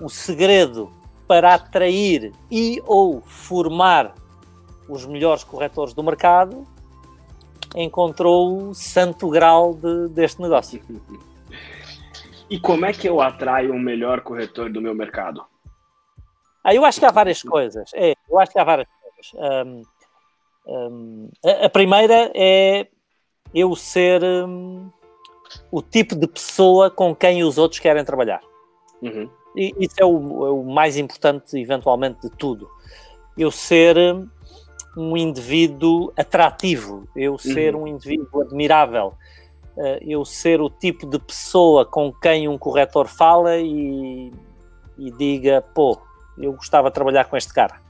o 0.00 0.08
segredo 0.08 0.90
para 1.26 1.54
atrair 1.54 2.32
e 2.50 2.82
ou 2.86 3.20
formar 3.20 4.14
os 4.88 5.06
melhores 5.06 5.44
corretores 5.44 5.94
do 5.94 6.02
mercado, 6.02 6.66
encontrou 7.76 8.70
o 8.70 8.74
santo 8.74 9.28
grau 9.28 9.74
de, 9.74 10.08
deste 10.08 10.40
negócio. 10.42 10.82
E 12.50 12.58
como 12.58 12.84
é 12.84 12.92
que 12.92 13.08
eu 13.08 13.20
atraio 13.20 13.72
um 13.72 13.78
melhor 13.78 14.22
corretor 14.22 14.72
do 14.72 14.82
meu 14.82 14.92
mercado? 14.92 15.46
Ah, 16.64 16.74
eu 16.74 16.84
acho 16.84 16.98
que 16.98 17.06
há 17.06 17.12
várias 17.12 17.42
coisas. 17.44 17.92
É, 17.94 18.12
eu 18.28 18.40
acho 18.40 18.50
que 18.50 18.58
há 18.58 18.64
várias 18.64 18.88
coisas. 18.88 19.66
Um, 19.66 19.82
um, 20.66 21.30
a, 21.44 21.66
a, 21.66 21.70
primeira 21.70 22.32
é 22.34 22.88
eu 23.54 23.76
ser 23.76 24.20
um, 24.24 24.90
o 25.70 25.80
tipo 25.80 26.16
de 26.16 26.26
pessoa 26.26 26.90
com 26.90 27.14
quem 27.14 27.44
os 27.44 27.56
outros 27.56 27.78
querem 27.78 28.04
trabalhar. 28.04 28.40
Uhum. 29.00 29.30
E 29.56 29.74
isso 29.78 29.96
é 29.98 30.04
o, 30.04 30.46
é 30.46 30.50
o, 30.50 30.62
mais 30.64 30.96
importante, 30.96 31.58
eventualmente, 31.58 32.20
de 32.22 32.30
tudo. 32.30 32.68
Eu 33.36 33.50
ser 33.50 33.96
um 34.96 35.16
indivíduo 35.16 36.12
atrativo, 36.16 37.08
eu 37.16 37.38
ser 37.38 37.74
uhum. 37.74 37.82
um 37.82 37.86
indivíduo 37.86 38.42
admirável, 38.42 39.14
uh, 39.76 39.98
eu 40.02 40.24
ser 40.24 40.60
o 40.60 40.68
tipo 40.68 41.06
de 41.06 41.18
pessoa 41.18 41.84
com 41.84 42.12
quem 42.12 42.48
um 42.48 42.58
corretor 42.58 43.08
fala 43.08 43.56
e, 43.56 44.32
e 44.98 45.10
diga: 45.12 45.62
pô, 45.74 45.98
eu 46.38 46.52
gostava 46.52 46.88
de 46.88 46.94
trabalhar 46.94 47.24
com 47.24 47.36
este 47.36 47.52
cara. 47.52 47.80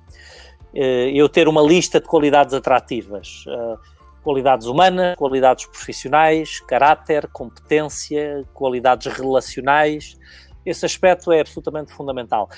Uh, 0.73 1.11
eu 1.13 1.29
ter 1.29 1.49
uma 1.49 1.63
lista 1.63 2.01
de 2.01 2.07
qualidades 2.07 2.55
atrativas. 2.55 3.45
Uh, 3.47 3.79
qualidades 4.23 4.67
humanas, 4.67 5.17
qualidades 5.17 5.67
profissionais, 5.67 6.61
caráter, 6.61 7.27
competência, 7.29 8.45
qualidades 8.53 9.13
relacionais, 9.13 10.19
esse 10.65 10.85
aspecto 10.85 11.33
é 11.33 11.41
absolutamente 11.41 11.93
fundamental. 11.93 12.49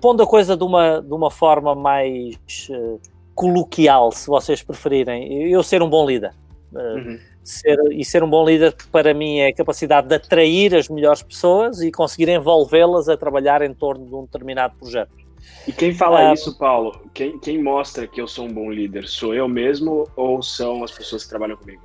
Pondo 0.00 0.22
a 0.22 0.26
coisa 0.26 0.56
de 0.56 0.64
uma, 0.64 1.00
de 1.00 1.12
uma 1.12 1.30
forma 1.30 1.74
mais 1.74 2.36
uh, 2.70 3.00
coloquial, 3.34 4.12
se 4.12 4.26
vocês 4.26 4.62
preferirem, 4.62 5.50
eu 5.50 5.62
ser 5.62 5.82
um 5.82 5.88
bom 5.88 6.06
líder. 6.06 6.32
Uh, 6.72 6.78
uhum. 6.78 7.18
ser, 7.42 7.78
e 7.90 8.04
ser 8.04 8.22
um 8.22 8.30
bom 8.30 8.44
líder, 8.44 8.74
para 8.92 9.12
mim, 9.12 9.38
é 9.38 9.48
a 9.48 9.54
capacidade 9.54 10.08
de 10.08 10.14
atrair 10.14 10.74
as 10.74 10.88
melhores 10.88 11.22
pessoas 11.22 11.80
e 11.80 11.90
conseguir 11.90 12.28
envolvê-las 12.28 13.08
a 13.08 13.16
trabalhar 13.16 13.62
em 13.62 13.74
torno 13.74 14.06
de 14.06 14.14
um 14.14 14.24
determinado 14.24 14.74
projeto. 14.78 15.12
E 15.66 15.72
quem 15.72 15.94
fala 15.94 16.30
uh, 16.30 16.34
isso, 16.34 16.56
Paulo? 16.58 17.00
Quem, 17.12 17.38
quem 17.38 17.62
mostra 17.62 18.06
que 18.06 18.20
eu 18.20 18.28
sou 18.28 18.46
um 18.46 18.52
bom 18.52 18.70
líder? 18.70 19.06
Sou 19.08 19.34
eu 19.34 19.48
mesmo 19.48 20.08
ou 20.16 20.42
são 20.42 20.84
as 20.84 20.90
pessoas 20.90 21.24
que 21.24 21.28
trabalham 21.28 21.56
comigo? 21.56 21.82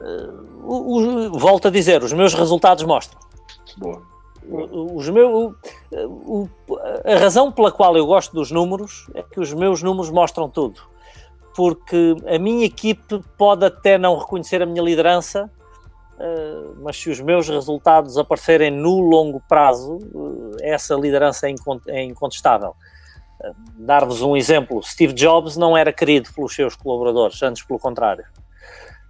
Uh, 0.00 1.38
volto 1.38 1.68
a 1.68 1.70
dizer, 1.70 2.02
os 2.02 2.12
meus 2.12 2.34
resultados 2.34 2.84
mostram. 2.84 3.20
Boa. 3.78 4.11
Os 4.48 5.08
meus, 5.08 5.54
o, 5.92 6.48
a 7.04 7.16
razão 7.16 7.52
pela 7.52 7.70
qual 7.70 7.96
eu 7.96 8.06
gosto 8.06 8.34
dos 8.34 8.50
números 8.50 9.08
é 9.14 9.22
que 9.22 9.40
os 9.40 9.52
meus 9.52 9.82
números 9.82 10.10
mostram 10.10 10.48
tudo. 10.48 10.80
Porque 11.54 12.16
a 12.26 12.38
minha 12.38 12.64
equipe 12.64 13.22
pode 13.36 13.64
até 13.64 13.98
não 13.98 14.16
reconhecer 14.18 14.62
a 14.62 14.66
minha 14.66 14.82
liderança, 14.82 15.50
eh, 16.18 16.70
mas 16.80 16.96
se 16.96 17.10
os 17.10 17.20
meus 17.20 17.48
resultados 17.48 18.16
aparecerem 18.16 18.70
no 18.70 19.00
longo 19.00 19.42
prazo, 19.48 19.98
eh, 20.60 20.70
essa 20.70 20.94
liderança 20.94 21.48
é 21.88 22.02
incontestável. 22.02 22.74
Eh, 23.42 23.52
dar-vos 23.76 24.22
um 24.22 24.36
exemplo: 24.36 24.82
Steve 24.82 25.12
Jobs 25.12 25.56
não 25.56 25.76
era 25.76 25.92
querido 25.92 26.32
pelos 26.32 26.54
seus 26.54 26.76
colaboradores, 26.76 27.42
antes 27.42 27.64
pelo 27.64 27.78
contrário. 27.78 28.24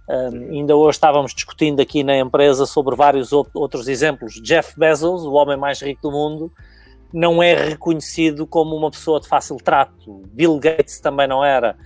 Um, 0.09 0.51
ainda 0.51 0.75
hoje 0.75 0.97
estávamos 0.97 1.33
discutindo 1.33 1.81
aqui 1.81 2.03
na 2.03 2.17
empresa 2.17 2.65
sobre 2.65 2.95
vários 2.95 3.31
outros 3.31 3.87
exemplos. 3.87 4.33
Jeff 4.41 4.77
Bezos, 4.77 5.23
o 5.23 5.31
homem 5.33 5.57
mais 5.57 5.81
rico 5.81 6.01
do 6.01 6.11
mundo, 6.11 6.51
não 7.13 7.41
é 7.41 7.53
reconhecido 7.53 8.45
como 8.45 8.75
uma 8.75 8.91
pessoa 8.91 9.19
de 9.21 9.27
fácil 9.27 9.57
trato. 9.57 10.23
Bill 10.27 10.59
Gates 10.59 10.99
também 10.99 11.27
não 11.27 11.43
era. 11.43 11.77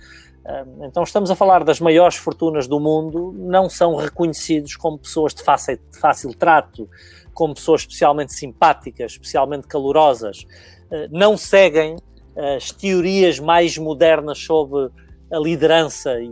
Um, 0.44 0.84
então 0.86 1.02
estamos 1.02 1.30
a 1.30 1.36
falar 1.36 1.62
das 1.62 1.78
maiores 1.78 2.16
fortunas 2.16 2.66
do 2.66 2.80
mundo, 2.80 3.34
não 3.36 3.68
são 3.68 3.94
reconhecidos 3.94 4.74
como 4.74 4.98
pessoas 4.98 5.34
de 5.34 5.42
fácil, 5.42 5.78
de 5.90 5.98
fácil 5.98 6.34
trato, 6.34 6.88
como 7.34 7.54
pessoas 7.54 7.82
especialmente 7.82 8.32
simpáticas, 8.32 9.12
especialmente 9.12 9.68
calorosas. 9.68 10.44
Uh, 10.90 11.06
não 11.10 11.36
seguem 11.36 11.96
as 12.56 12.70
teorias 12.70 13.38
mais 13.38 13.76
modernas 13.76 14.38
sobre 14.38 14.90
a 15.30 15.38
liderança 15.38 16.18
e, 16.20 16.30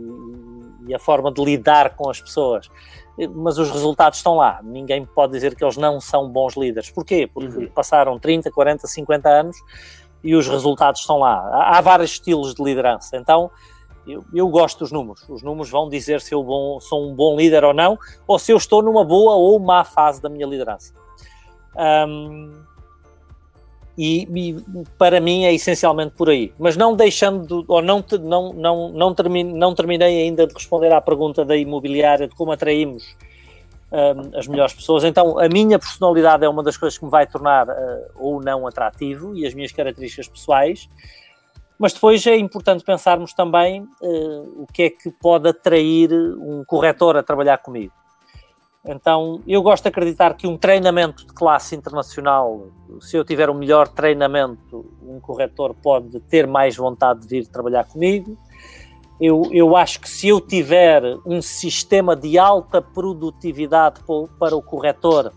e 0.87 0.95
a 0.95 0.99
forma 0.99 1.31
de 1.31 1.43
lidar 1.43 1.95
com 1.95 2.09
as 2.09 2.21
pessoas 2.21 2.69
mas 3.33 3.57
os 3.57 3.71
resultados 3.71 4.19
estão 4.19 4.35
lá. 4.35 4.59
Ninguém 4.63 5.03
pode 5.03 5.33
dizer 5.33 5.55
que 5.55 5.63
eles 5.63 5.77
não 5.77 5.99
são 5.99 6.29
bons 6.29 6.55
líderes. 6.55 6.91
Porquê? 6.91 7.27
Porque 7.31 7.57
uhum. 7.57 7.69
passaram 7.69 8.19
30, 8.19 8.51
40, 8.51 8.85
50 8.85 9.29
anos 9.29 9.57
e 10.23 10.35
os 10.35 10.47
resultados 10.47 11.01
estão 11.01 11.17
lá. 11.19 11.49
Há, 11.51 11.81
vários 11.81 12.11
estilos 12.11 12.53
de 12.53 12.63
liderança. 12.63 13.17
Então, 13.17 13.49
eu, 14.05 14.23
eu, 14.31 14.47
gosto 14.49 14.79
dos 14.79 14.91
números. 14.91 15.27
Os 15.27 15.41
números 15.41 15.69
vão 15.69 15.89
dizer 15.89 16.21
se 16.21 16.33
eu 16.35 16.43
bom, 16.43 16.79
sou 16.79 17.09
um 17.09 17.15
bom 17.15 17.35
líder 17.35 17.63
ou 17.63 17.73
não, 17.73 17.97
ou 18.27 18.37
se 18.37 18.51
eu 18.51 18.57
estou 18.57 18.83
numa 18.83 19.03
boa 19.03 19.35
ou 19.35 19.59
má 19.59 19.83
fase 19.83 20.21
da 20.21 20.29
minha 20.29 20.45
liderança. 20.45 20.93
Um, 22.07 22.53
e, 23.97 24.23
e, 24.23 24.63
para 24.97 25.19
mim 25.19 25.45
é 25.45 25.53
essencialmente 25.53 26.13
por 26.15 26.29
aí. 26.29 26.53
Mas 26.59 26.77
não 26.77 26.95
deixando, 26.95 27.65
ou 27.67 27.81
não, 27.81 28.03
não, 28.21 28.53
não, 28.53 28.89
não, 28.89 29.13
termine, 29.15 29.51
não 29.51 29.73
terminei 29.73 30.21
ainda 30.21 30.45
de 30.45 30.53
responder 30.53 30.91
à 30.91 31.01
pergunta 31.01 31.43
da 31.43 31.57
imobiliária, 31.57 32.27
de 32.27 32.35
como 32.35 32.51
atraímos 32.51 33.15
um, 33.91 34.37
as 34.37 34.47
melhores 34.47 34.73
pessoas. 34.73 35.03
Então, 35.03 35.39
a 35.39 35.49
minha 35.49 35.79
personalidade 35.79 36.45
é 36.45 36.49
uma 36.49 36.61
das 36.61 36.77
coisas 36.77 36.97
que 36.97 37.05
me 37.05 37.09
vai 37.09 37.25
tornar 37.25 37.67
uh, 37.67 37.73
ou 38.15 38.41
não 38.41 38.67
atrativo 38.67 39.35
e 39.35 39.47
as 39.47 39.53
minhas 39.53 39.71
características 39.71 40.27
pessoais. 40.27 40.87
Mas 41.79 41.93
depois 41.93 42.25
é 42.27 42.35
importante 42.35 42.83
pensarmos 42.83 43.33
também 43.33 43.81
uh, 43.81 44.63
o 44.63 44.67
que 44.71 44.83
é 44.83 44.89
que 44.89 45.09
pode 45.09 45.49
atrair 45.49 46.11
um 46.13 46.63
corretor 46.65 47.17
a 47.17 47.23
trabalhar 47.23 47.57
comigo. 47.59 47.93
Então, 48.85 49.41
eu 49.45 49.61
gosto 49.61 49.83
de 49.83 49.89
acreditar 49.89 50.33
que 50.35 50.47
um 50.47 50.57
treinamento 50.57 51.25
de 51.25 51.33
classe 51.33 51.75
internacional, 51.75 52.67
se 53.01 53.17
eu 53.17 53.25
tiver 53.25 53.49
um 53.49 53.53
melhor 53.53 53.87
treinamento, 53.87 54.85
um 55.01 55.19
corretor 55.19 55.75
pode 55.75 56.19
ter 56.21 56.47
mais 56.47 56.75
vontade 56.75 57.21
de 57.21 57.27
vir 57.27 57.47
trabalhar 57.47 57.83
comigo. 57.83 58.37
Eu, 59.19 59.49
eu 59.51 59.75
acho 59.75 59.99
que 59.99 60.09
se 60.09 60.27
eu 60.27 60.39
tiver 60.39 61.03
um 61.25 61.41
sistema 61.41 62.15
de 62.15 62.37
alta 62.37 62.81
produtividade 62.81 63.99
para 64.39 64.55
o 64.55 64.61
corretor, 64.61 65.33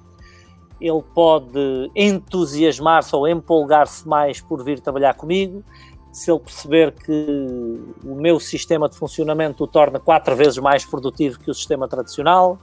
ele 0.80 1.02
pode 1.14 1.90
entusiasmar-se 1.94 3.14
ou 3.16 3.26
empolgar-se 3.26 4.06
mais 4.06 4.40
por 4.40 4.62
vir 4.62 4.80
trabalhar 4.80 5.14
comigo. 5.14 5.64
Se 6.12 6.30
ele 6.30 6.40
perceber 6.40 6.92
que 6.92 7.80
o 8.04 8.14
meu 8.14 8.38
sistema 8.38 8.88
de 8.88 8.96
funcionamento 8.96 9.64
o 9.64 9.66
torna 9.66 9.98
quatro 9.98 10.34
vezes 10.36 10.58
mais 10.58 10.84
produtivo 10.84 11.38
que 11.38 11.50
o 11.50 11.54
sistema 11.54 11.86
tradicional, 11.88 12.58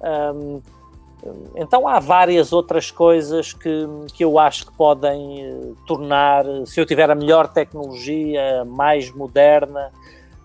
um, 0.00 0.60
então 1.56 1.88
há 1.88 1.98
várias 1.98 2.52
outras 2.52 2.90
coisas 2.90 3.52
que, 3.52 3.86
que 4.14 4.24
eu 4.24 4.38
acho 4.38 4.66
que 4.66 4.76
podem 4.76 5.44
eh, 5.44 5.72
tornar, 5.86 6.44
se 6.66 6.78
eu 6.78 6.86
tiver 6.86 7.10
a 7.10 7.14
melhor 7.14 7.48
tecnologia, 7.48 8.64
mais 8.64 9.10
moderna, 9.10 9.92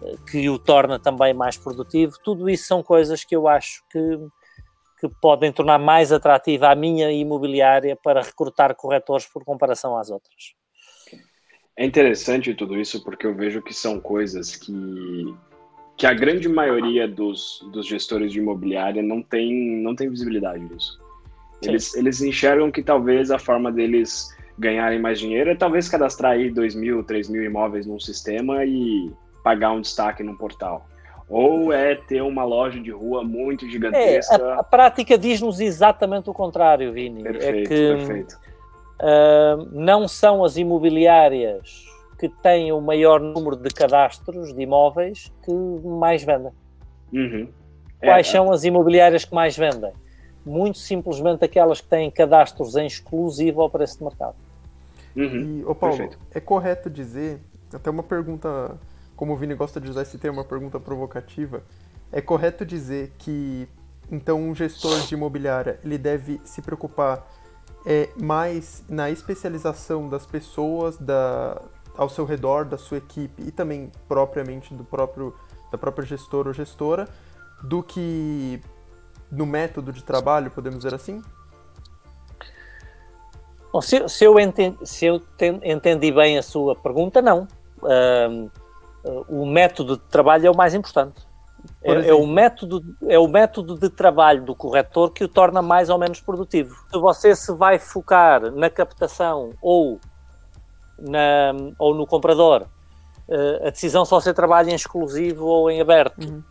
eh, 0.02 0.16
que 0.30 0.50
o 0.50 0.58
torna 0.58 0.98
também 0.98 1.34
mais 1.34 1.58
produtivo, 1.58 2.14
tudo 2.24 2.50
isso 2.50 2.66
são 2.66 2.82
coisas 2.82 3.24
que 3.24 3.36
eu 3.36 3.48
acho 3.48 3.84
que, 3.92 4.18
que 5.00 5.10
podem 5.22 5.52
tornar 5.52 5.78
mais 5.78 6.12
atrativa 6.12 6.70
a 6.70 6.76
minha 6.76 7.12
imobiliária 7.12 7.96
para 7.96 8.22
recrutar 8.22 8.74
corretores 8.76 9.26
por 9.28 9.44
comparação 9.44 9.98
às 9.98 10.10
outras. 10.10 10.56
É 11.76 11.86
interessante 11.86 12.54
tudo 12.54 12.80
isso 12.80 13.04
porque 13.04 13.26
eu 13.26 13.36
vejo 13.36 13.62
que 13.62 13.74
são 13.74 14.00
coisas 14.00 14.56
que 14.56 15.36
que 16.02 16.08
a 16.08 16.16
grande 16.16 16.50
maioria 16.50 17.08
dos, 17.08 17.64
dos 17.72 17.86
gestores 17.86 18.32
de 18.32 18.40
imobiliária 18.40 19.04
não 19.04 19.22
tem, 19.22 19.54
não 19.84 19.94
tem 19.94 20.10
visibilidade 20.10 20.68
disso. 20.70 21.00
Eles, 21.62 21.94
eles 21.94 22.20
enxergam 22.24 22.72
que 22.72 22.82
talvez 22.82 23.30
a 23.30 23.38
forma 23.38 23.72
deles 23.72 24.36
ganharem 24.58 25.00
mais 25.00 25.20
dinheiro 25.20 25.52
é 25.52 25.56
talvez 25.56 25.88
cadastrar 25.88 26.32
aí 26.32 26.50
2 26.50 26.74
mil, 26.74 27.04
3 27.04 27.30
mil 27.30 27.44
imóveis 27.44 27.86
num 27.86 28.00
sistema 28.00 28.66
e 28.66 29.12
pagar 29.44 29.74
um 29.74 29.80
destaque 29.80 30.24
no 30.24 30.36
portal. 30.36 30.88
Ou 31.30 31.72
é 31.72 31.94
ter 31.94 32.24
uma 32.24 32.44
loja 32.44 32.80
de 32.80 32.90
rua 32.90 33.24
muito 33.24 33.70
gigantesca. 33.70 34.38
É, 34.38 34.42
a, 34.42 34.56
a 34.56 34.64
prática 34.64 35.16
diz-nos 35.20 35.60
exatamente 35.60 36.28
o 36.32 36.34
contrário, 36.34 36.92
Vini. 36.92 37.22
É 37.22 37.32
perfeito, 37.32 37.58
é 37.58 37.62
que, 37.62 37.96
perfeito. 37.96 38.40
Uh, 39.00 39.70
não 39.72 40.08
são 40.08 40.44
as 40.44 40.58
imobiliárias 40.58 41.91
que 42.22 42.30
têm 42.30 42.72
o 42.72 42.80
maior 42.80 43.20
número 43.20 43.56
de 43.56 43.72
cadastros 43.72 44.54
de 44.54 44.62
imóveis 44.62 45.34
que 45.44 45.52
mais 45.52 46.24
vendem. 46.24 46.52
Uhum. 47.12 47.50
Quais 48.00 48.28
é, 48.28 48.32
são 48.32 48.52
as 48.52 48.64
imobiliárias 48.64 49.26
que 49.26 49.34
mais 49.34 49.58
vendem? 49.58 49.92
Muito 50.46 50.78
simplesmente 50.78 51.44
aquelas 51.44 51.82
que 51.82 51.88
têm 51.88 52.12
cadastros 52.12 52.76
em 52.76 52.86
exclusivo 52.86 53.64
ao 53.64 53.72
preço 53.72 53.98
de 53.98 54.04
mercado. 54.04 54.36
Uhum. 55.16 55.62
E, 55.62 55.66
ô 55.66 55.74
Paulo, 55.74 55.98
Perfeito. 55.98 56.20
é 56.32 56.40
correto 56.40 56.92
dizer, 56.92 57.40
até 57.74 57.90
uma 57.90 58.04
pergunta, 58.04 58.78
como 59.16 59.34
o 59.34 59.36
Vini 59.36 59.56
gosta 59.56 59.82
de 59.82 59.90
usar 59.90 60.04
esse 60.04 60.20
termo, 60.20 60.38
uma 60.38 60.46
pergunta 60.46 60.80
provocativa, 60.80 61.64
é 62.12 62.22
correto 62.22 62.64
dizer 62.64 63.14
que 63.18 63.68
então 64.12 64.40
um 64.40 64.54
gestor 64.54 65.00
de 65.08 65.16
imobiliária 65.16 65.80
ele 65.84 65.98
deve 65.98 66.40
se 66.44 66.62
preocupar 66.62 67.28
é, 67.84 68.10
mais 68.16 68.84
na 68.88 69.10
especialização 69.10 70.08
das 70.08 70.28
pessoas, 70.28 70.98
da, 70.98 71.60
ao 71.98 72.10
seu 72.10 72.26
redor 72.26 72.66
da 72.66 72.78
sua 72.78 72.98
equipe 72.98 73.44
e 73.44 73.52
também 73.52 73.92
propriamente 74.08 74.74
do 74.74 74.84
próprio 74.84 75.34
da 75.72 75.78
própria 75.78 76.06
gestora 76.06 76.50
ou 76.50 76.54
gestora 76.54 77.08
do 77.64 77.82
que 77.82 78.62
no 79.32 79.46
método 79.46 79.94
de 79.94 80.04
trabalho, 80.04 80.52
podemos 80.52 80.80
dizer 80.80 80.94
assim? 80.94 81.22
Bom, 83.72 83.82
se, 83.82 84.08
se, 84.10 84.26
eu 84.26 84.38
entendi, 84.38 84.78
se 84.84 85.06
eu 85.06 85.20
ten, 85.20 85.62
entendi 85.64 86.12
bem 86.12 86.38
a 86.38 86.44
sua 86.44 86.76
pergunta, 86.76 87.22
não. 87.22 87.48
Uh, 87.82 88.52
uh, 89.06 89.42
o 89.42 89.46
método 89.46 89.96
de 89.96 90.04
trabalho 90.04 90.48
é 90.48 90.52
o 90.52 90.56
mais 90.56 90.74
importante. 90.74 91.26
É, 91.84 92.10
é, 92.10 92.14
o 92.14 92.26
método, 92.26 92.84
é 93.08 93.18
o 93.18 93.28
método 93.28 93.78
de 93.78 93.90
trabalho 93.90 94.44
do 94.44 94.56
corretor 94.56 95.12
que 95.12 95.24
o 95.24 95.28
torna 95.28 95.62
mais 95.62 95.90
ou 95.90 95.98
menos 95.98 96.20
produtivo. 96.20 96.76
Se 96.92 97.00
você 97.00 97.36
se 97.36 97.54
vai 97.54 97.80
focar 97.80 98.52
na 98.52 98.70
captação 98.70 99.52
ou 99.62 100.00
na, 101.02 101.54
ou 101.80 101.94
no 101.96 102.06
comprador, 102.06 102.64
uh, 103.28 103.68
a 103.68 103.70
decisão 103.70 104.06
se 104.06 104.12
você 104.12 104.34
trabalha 104.34 104.72
em 104.72 104.76
exclusivo 104.76 105.46
ou 105.46 105.70
em 105.70 105.82
aberto, 105.82 106.24
uhum. 106.24 106.44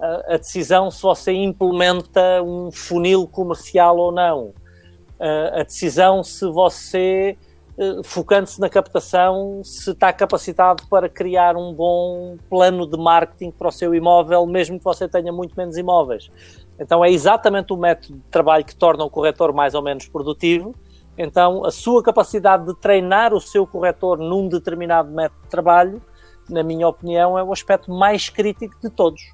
uh, 0.00 0.34
a 0.34 0.36
decisão 0.36 0.90
se 0.90 1.02
você 1.02 1.32
implementa 1.32 2.42
um 2.42 2.70
funil 2.70 3.26
comercial 3.26 3.96
ou 3.98 4.12
não, 4.12 4.46
uh, 5.18 5.60
a 5.60 5.62
decisão 5.62 6.22
se 6.22 6.46
você, 6.46 7.36
focando-se 8.04 8.58
na 8.58 8.70
captação, 8.70 9.60
se 9.62 9.90
está 9.90 10.10
capacitado 10.10 10.84
para 10.88 11.10
criar 11.10 11.56
um 11.56 11.74
bom 11.74 12.38
plano 12.48 12.86
de 12.86 12.96
marketing 12.96 13.50
para 13.50 13.68
o 13.68 13.72
seu 13.72 13.94
imóvel, 13.94 14.46
mesmo 14.46 14.78
que 14.78 14.84
você 14.84 15.06
tenha 15.06 15.30
muito 15.30 15.54
menos 15.54 15.76
imóveis. 15.76 16.30
Então 16.80 17.04
é 17.04 17.10
exatamente 17.10 17.74
o 17.74 17.76
método 17.76 18.14
de 18.14 18.24
trabalho 18.30 18.64
que 18.64 18.74
torna 18.74 19.04
o 19.04 19.10
corretor 19.10 19.52
mais 19.52 19.74
ou 19.74 19.82
menos 19.82 20.08
produtivo 20.08 20.74
então, 21.18 21.64
a 21.64 21.70
sua 21.70 22.02
capacidade 22.02 22.66
de 22.66 22.74
treinar 22.74 23.32
o 23.32 23.40
seu 23.40 23.66
corretor 23.66 24.18
num 24.18 24.48
determinado 24.48 25.10
método 25.10 25.40
de 25.42 25.48
trabalho, 25.48 26.02
na 26.48 26.62
minha 26.62 26.86
opinião, 26.86 27.38
é 27.38 27.42
o 27.42 27.52
aspecto 27.52 27.90
mais 27.90 28.28
crítico 28.28 28.74
de 28.80 28.90
todos. 28.90 29.32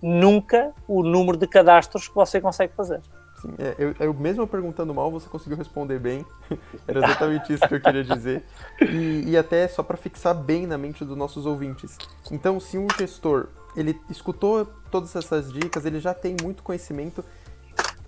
Nunca 0.00 0.72
o 0.86 1.02
número 1.02 1.36
de 1.36 1.46
cadastros 1.46 2.08
que 2.08 2.14
você 2.14 2.40
consegue 2.40 2.72
fazer. 2.74 3.00
Sim, 3.40 3.54
é, 3.58 3.74
eu, 3.78 3.94
eu, 4.00 4.14
mesmo 4.14 4.46
perguntando 4.46 4.92
mal, 4.92 5.10
você 5.10 5.28
conseguiu 5.28 5.56
responder 5.56 5.98
bem. 5.98 6.26
Era 6.88 7.04
exatamente 7.04 7.52
isso 7.52 7.68
que 7.68 7.74
eu 7.74 7.80
queria 7.80 8.02
dizer. 8.02 8.42
E, 8.80 9.24
e 9.26 9.36
até 9.36 9.68
só 9.68 9.82
para 9.82 9.96
fixar 9.96 10.34
bem 10.34 10.66
na 10.66 10.76
mente 10.76 11.04
dos 11.04 11.16
nossos 11.16 11.46
ouvintes. 11.46 11.96
Então, 12.32 12.58
se 12.58 12.78
um 12.78 12.86
gestor 12.98 13.48
ele 13.76 14.00
escutou 14.10 14.66
todas 14.90 15.14
essas 15.14 15.52
dicas, 15.52 15.84
ele 15.84 16.00
já 16.00 16.12
tem 16.12 16.36
muito 16.42 16.62
conhecimento, 16.64 17.24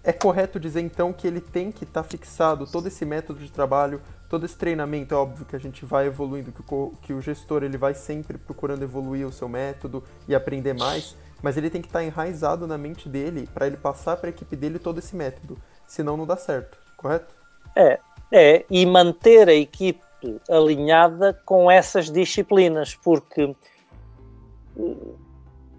é 0.03 0.13
correto 0.13 0.59
dizer 0.59 0.81
então 0.81 1.13
que 1.13 1.27
ele 1.27 1.41
tem 1.41 1.71
que 1.71 1.85
estar 1.85 2.03
tá 2.03 2.09
fixado 2.09 2.67
todo 2.67 2.87
esse 2.87 3.05
método 3.05 3.41
de 3.41 3.51
trabalho, 3.51 4.01
todo 4.29 4.47
esse 4.47 4.57
treinamento, 4.57 5.15
é 5.15 5.17
óbvio 5.17 5.45
que 5.45 5.55
a 5.55 5.59
gente 5.59 5.85
vai 5.85 6.07
evoluindo, 6.07 6.53
que 6.53 6.63
o, 6.69 6.93
que 7.03 7.13
o 7.13 7.21
gestor 7.21 7.63
ele 7.63 7.77
vai 7.77 7.95
sempre 7.95 8.39
procurando 8.39 8.83
evoluir 8.83 9.27
o 9.27 9.33
seu 9.33 9.49
método 9.49 10.03
e 10.27 10.35
aprender 10.35 10.73
mais, 10.73 11.17
mas 11.43 11.57
ele 11.57 11.69
tem 11.69 11.83
que 11.83 11.89
estar 11.89 11.99
tá 11.99 12.05
enraizado 12.05 12.67
na 12.67 12.79
mente 12.79 13.09
dele 13.09 13.49
para 13.53 13.67
ele 13.67 13.77
passar 13.77 14.17
para 14.17 14.29
a 14.29 14.31
equipe 14.31 14.57
dele 14.57 14.79
todo 14.79 14.99
esse 14.99 15.15
método, 15.15 15.59
senão 15.87 16.17
não 16.17 16.27
dá 16.27 16.37
certo, 16.37 16.79
correto? 16.97 17.35
É, 17.77 17.99
é, 18.33 18.65
e 18.71 18.87
manter 18.87 19.49
a 19.49 19.55
equipe 19.55 20.01
alinhada 20.49 21.39
com 21.45 21.71
essas 21.71 22.11
disciplinas, 22.11 22.95
porque 22.95 23.55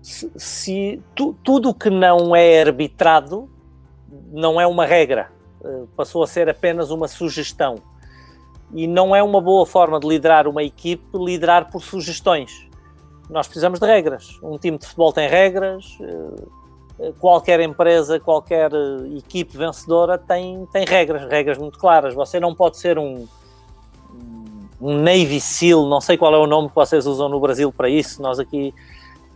se, 0.01 0.31
se 0.35 1.01
tu, 1.15 1.33
tudo 1.43 1.73
que 1.73 1.89
não 1.89 2.35
é 2.35 2.61
arbitrado 2.61 3.49
não 4.31 4.59
é 4.59 4.67
uma 4.67 4.85
regra, 4.85 5.31
eh, 5.63 5.83
passou 5.95 6.23
a 6.23 6.27
ser 6.27 6.49
apenas 6.49 6.91
uma 6.91 7.07
sugestão. 7.07 7.75
E 8.73 8.87
não 8.87 9.15
é 9.15 9.21
uma 9.21 9.41
boa 9.41 9.65
forma 9.65 9.99
de 9.99 10.07
liderar 10.07 10.47
uma 10.47 10.63
equipe 10.63 11.03
liderar 11.13 11.69
por 11.69 11.81
sugestões. 11.81 12.67
Nós 13.29 13.47
precisamos 13.47 13.79
de 13.79 13.85
regras. 13.85 14.39
Um 14.41 14.57
time 14.57 14.77
de 14.77 14.85
futebol 14.85 15.11
tem 15.11 15.27
regras, 15.27 15.97
eh, 16.01 16.43
eh, 16.99 17.13
qualquer 17.19 17.59
empresa, 17.61 18.19
qualquer 18.19 18.71
equipe 19.17 19.57
vencedora 19.57 20.17
tem, 20.17 20.65
tem 20.71 20.85
regras, 20.85 21.29
regras 21.29 21.57
muito 21.57 21.79
claras. 21.79 22.13
Você 22.13 22.39
não 22.39 22.55
pode 22.55 22.77
ser 22.77 22.97
um, 22.97 23.27
um 24.81 24.97
Navy 24.97 25.39
SEAL, 25.39 25.85
não 25.87 26.01
sei 26.01 26.17
qual 26.17 26.33
é 26.33 26.37
o 26.37 26.47
nome 26.47 26.69
que 26.69 26.75
vocês 26.75 27.05
usam 27.05 27.29
no 27.29 27.39
Brasil 27.39 27.71
para 27.71 27.87
isso, 27.87 28.21
nós 28.21 28.39
aqui 28.39 28.73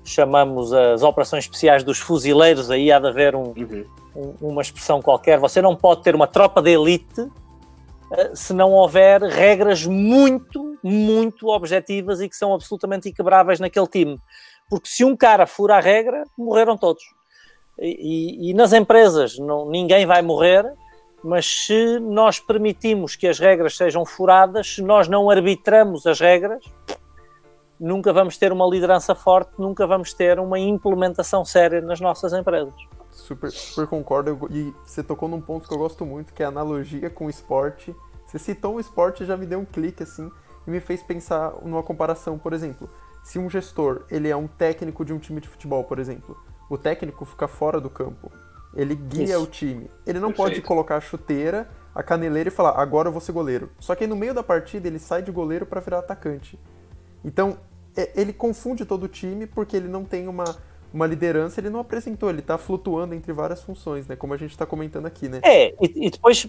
chamamos 0.06 0.72
as 0.72 1.01
operações 1.03 1.45
especiais 1.45 1.84
dos 1.84 1.99
fuzileiros, 1.99 2.70
aí 2.70 2.91
há 2.91 2.99
de 2.99 3.08
haver 3.08 3.36
um, 3.36 3.53
uhum. 3.58 3.86
um, 4.16 4.49
uma 4.49 4.62
expressão 4.62 5.01
qualquer. 5.01 5.39
Você 5.39 5.62
não 5.62 5.76
pode 5.76 6.03
ter 6.03 6.16
uma 6.16 6.28
tropa 6.28 6.62
de 6.62 6.72
elite 6.72 7.28
eh, 8.12 8.32
se 8.36 8.53
não 8.53 8.72
houver 8.72 9.22
regras 9.24 9.86
muito, 9.86 10.78
muito 10.84 11.47
objetivas 11.47 12.22
e 12.22 12.30
que 12.30 12.36
são 12.36 12.53
absolutamente 12.53 13.10
inquebráveis 13.10 13.60
naquele 13.60 13.88
time. 13.88 14.20
Porque 14.70 14.88
se 14.88 15.03
um 15.03 15.16
cara 15.16 15.45
fura 15.47 15.78
a 15.78 15.80
regra, 15.80 16.24
morreram 16.38 16.78
todos. 16.78 17.03
E, 17.80 18.47
e, 18.47 18.51
e 18.51 18.53
nas 18.53 18.74
empresas 18.74 19.38
não, 19.38 19.70
ninguém 19.70 20.06
vai 20.06 20.22
morrer, 20.22 20.66
mas 21.24 21.45
se 21.45 21.99
nós 21.99 22.39
permitimos 22.39 23.16
que 23.16 23.28
as 23.28 23.39
regras 23.39 23.76
sejam 23.76 24.06
furadas, 24.06 24.76
se 24.76 24.82
nós 24.82 25.08
não 25.08 25.30
arbitramos 25.30 26.06
as 26.06 26.20
regras, 26.20 26.64
nunca 27.80 28.13
vamos 28.13 28.38
ter 28.38 28.51
uma 28.51 28.67
liderança 28.67 29.13
forte, 29.13 29.51
nunca 29.57 29.86
vamos 29.86 30.13
ter 30.13 30.39
uma 30.39 30.59
implementação 30.59 31.43
séria 31.43 31.82
nas 31.82 31.99
nossas 31.99 32.34
empresas. 32.34 32.73
Super, 33.11 33.51
super 33.51 33.88
concordo. 33.88 34.47
E 34.51 34.73
você 34.84 35.01
tocou 35.01 35.30
num 35.30 35.41
ponto 35.41 35.67
que 35.67 35.73
eu 35.73 35.78
gosto 35.78 36.05
muito, 36.05 36.34
que 36.34 36.43
é 36.43 36.45
a 36.45 36.49
analogia 36.49 37.09
com 37.09 37.28
o 37.28 37.30
esporte. 37.30 37.95
Você 38.26 38.38
citou 38.38 38.76
o 38.76 38.80
esporte 38.80 39.23
e 39.23 39.26
já 39.26 39.38
me 39.38 39.45
deu 39.45 39.59
um 39.59 39.65
clique 39.65 40.03
assim 40.03 40.30
e 40.67 40.71
me 40.71 40.80
fez 40.80 41.01
pensar 41.01 41.53
numa 41.63 41.84
comparação, 41.84 42.38
por 42.38 42.53
exemplo. 42.53 42.89
Se 43.23 43.39
um 43.39 43.49
gestor 43.49 44.03
ele 44.09 44.30
é 44.30 44.36
um 44.36 44.47
técnico 44.47 45.05
de 45.05 45.13
um 45.13 45.19
time 45.19 45.39
de 45.39 45.47
futebol, 45.47 45.84
por 45.84 45.99
exemplo, 45.99 46.38
o 46.69 46.78
técnico 46.78 47.26
fica 47.26 47.47
fora 47.47 47.80
do 47.80 47.89
campo. 47.89 48.32
Ele 48.76 48.93
guia 48.93 49.36
Isso. 49.36 49.43
o 49.43 49.47
time. 49.47 49.89
Ele 50.05 50.19
não 50.19 50.30
Perfeito. 50.30 50.49
pode 50.49 50.61
colocar 50.61 50.97
a 50.97 51.01
chuteira, 51.01 51.69
a 51.93 52.03
caneleira 52.03 52.49
e 52.49 52.51
falar, 52.51 52.71
agora 52.80 53.07
eu 53.07 53.11
vou 53.11 53.21
ser 53.21 53.32
goleiro. 53.32 53.69
Só 53.80 53.95
que 53.95 54.03
aí 54.03 54.09
no 54.09 54.15
meio 54.15 54.34
da 54.34 54.43
partida 54.43 54.88
ele 54.88 54.99
sai 54.99 55.21
de 55.21 55.32
goleiro 55.32 55.65
para 55.65 55.80
virar 55.80 55.99
atacante. 55.99 56.59
Então, 57.26 57.57
é, 57.97 58.11
ele 58.15 58.32
confunde 58.32 58.86
todo 58.86 59.03
o 59.03 59.07
time 59.07 59.47
porque 59.47 59.76
ele 59.76 59.88
não 59.88 60.05
tem 60.05 60.28
uma, 60.28 60.55
uma 60.93 61.07
liderança, 61.07 61.59
ele 61.59 61.71
não 61.71 61.80
apresentou, 61.80 62.30
ele 62.30 62.39
está 62.39 62.57
flutuando 62.57 63.15
entre 63.15 63.34
várias 63.34 63.63
funções, 63.63 64.07
né? 64.07 64.15
Como 64.15 64.34
a 64.34 64.38
gente 64.38 64.51
está 64.51 64.65
comentando 64.65 65.07
aqui, 65.07 65.28
né? 65.28 65.41
É, 65.43 65.73
e, 65.82 66.07
e, 66.07 66.09
depois, 66.11 66.47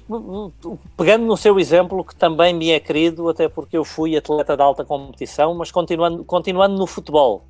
pegando 0.96 1.24
no 1.24 1.36
seu 1.36 1.58
exemplo, 1.58 2.04
que 2.04 2.14
também 2.14 2.54
me 2.54 2.70
é 2.70 2.78
querido, 2.78 3.28
até 3.28 3.48
porque 3.48 3.76
eu 3.76 3.84
fui 3.84 4.16
atleta 4.16 4.54
de 4.54 4.62
alta 4.62 4.84
competição, 4.84 5.54
mas 5.54 5.72
continuando, 5.72 6.24
continuando 6.24 6.76
no 6.76 6.86
futebol. 6.86 7.46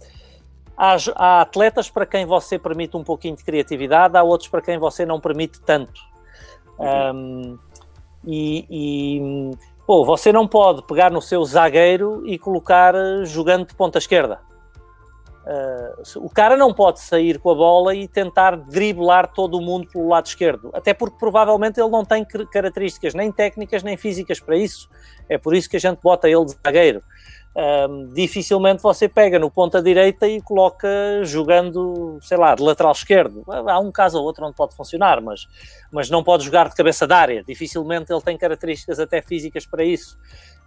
Há, 0.77 0.97
há 1.17 1.41
atletas 1.41 1.91
para 1.91 2.07
quem 2.07 2.25
você 2.25 2.59
permite 2.59 2.97
um 2.97 3.03
pouquinho 3.03 3.35
de 3.35 3.43
criatividade, 3.43 4.17
há 4.17 4.23
outros 4.23 4.49
para 4.49 4.63
quem 4.63 4.79
você 4.79 5.05
não 5.05 5.19
permite 5.19 5.61
tanto. 5.61 6.01
Uhum. 6.79 7.57
Um, 7.57 7.59
e, 8.27 8.67
e 8.69 9.51
Pô, 9.87 10.05
você 10.05 10.33
não 10.33 10.49
pode 10.49 10.83
pegar 10.83 11.13
no 11.13 11.23
seu 11.23 11.45
zagueiro 11.45 12.27
e 12.27 12.37
colocar 12.41 12.93
eh, 12.97 13.25
jogando 13.25 13.67
de 13.67 13.75
ponta 13.75 13.99
esquerda. 13.99 14.41
Uh, 15.47 16.25
o 16.25 16.29
cara 16.29 16.57
não 16.57 16.75
pode 16.75 17.01
sair 17.01 17.39
com 17.39 17.51
a 17.51 17.55
bola 17.55 17.95
e 17.95 18.09
tentar 18.09 18.57
driblar 18.57 19.33
todo 19.33 19.57
o 19.57 19.61
mundo 19.63 19.87
pelo 19.87 20.09
lado 20.09 20.27
esquerdo, 20.27 20.71
até 20.75 20.93
porque 20.93 21.17
provavelmente 21.19 21.81
ele 21.81 21.89
não 21.89 22.05
tem 22.05 22.25
características 22.25 23.15
nem 23.15 23.31
técnicas 23.31 23.85
nem 23.85 23.97
físicas 23.97 24.41
para 24.41 24.57
isso. 24.57 24.89
É 25.29 25.39
por 25.39 25.55
isso 25.55 25.71
que 25.71 25.77
a 25.77 25.81
gente 25.81 26.01
bota 26.03 26.29
ele 26.29 26.45
de 26.45 26.57
zagueiro 26.65 27.03
um, 27.57 28.13
dificilmente 28.13 28.83
você 28.83 29.09
pega 29.09 29.39
no 29.39 29.51
ponta 29.51 29.83
direita 29.83 30.29
e 30.29 30.43
coloca 30.43 30.87
jogando, 31.25 32.19
sei 32.21 32.37
lá, 32.37 32.55
de 32.55 32.63
lateral 32.63 32.93
esquerdo. 32.93 33.43
Há 33.49 33.81
um 33.81 33.91
caso 33.91 34.19
ou 34.19 34.25
outro 34.25 34.45
onde 34.45 34.55
pode 34.55 34.77
funcionar, 34.77 35.23
mas, 35.23 35.49
mas 35.91 36.11
não 36.11 36.23
pode 36.23 36.45
jogar 36.45 36.69
de 36.69 36.75
cabeça 36.75 37.07
de 37.07 37.15
área. 37.15 37.43
Dificilmente 37.43 38.13
ele 38.13 38.21
tem 38.21 38.37
características 38.37 39.01
até 39.01 39.23
físicas 39.23 39.65
para 39.65 39.83
isso. 39.83 40.19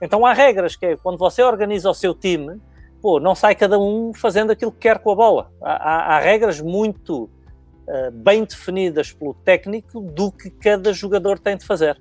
Então 0.02 0.26
há 0.26 0.34
regras 0.34 0.76
que 0.76 0.86
é 0.88 0.98
quando 0.98 1.20
você 1.20 1.44
organiza 1.44 1.88
o 1.88 1.94
seu 1.94 2.16
time, 2.16 2.60
pô, 3.02 3.20
não 3.20 3.36
sai 3.36 3.56
cada 3.56 3.80
um 3.80 4.14
fazendo 4.14 4.52
aquilo 4.52 4.72
que 4.72 4.80
quer 4.80 5.00
com 5.00 5.12
a 5.12 5.16
bola. 5.16 5.52
Há, 5.62 5.72
há, 5.72 6.16
há 6.16 6.20
regras 6.20 6.62
muito 6.62 7.30
uh, 7.88 8.12
bem 8.12 8.44
definidas 8.44 9.12
pelo 9.12 9.34
técnico 9.34 10.02
do 10.02 10.32
que 10.32 10.50
cada 10.50 10.94
jogador 10.94 11.40
tem 11.40 11.58
de 11.58 11.66
fazer 11.66 11.98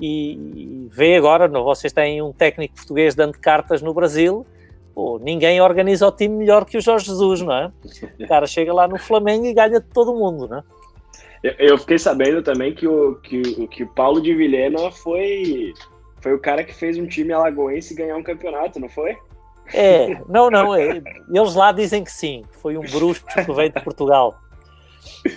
e, 0.00 0.88
vê 0.90 1.16
agora, 1.16 1.46
vocês 1.46 1.92
têm 1.92 2.22
um 2.22 2.32
técnico 2.32 2.74
português 2.74 3.14
dando 3.14 3.38
cartas 3.38 3.82
no 3.82 3.92
Brasil, 3.92 4.46
pô, 4.94 5.18
ninguém 5.18 5.60
organiza 5.60 6.06
o 6.06 6.12
time 6.12 6.36
melhor 6.36 6.64
que 6.64 6.78
o 6.78 6.80
Jorge 6.80 7.06
Jesus, 7.06 7.42
não 7.42 7.52
é? 7.52 7.72
O 8.18 8.26
cara 8.26 8.46
chega 8.46 8.72
lá 8.72 8.88
no 8.88 8.98
Flamengo 8.98 9.44
e 9.44 9.52
ganha 9.52 9.78
de 9.78 9.86
todo 9.86 10.14
mundo, 10.14 10.48
não 10.48 10.58
é? 10.58 10.62
Eu, 11.42 11.52
eu 11.58 11.78
fiquei 11.78 11.98
sabendo 11.98 12.42
também 12.42 12.74
que 12.74 12.86
o, 12.86 13.16
que, 13.16 13.66
que 13.68 13.82
o 13.82 13.88
Paulo 13.88 14.20
de 14.22 14.34
Vilhena 14.34 14.90
foi, 14.90 15.74
foi 16.20 16.34
o 16.34 16.38
cara 16.38 16.64
que 16.64 16.74
fez 16.74 16.96
um 16.98 17.06
time 17.06 17.32
alagoense 17.32 17.94
ganhar 17.94 18.16
um 18.16 18.22
campeonato, 18.22 18.80
não 18.80 18.88
foi? 18.88 19.16
É, 19.72 20.18
não, 20.28 20.50
não, 20.50 20.74
é, 20.74 21.02
eles 21.32 21.54
lá 21.54 21.72
dizem 21.72 22.04
que 22.04 22.12
sim, 22.12 22.44
foi 22.60 22.76
um 22.76 22.82
bruxo 22.82 23.24
que 23.26 23.52
veio 23.52 23.72
de 23.72 23.80
Portugal. 23.80 24.38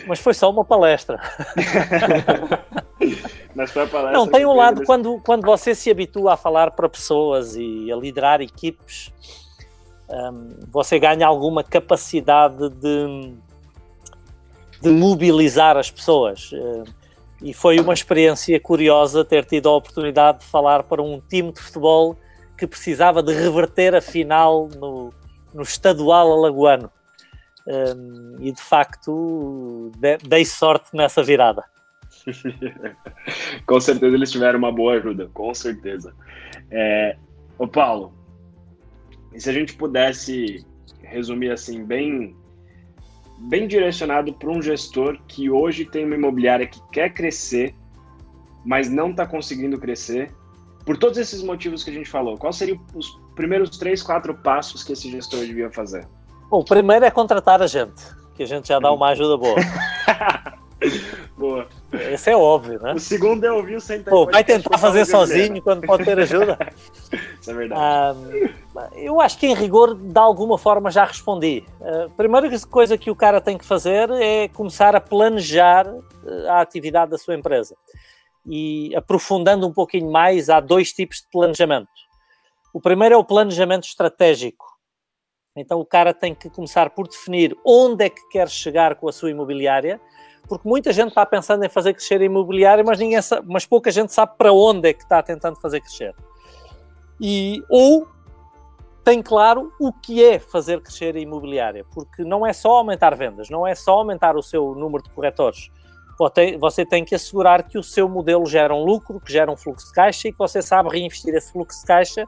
Mas 0.08 0.20
foi 0.20 0.34
só 0.34 0.50
uma 0.50 0.66
palestra. 0.66 1.20
Mas 3.56 3.72
foi 3.72 3.84
a 3.84 3.88
palestra. 3.88 4.18
Não, 4.18 4.28
tem 4.28 4.46
um 4.46 4.54
lado 4.54 4.84
quando, 4.86 5.20
quando 5.22 5.46
você 5.46 5.76
se 5.76 5.90
habitua 5.90 6.34
a 6.34 6.38
falar 6.38 6.72
para 6.72 6.90
pessoas 6.90 7.56
e 7.56 7.92
a 7.92 7.96
liderar 7.96 8.42
equipes, 8.42 9.12
um, 10.10 10.50
você 10.72 11.00
ganha 11.00 11.26
alguma 11.26 11.64
capacidade 11.64 12.70
de, 12.70 13.34
de 14.82 14.90
mobilizar 14.90 15.78
as 15.78 15.90
pessoas. 15.90 16.52
Uh, 16.52 16.84
e 17.42 17.54
foi 17.54 17.80
uma 17.80 17.94
experiência 17.94 18.60
curiosa 18.60 19.26
ter 19.26 19.46
tido 19.46 19.70
a 19.70 19.76
oportunidade 19.76 20.40
de 20.40 20.46
falar 20.46 20.84
para 20.84 21.02
um 21.02 21.20
time 21.20 21.52
de 21.52 21.60
futebol 21.60 22.16
que 22.58 22.68
precisava 22.68 23.22
de 23.22 23.34
reverter 23.34 23.96
a 23.96 24.02
final 24.02 24.70
no, 24.80 25.12
no 25.54 25.62
estadual 25.62 26.32
alagoano. 26.32 26.92
Um, 27.66 28.36
e 28.40 28.52
de 28.52 28.62
facto 28.62 29.92
dei 30.28 30.44
sorte 30.44 30.90
nessa 30.94 31.24
virada. 31.24 31.64
com 33.66 33.80
certeza 33.80 34.16
eles 34.16 34.32
tiveram 34.32 34.60
uma 34.60 34.72
boa 34.72 34.94
ajuda, 34.94 35.30
com 35.34 35.54
certeza. 35.54 36.14
É, 36.70 37.18
ô 37.58 37.68
Paulo, 37.68 38.14
e 39.34 39.40
se 39.40 39.50
a 39.50 39.54
gente 39.54 39.76
pudesse 39.76 40.66
resumir 41.02 41.52
assim, 41.52 41.84
bem, 41.84 42.36
bem 43.40 43.68
direcionado 43.68 44.34
para 44.34 44.50
um 44.50 44.62
gestor 44.62 45.20
que 45.28 45.50
hoje 45.50 45.86
tem 45.86 46.06
uma 46.06 46.16
imobiliária 46.16 46.68
que 46.68 46.82
quer 46.92 47.14
crescer, 47.14 47.74
mas 48.66 48.90
não 48.90 49.12
está 49.12 49.26
conseguindo 49.26 49.80
crescer, 49.80 50.32
por 50.86 50.98
todos 50.98 51.18
esses 51.18 51.42
motivos 51.42 51.84
que 51.84 51.90
a 51.90 51.94
gente 51.94 52.10
falou, 52.10 52.38
quais 52.38 52.56
seriam 52.56 52.80
os 52.94 53.18
primeiros 53.36 53.78
três, 53.78 54.04
quatro 54.04 54.34
passos 54.36 54.84
que 54.84 54.94
esse 54.94 55.10
gestor 55.10 55.40
devia 55.42 55.72
fazer? 55.72 56.08
Bom, 56.50 56.60
o 56.60 56.66
primeiro 56.66 57.06
é 57.06 57.12
contratar 57.12 57.62
a 57.62 57.68
gente, 57.68 58.04
que 58.36 58.44
a 58.44 58.46
gente 58.46 58.68
já 58.68 58.80
dá 58.80 58.92
uma 58.92 59.10
ajuda 59.10 59.38
boa. 59.38 59.56
boa. 61.38 61.68
Esse 62.12 62.32
é 62.32 62.38
óbvio, 62.38 62.82
né? 62.82 62.94
O 62.94 63.00
segundo 63.00 63.44
é 63.46 63.52
ouvir 63.52 63.76
o 63.76 63.82
Sentai 63.82 64.12
Pô, 64.12 64.26
Vai 64.26 64.44
tentar 64.44 64.78
fazer 64.78 65.06
sozinho 65.06 65.62
quando 65.62 65.86
pode 65.86 66.04
ter 66.04 66.20
ajuda? 66.20 66.58
Isso 67.40 67.52
é 67.52 67.54
verdade. 67.54 68.54
eu 68.96 69.20
acho 69.22 69.38
que 69.38 69.48
em 69.48 69.54
rigor, 69.54 69.96
de 69.96 70.20
alguma 70.20 70.58
forma, 70.58 70.92
já 70.92 71.06
respondi. 71.06 71.64
A 71.82 72.10
primeira 72.10 72.50
coisa 72.70 72.98
que 72.98 73.10
o 73.10 73.16
cara 73.16 73.40
tem 73.40 73.58
que 73.58 73.66
fazer 73.66 74.10
é 74.12 74.48
começar 74.50 74.96
a 74.96 75.02
planejar 75.02 75.88
eh, 75.88 76.50
a 76.50 76.62
atividade 76.62 77.12
da 77.12 77.18
sua 77.18 77.36
empresa. 77.36 77.76
E 78.46 78.96
aprofundando 78.96 79.68
um 79.68 79.74
pouquinho 79.74 80.12
mais, 80.12 80.50
há 80.50 80.60
dois 80.60 80.92
tipos 80.92 81.18
de 81.18 81.28
planejamento. 81.32 81.88
O 82.74 82.82
primeiro 82.82 83.16
é 83.16 83.18
o 83.18 83.24
planejamento 83.24 83.86
estratégico 83.86 84.74
então 85.56 85.80
o 85.80 85.86
cara 85.86 86.14
tem 86.14 86.34
que 86.34 86.50
começar 86.50 86.90
por 86.90 87.08
definir 87.08 87.56
onde 87.66 88.06
é 88.06 88.10
que 88.10 88.28
quer 88.30 88.50
chegar 88.50 88.96
com 88.96 89.08
a 89.08 89.14
sua 89.14 89.30
imobiliária, 89.30 90.02
porque 90.48 90.68
muita 90.68 90.92
gente 90.92 91.10
está 91.10 91.26
pensando 91.26 91.64
em 91.64 91.70
fazer 91.70 91.94
crescer 91.94 92.20
a 92.22 92.26
imobiliária, 92.26 92.84
mas, 92.84 93.00
ninguém 93.00 93.22
sabe, 93.22 93.48
mas 93.48 93.66
pouca 93.66 93.92
gente 93.92 94.12
sabe 94.12 94.34
para 94.38 94.52
onde 94.52 94.90
é 94.90 94.94
que 94.94 95.04
está 95.04 95.22
tentando 95.22 95.60
fazer 95.60 95.80
crescer. 95.80 96.16
E, 97.22 97.64
ou 97.70 98.08
tem 99.04 99.22
claro 99.22 99.72
o 99.80 99.94
que 99.94 100.24
é 100.24 100.40
fazer 100.40 100.82
crescer 100.82 101.16
a 101.16 101.20
imobiliária, 101.20 101.86
porque 101.94 102.24
não 102.24 102.46
é 102.46 102.52
só 102.52 102.78
aumentar 102.78 103.16
vendas, 103.16 103.50
não 103.50 103.66
é 103.66 103.76
só 103.76 104.00
aumentar 104.00 104.36
o 104.36 104.42
seu 104.42 104.74
número 104.74 105.04
de 105.04 105.12
corretores. 105.12 105.70
Você 106.60 106.86
tem 106.86 107.04
que 107.04 107.16
assegurar 107.16 107.64
que 107.64 107.78
o 107.78 107.84
seu 107.84 108.08
modelo 108.08 108.46
gera 108.46 108.74
um 108.74 108.84
lucro, 108.84 109.20
que 109.20 109.32
gera 109.32 109.52
um 109.52 109.58
fluxo 109.58 109.88
de 109.88 109.94
caixa 109.94 110.28
e 110.28 110.32
que 110.32 110.38
você 110.38 110.62
sabe 110.62 110.90
reinvestir 110.90 111.34
esse 111.34 111.52
fluxo 111.52 111.80
de 111.82 111.86
caixa 111.86 112.26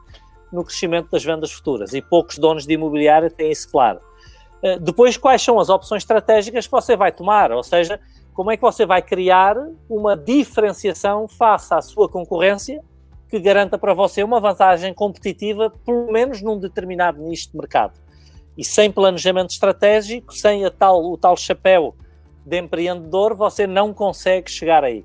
no 0.52 0.64
crescimento 0.64 1.10
das 1.10 1.24
vendas 1.24 1.52
futuras 1.52 1.92
e 1.92 2.00
poucos 2.00 2.38
donos 2.38 2.66
de 2.66 2.74
imobiliária 2.74 3.30
têm 3.30 3.50
isso 3.50 3.68
claro. 3.70 4.00
Eh, 4.62 4.78
depois, 4.78 5.16
quais 5.16 5.42
são 5.42 5.58
as 5.58 5.68
opções 5.68 6.02
estratégicas 6.02 6.66
que 6.66 6.72
você 6.72 6.96
vai 6.96 7.12
tomar? 7.12 7.52
Ou 7.52 7.62
seja, 7.62 8.00
como 8.34 8.50
é 8.50 8.56
que 8.56 8.62
você 8.62 8.84
vai 8.84 9.02
criar 9.02 9.56
uma 9.88 10.16
diferenciação 10.16 11.26
face 11.28 11.72
à 11.72 11.80
sua 11.80 12.08
concorrência 12.08 12.82
que 13.28 13.40
garanta 13.40 13.76
para 13.76 13.94
você 13.94 14.22
uma 14.22 14.40
vantagem 14.40 14.94
competitiva, 14.94 15.72
pelo 15.84 16.12
menos 16.12 16.40
num 16.40 16.58
determinado 16.58 17.20
nicho 17.20 17.50
de 17.50 17.56
mercado. 17.56 17.98
E 18.56 18.64
sem 18.64 18.90
planejamento 18.90 19.50
estratégico, 19.50 20.32
sem 20.32 20.68
tal, 20.70 21.04
o 21.04 21.18
tal 21.18 21.36
chapéu 21.36 21.94
de 22.46 22.58
empreendedor, 22.58 23.34
você 23.34 23.66
não 23.66 23.92
consegue 23.92 24.48
chegar 24.50 24.84
aí. 24.84 25.04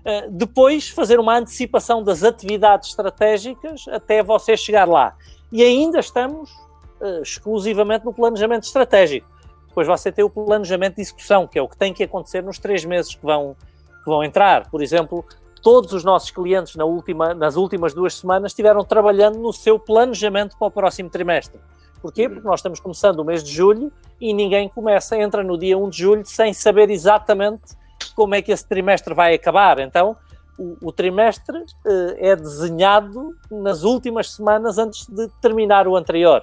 Uh, 0.00 0.30
depois, 0.30 0.88
fazer 0.88 1.18
uma 1.18 1.36
antecipação 1.36 2.02
das 2.02 2.22
atividades 2.22 2.90
estratégicas 2.90 3.86
até 3.88 4.22
você 4.22 4.56
chegar 4.56 4.88
lá. 4.88 5.16
E 5.50 5.64
ainda 5.64 5.98
estamos 5.98 6.50
uh, 7.00 7.22
exclusivamente 7.22 8.04
no 8.04 8.14
planejamento 8.14 8.62
estratégico. 8.62 9.28
Depois 9.66 9.88
você 9.88 10.12
tem 10.12 10.24
o 10.24 10.30
planejamento 10.30 10.94
de 10.94 11.02
execução, 11.02 11.46
que 11.46 11.58
é 11.58 11.62
o 11.62 11.68
que 11.68 11.76
tem 11.76 11.92
que 11.92 12.04
acontecer 12.04 12.42
nos 12.42 12.58
três 12.58 12.84
meses 12.84 13.14
que 13.14 13.26
vão, 13.26 13.56
que 14.04 14.08
vão 14.08 14.22
entrar. 14.22 14.70
Por 14.70 14.80
exemplo, 14.80 15.24
todos 15.60 15.92
os 15.92 16.04
nossos 16.04 16.30
clientes 16.30 16.76
na 16.76 16.84
última, 16.84 17.34
nas 17.34 17.56
últimas 17.56 17.92
duas 17.92 18.14
semanas 18.14 18.52
estiveram 18.52 18.84
trabalhando 18.84 19.40
no 19.40 19.52
seu 19.52 19.78
planejamento 19.78 20.56
para 20.56 20.68
o 20.68 20.70
próximo 20.70 21.10
trimestre. 21.10 21.60
Porquê? 22.00 22.28
Porque 22.28 22.46
nós 22.46 22.60
estamos 22.60 22.78
começando 22.78 23.18
o 23.18 23.24
mês 23.24 23.42
de 23.42 23.52
julho 23.52 23.92
e 24.20 24.32
ninguém 24.32 24.68
começa, 24.68 25.16
entra 25.16 25.42
no 25.42 25.58
dia 25.58 25.76
1 25.76 25.90
de 25.90 25.98
julho 25.98 26.26
sem 26.26 26.52
saber 26.52 26.90
exatamente 26.90 27.76
como 28.14 28.34
é 28.34 28.42
que 28.42 28.52
esse 28.52 28.66
trimestre 28.66 29.14
vai 29.14 29.34
acabar. 29.34 29.78
Então, 29.78 30.16
o, 30.58 30.88
o 30.88 30.92
trimestre 30.92 31.58
uh, 31.58 32.16
é 32.16 32.34
desenhado 32.34 33.36
nas 33.50 33.82
últimas 33.82 34.32
semanas 34.32 34.78
antes 34.78 35.06
de 35.06 35.28
terminar 35.40 35.86
o 35.86 35.96
anterior. 35.96 36.42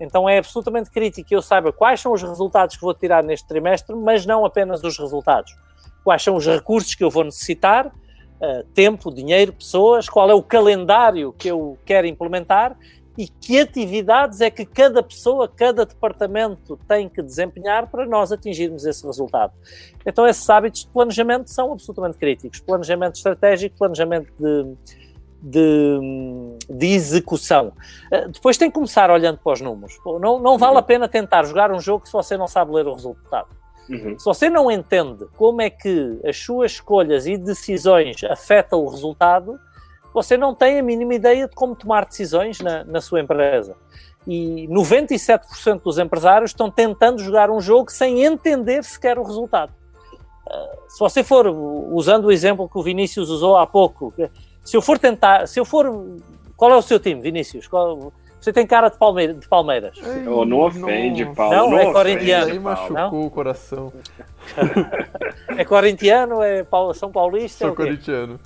Então 0.00 0.28
é 0.28 0.38
absolutamente 0.38 0.90
crítico 0.90 1.28
que 1.28 1.34
eu 1.34 1.42
saiba 1.42 1.72
quais 1.72 2.00
são 2.00 2.12
os 2.12 2.22
resultados 2.22 2.76
que 2.76 2.82
vou 2.82 2.94
tirar 2.94 3.22
neste 3.22 3.48
trimestre, 3.48 3.96
mas 3.96 4.24
não 4.24 4.44
apenas 4.44 4.82
os 4.84 4.96
resultados. 4.96 5.56
Quais 6.04 6.22
são 6.22 6.36
os 6.36 6.46
recursos 6.46 6.94
que 6.94 7.02
eu 7.02 7.10
vou 7.10 7.24
necessitar 7.24 7.88
uh, 7.88 8.64
tempo, 8.72 9.12
dinheiro, 9.12 9.52
pessoas, 9.52 10.08
qual 10.08 10.30
é 10.30 10.34
o 10.34 10.42
calendário 10.42 11.32
que 11.32 11.48
eu 11.48 11.76
quero 11.84 12.06
implementar 12.06 12.76
e 13.18 13.26
que 13.26 13.58
atividades 13.58 14.40
é 14.40 14.48
que 14.48 14.64
cada 14.64 15.02
pessoa, 15.02 15.48
cada 15.48 15.84
departamento 15.84 16.78
tem 16.86 17.08
que 17.08 17.20
desempenhar 17.20 17.88
para 17.88 18.06
nós 18.06 18.30
atingirmos 18.30 18.86
esse 18.86 19.04
resultado. 19.04 19.52
Então, 20.06 20.24
esses 20.24 20.48
hábitos 20.48 20.82
de 20.82 20.88
planejamento 20.88 21.50
são 21.50 21.72
absolutamente 21.72 22.16
críticos. 22.16 22.60
Planejamento 22.60 23.16
estratégico, 23.16 23.76
planejamento 23.76 24.32
de, 24.38 24.76
de, 25.42 25.98
de 26.70 26.86
execução. 26.86 27.72
Uh, 28.12 28.28
depois 28.28 28.56
tem 28.56 28.70
que 28.70 28.74
começar 28.74 29.10
olhando 29.10 29.38
para 29.38 29.52
os 29.52 29.60
números. 29.60 29.98
Não, 30.20 30.38
não 30.38 30.56
vale 30.56 30.78
a 30.78 30.82
pena 30.82 31.08
tentar 31.08 31.42
jogar 31.42 31.72
um 31.72 31.80
jogo 31.80 32.06
se 32.06 32.12
você 32.12 32.36
não 32.36 32.46
sabe 32.46 32.72
ler 32.72 32.86
o 32.86 32.94
resultado. 32.94 33.48
Uhum. 33.90 34.16
Se 34.16 34.24
você 34.24 34.48
não 34.48 34.70
entende 34.70 35.26
como 35.36 35.60
é 35.60 35.68
que 35.70 36.20
as 36.24 36.36
suas 36.36 36.72
escolhas 36.72 37.26
e 37.26 37.36
decisões 37.36 38.22
afetam 38.22 38.84
o 38.84 38.88
resultado, 38.88 39.58
você 40.22 40.36
não 40.36 40.54
tem 40.54 40.78
a 40.78 40.82
mínima 40.82 41.14
ideia 41.14 41.48
de 41.48 41.54
como 41.54 41.74
tomar 41.74 42.04
decisões 42.04 42.60
na, 42.60 42.84
na 42.84 43.00
sua 43.00 43.20
empresa. 43.20 43.76
E 44.26 44.66
97% 44.68 45.82
dos 45.82 45.98
empresários 45.98 46.50
estão 46.50 46.70
tentando 46.70 47.22
jogar 47.22 47.50
um 47.50 47.60
jogo 47.60 47.90
sem 47.90 48.24
entender 48.24 48.84
sequer 48.84 49.18
o 49.18 49.22
resultado. 49.22 49.72
Uh, 50.46 50.90
se 50.90 50.98
você 50.98 51.22
for, 51.22 51.46
usando 51.46 52.26
o 52.26 52.32
exemplo 52.32 52.68
que 52.68 52.78
o 52.78 52.82
Vinícius 52.82 53.30
usou 53.30 53.56
há 53.56 53.66
pouco, 53.66 54.12
se 54.64 54.76
eu 54.76 54.82
for 54.82 54.98
tentar, 54.98 55.46
se 55.46 55.58
eu 55.58 55.64
for. 55.64 56.18
Qual 56.56 56.72
é 56.72 56.76
o 56.76 56.82
seu 56.82 56.98
time, 56.98 57.20
Vinícius? 57.20 57.68
Qual, 57.68 58.12
você 58.40 58.52
tem 58.52 58.66
cara 58.66 58.88
de, 58.88 58.96
Palmeira, 58.96 59.34
de 59.34 59.48
Palmeiras. 59.48 59.98
Ei, 59.98 60.26
oh, 60.28 60.44
não 60.44 60.60
ofende. 60.60 61.24
Paulo. 61.34 61.54
Não, 61.54 61.70
não 61.70 61.78
é 61.78 61.92
corintiano. 61.92 62.52
Aí 62.52 62.58
machucou 62.58 62.94
não? 62.94 63.20
o 63.22 63.30
coração. 63.30 63.92
é 65.56 65.64
corintiano, 65.64 66.42
é 66.42 66.64
São 66.94 67.10
Paulista? 67.10 67.64
Sou 67.64 67.72
é 67.72 67.76
corintiano. 67.76 68.40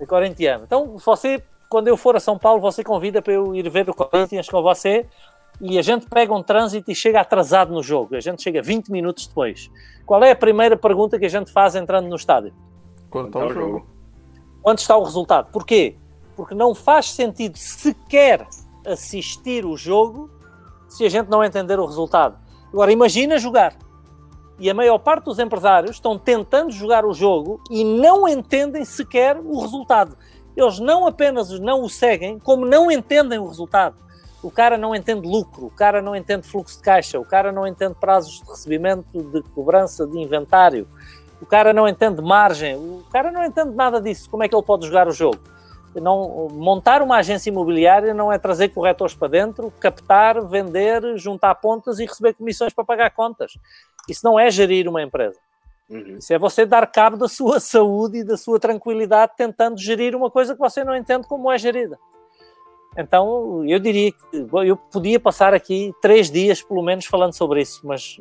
É 0.00 0.06
corintiano. 0.06 0.64
Então, 0.64 0.96
você, 0.96 1.42
quando 1.68 1.88
eu 1.88 1.96
for 1.96 2.16
a 2.16 2.20
São 2.20 2.38
Paulo, 2.38 2.60
você 2.60 2.82
convida 2.82 3.20
para 3.20 3.34
eu 3.34 3.54
ir 3.54 3.68
ver 3.68 3.88
o 3.88 3.94
Corinthians 3.94 4.48
com 4.48 4.62
você 4.62 5.06
e 5.60 5.78
a 5.78 5.82
gente 5.82 6.06
pega 6.06 6.34
um 6.34 6.42
trânsito 6.42 6.90
e 6.90 6.94
chega 6.94 7.20
atrasado 7.20 7.72
no 7.72 7.82
jogo. 7.82 8.16
A 8.16 8.20
gente 8.20 8.42
chega 8.42 8.62
20 8.62 8.90
minutos 8.90 9.26
depois. 9.26 9.70
Qual 10.06 10.24
é 10.24 10.30
a 10.30 10.36
primeira 10.36 10.76
pergunta 10.76 11.18
que 11.18 11.26
a 11.26 11.28
gente 11.28 11.52
faz 11.52 11.74
entrando 11.74 12.08
no 12.08 12.16
estádio? 12.16 12.54
Quando 13.10 13.26
está 13.26 13.44
o 13.44 13.52
jogo? 13.52 13.86
Quando 14.62 14.78
está 14.78 14.96
o 14.96 15.04
resultado? 15.04 15.50
Porquê? 15.52 15.96
Porque 16.34 16.54
não 16.54 16.74
faz 16.74 17.10
sentido 17.10 17.56
sequer 17.56 18.46
assistir 18.86 19.66
o 19.66 19.76
jogo 19.76 20.30
se 20.88 21.04
a 21.04 21.08
gente 21.10 21.28
não 21.28 21.44
entender 21.44 21.78
o 21.78 21.84
resultado. 21.84 22.38
Agora, 22.72 22.90
imagina 22.90 23.38
jogar. 23.38 23.76
E 24.60 24.68
a 24.68 24.74
maior 24.74 24.98
parte 24.98 25.24
dos 25.24 25.38
empresários 25.38 25.92
estão 25.92 26.18
tentando 26.18 26.70
jogar 26.70 27.06
o 27.06 27.14
jogo 27.14 27.62
e 27.70 27.82
não 27.82 28.28
entendem 28.28 28.84
sequer 28.84 29.38
o 29.38 29.58
resultado. 29.58 30.16
Eles 30.54 30.78
não 30.78 31.06
apenas 31.06 31.58
não 31.58 31.82
o 31.82 31.88
seguem, 31.88 32.38
como 32.38 32.66
não 32.66 32.90
entendem 32.90 33.38
o 33.38 33.46
resultado. 33.46 33.96
O 34.42 34.50
cara 34.50 34.76
não 34.76 34.94
entende 34.94 35.26
lucro, 35.26 35.66
o 35.66 35.70
cara 35.70 36.02
não 36.02 36.14
entende 36.14 36.46
fluxo 36.46 36.76
de 36.76 36.82
caixa, 36.82 37.18
o 37.18 37.24
cara 37.24 37.50
não 37.50 37.66
entende 37.66 37.94
prazos 37.98 38.40
de 38.40 38.50
recebimento, 38.50 39.06
de 39.12 39.42
cobrança 39.54 40.06
de 40.06 40.18
inventário, 40.18 40.86
o 41.40 41.46
cara 41.46 41.72
não 41.72 41.88
entende 41.88 42.20
margem, 42.20 42.76
o 42.76 43.02
cara 43.10 43.32
não 43.32 43.42
entende 43.42 43.74
nada 43.74 43.98
disso. 44.00 44.28
Como 44.28 44.42
é 44.42 44.48
que 44.48 44.54
ele 44.54 44.62
pode 44.62 44.86
jogar 44.86 45.08
o 45.08 45.12
jogo? 45.12 45.38
Não, 45.94 46.48
montar 46.52 47.02
uma 47.02 47.16
agência 47.16 47.50
imobiliária 47.50 48.14
não 48.14 48.30
é 48.30 48.38
trazer 48.38 48.68
corretores 48.68 49.14
para 49.14 49.28
dentro, 49.28 49.72
captar, 49.80 50.40
vender, 50.46 51.16
juntar 51.16 51.54
pontas 51.56 51.98
e 51.98 52.04
receber 52.04 52.34
comissões 52.34 52.72
para 52.72 52.84
pagar 52.84 53.10
contas. 53.10 53.52
Isso 54.08 54.20
não 54.24 54.38
é 54.38 54.50
gerir 54.50 54.88
uma 54.88 55.02
empresa. 55.02 55.38
Uhum. 55.88 56.18
Isso 56.18 56.32
é 56.32 56.38
você 56.38 56.64
dar 56.64 56.86
cabo 56.86 57.16
da 57.16 57.28
sua 57.28 57.58
saúde 57.58 58.18
e 58.18 58.24
da 58.24 58.36
sua 58.36 58.60
tranquilidade 58.60 59.32
tentando 59.36 59.78
gerir 59.78 60.14
uma 60.14 60.30
coisa 60.30 60.54
que 60.54 60.60
você 60.60 60.84
não 60.84 60.96
entende 60.96 61.26
como 61.26 61.50
é 61.50 61.58
gerida. 61.58 61.98
Então, 62.96 63.64
eu 63.66 63.78
diria 63.78 64.12
que 64.12 64.46
eu 64.64 64.76
podia 64.76 65.18
passar 65.18 65.54
aqui 65.54 65.92
três 66.02 66.30
dias, 66.30 66.60
pelo 66.62 66.82
menos, 66.82 67.06
falando 67.06 67.32
sobre 67.32 67.62
isso, 67.62 67.80
mas 67.84 68.20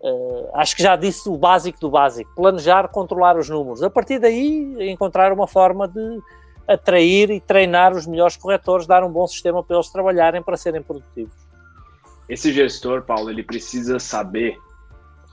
uh, 0.00 0.50
acho 0.54 0.74
que 0.74 0.82
já 0.82 0.96
disse 0.96 1.28
o 1.28 1.36
básico 1.36 1.78
do 1.78 1.88
básico: 1.88 2.34
planejar, 2.34 2.88
controlar 2.88 3.36
os 3.36 3.48
números. 3.48 3.82
A 3.82 3.88
partir 3.88 4.18
daí, 4.18 4.90
encontrar 4.90 5.32
uma 5.32 5.46
forma 5.46 5.86
de 5.86 6.20
atrair 6.66 7.30
e 7.30 7.40
treinar 7.40 7.94
os 7.94 8.06
melhores 8.06 8.36
corretores, 8.36 8.86
dar 8.86 9.04
um 9.04 9.10
bom 9.10 9.26
sistema 9.26 9.62
para 9.62 9.76
eles 9.76 9.88
trabalharem 9.90 10.42
para 10.42 10.56
serem 10.56 10.82
produtivos. 10.82 11.34
Esse 12.28 12.52
gestor, 12.52 13.02
Paulo, 13.02 13.30
ele 13.30 13.42
precisa 13.42 13.98
saber 13.98 14.56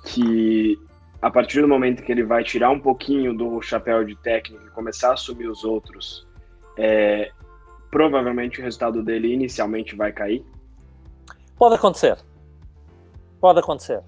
que 0.06 0.78
a 1.22 1.30
partir 1.30 1.62
do 1.62 1.68
momento 1.68 2.04
que 2.04 2.12
ele 2.12 2.24
vai 2.24 2.44
tirar 2.44 2.70
um 2.70 2.80
pouquinho 2.80 3.36
do 3.36 3.62
chapéu 3.62 4.04
de 4.04 4.16
técnico 4.16 4.66
e 4.66 4.70
começar 4.70 5.10
a 5.10 5.14
assumir 5.14 5.48
os 5.48 5.64
outros, 5.64 6.26
é, 6.78 7.32
provavelmente 7.92 8.60
o 8.60 8.64
resultado 8.64 9.04
dele 9.04 9.34
inicialmente 9.34 9.96
vai 9.96 10.12
cair? 10.12 10.46
Pode 11.58 11.76
acontecer. 11.76 12.18
Pode 13.40 13.60
acontecer. 13.60 14.02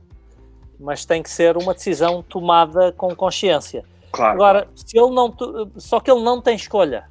Mas 0.80 1.05
tem 1.05 1.22
que 1.22 1.30
ser 1.30 1.57
uma 1.57 1.74
decisão 1.74 2.24
tomada 2.24 2.91
com 2.93 3.13
consciência. 3.15 3.84
Claro, 4.12 4.36
Agora, 4.36 4.68
se 4.76 4.97
ele 4.97 5.14
não. 5.14 5.34
Só 5.78 5.99
que 5.99 6.12
ele 6.12 6.22
não 6.22 6.41
tem 6.41 6.55
escolha 6.55 7.09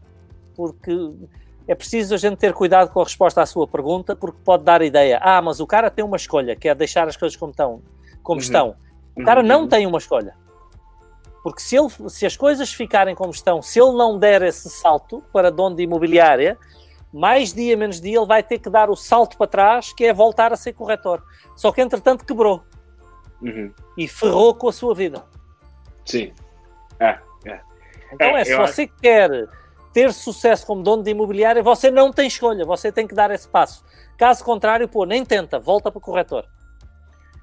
porque 0.60 0.92
é 1.66 1.74
preciso 1.74 2.14
a 2.14 2.18
gente 2.18 2.36
ter 2.36 2.52
cuidado 2.52 2.90
com 2.90 3.00
a 3.00 3.04
resposta 3.04 3.40
à 3.40 3.46
sua 3.46 3.66
pergunta, 3.66 4.14
porque 4.14 4.38
pode 4.44 4.62
dar 4.62 4.82
a 4.82 4.84
ideia, 4.84 5.18
ah, 5.22 5.40
mas 5.40 5.58
o 5.58 5.66
cara 5.66 5.90
tem 5.90 6.04
uma 6.04 6.18
escolha, 6.18 6.54
que 6.54 6.68
é 6.68 6.74
deixar 6.74 7.08
as 7.08 7.16
coisas 7.16 7.34
como 7.34 7.50
estão. 7.50 7.80
Como 8.22 8.38
uhum. 8.38 8.42
estão. 8.42 8.76
O 9.16 9.24
cara 9.24 9.40
uhum. 9.40 9.46
não 9.46 9.66
tem 9.66 9.86
uma 9.86 9.96
escolha. 9.96 10.36
Porque 11.42 11.62
se, 11.62 11.78
ele, 11.78 11.88
se 12.10 12.26
as 12.26 12.36
coisas 12.36 12.70
ficarem 12.72 13.14
como 13.14 13.30
estão, 13.30 13.62
se 13.62 13.80
ele 13.80 13.92
não 13.92 14.18
der 14.18 14.42
esse 14.42 14.68
salto 14.68 15.24
para 15.32 15.50
dono 15.50 15.74
de 15.74 15.82
imobiliária, 15.82 16.58
mais 17.10 17.54
dia 17.54 17.74
menos 17.74 18.00
dia 18.00 18.18
ele 18.18 18.26
vai 18.26 18.42
ter 18.42 18.58
que 18.58 18.68
dar 18.68 18.90
o 18.90 18.96
salto 18.96 19.38
para 19.38 19.46
trás, 19.46 19.94
que 19.94 20.04
é 20.04 20.12
voltar 20.12 20.52
a 20.52 20.56
ser 20.56 20.74
corretor. 20.74 21.22
Só 21.56 21.72
que 21.72 21.80
entretanto 21.80 22.26
quebrou. 22.26 22.62
Uhum. 23.40 23.72
E 23.96 24.06
ferrou 24.06 24.54
com 24.54 24.68
a 24.68 24.72
sua 24.72 24.94
vida. 24.94 25.24
Sim. 26.04 26.34
É, 27.00 27.18
é. 27.46 27.60
Então 28.12 28.36
é, 28.36 28.42
é 28.42 28.44
se 28.44 28.56
você 28.56 28.82
acho... 28.82 28.92
quer 29.00 29.48
ter 29.92 30.12
sucesso 30.12 30.66
como 30.66 30.82
dono 30.82 31.02
de 31.02 31.10
imobiliária, 31.10 31.62
você 31.62 31.90
não 31.90 32.12
tem 32.12 32.28
escolha, 32.28 32.64
você 32.64 32.92
tem 32.92 33.06
que 33.06 33.14
dar 33.14 33.30
esse 33.30 33.48
passo. 33.48 33.84
Caso 34.16 34.44
contrário, 34.44 34.86
pô, 34.88 35.04
nem 35.04 35.24
tenta, 35.24 35.58
volta 35.58 35.90
para 35.90 35.98
o 35.98 36.02
corretor. 36.02 36.46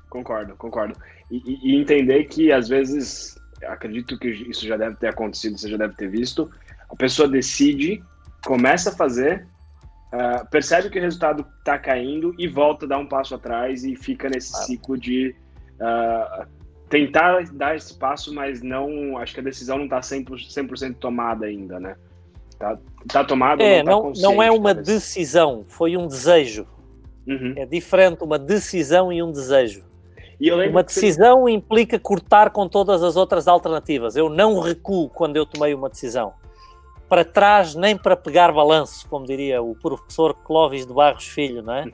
Concordo, 0.10 0.56
concordo. 0.56 0.96
E, 1.30 1.42
e, 1.72 1.76
entender 1.76 2.26
que 2.26 2.52
às 2.52 2.70
vezes, 2.70 3.38
acredito 3.66 4.18
que 4.18 4.30
isso 4.30 4.66
já 4.66 4.78
deve 4.78 4.96
ter 4.96 5.10
acontecido, 5.10 5.58
você 5.58 5.70
já 5.70 5.78
deve 5.78 5.96
ter 5.96 6.10
visto, 6.10 6.50
a 6.90 6.96
pessoa 6.96 7.28
decide, 7.28 8.02
começa 8.46 8.92
a 8.92 8.96
fazer, 8.96 9.46
uh, 10.14 10.50
percebe 10.50 10.90
que 10.90 10.98
o 10.98 11.02
resultado 11.02 11.46
está 11.60 11.78
caindo 11.78 12.34
e 12.38 12.48
volta 12.48 12.86
a 12.86 12.90
dar 12.90 12.98
um 12.98 13.08
passo 13.08 13.36
atrás 13.36 13.84
e 13.84 13.96
fica 13.96 14.30
nesse 14.30 14.54
ah. 14.56 14.60
ciclo 14.60 14.98
de 14.98 15.36
uh, 15.82 16.48
tentar 16.90 17.44
dar 17.54 17.76
esse 17.76 17.94
passo, 17.94 18.34
mas 18.34 18.62
não, 18.62 19.18
acho 19.18 19.34
que 19.34 19.40
a 19.40 19.44
decisão 19.44 19.78
não 19.78 19.86
está 19.86 20.00
100%, 20.00 20.76
100 20.78 20.94
tomada 20.94 21.46
ainda, 21.46 21.80
né? 21.80 21.96
Tá, 22.58 22.78
tá 23.08 23.24
tomado, 23.24 23.62
é, 23.62 23.84
não, 23.84 24.14
tá 24.14 24.20
não, 24.20 24.32
não 24.34 24.44
é 24.44 24.50
uma 24.50 24.74
talvez. 24.74 24.88
decisão, 24.88 25.66
foi 25.68 25.96
um 25.96 26.08
desejo. 26.08 26.66
Uhum. 27.28 27.54
É 27.56 27.66
diferente 27.66 28.24
uma 28.24 28.40
decisão 28.40 29.12
e 29.12 29.22
um 29.22 29.32
desejo. 29.32 29.86
E 30.40 30.52
uma 30.52 30.84
decisão 30.84 31.44
você... 31.44 31.52
implica 31.52 32.00
cortar 32.00 32.52
com 32.52 32.68
todas 32.68 33.04
as 33.04 33.16
outras 33.16 33.48
alternativas. 33.48 34.16
Eu 34.16 34.30
não 34.30 34.60
recuo 34.60 35.10
quando 35.10 35.36
eu 35.36 35.46
tomei 35.46 35.74
uma 35.74 35.90
decisão. 35.90 36.34
Para 37.10 37.26
trás, 37.26 37.74
nem 37.74 37.98
para 37.98 38.16
pegar 38.16 38.52
balanço, 38.52 39.08
como 39.10 39.26
diria 39.26 39.62
o 39.62 39.76
professor 39.76 40.34
Clóvis 40.34 40.86
de 40.86 40.94
Barros 40.94 41.28
Filho, 41.28 41.62
não 41.62 41.74
é? 41.74 41.86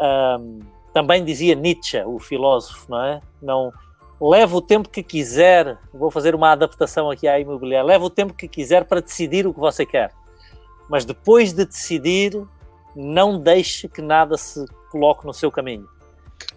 um, 0.40 0.60
também 0.92 1.24
dizia 1.24 1.54
Nietzsche, 1.54 2.02
o 2.04 2.18
filósofo, 2.18 2.86
não 2.90 3.02
é? 3.02 3.20
Não, 3.42 3.72
leva 4.20 4.56
o 4.56 4.62
tempo 4.62 4.88
que 4.88 5.02
quiser, 5.02 5.78
vou 5.92 6.10
fazer 6.10 6.34
uma 6.34 6.50
adaptação 6.52 7.10
aqui 7.10 7.28
à 7.28 7.38
imobiliária, 7.38 7.86
leva 7.86 8.04
o 8.04 8.10
tempo 8.10 8.34
que 8.34 8.48
quiser 8.48 8.84
para 8.84 9.00
decidir 9.00 9.46
o 9.46 9.52
que 9.52 9.60
você 9.60 9.84
quer. 9.84 10.12
Mas 10.88 11.04
depois 11.04 11.52
de 11.52 11.64
decidir, 11.64 12.40
não 12.94 13.38
deixe 13.38 13.88
que 13.88 14.00
nada 14.00 14.36
se 14.36 14.64
coloque 14.90 15.26
no 15.26 15.34
seu 15.34 15.50
caminho. 15.50 15.86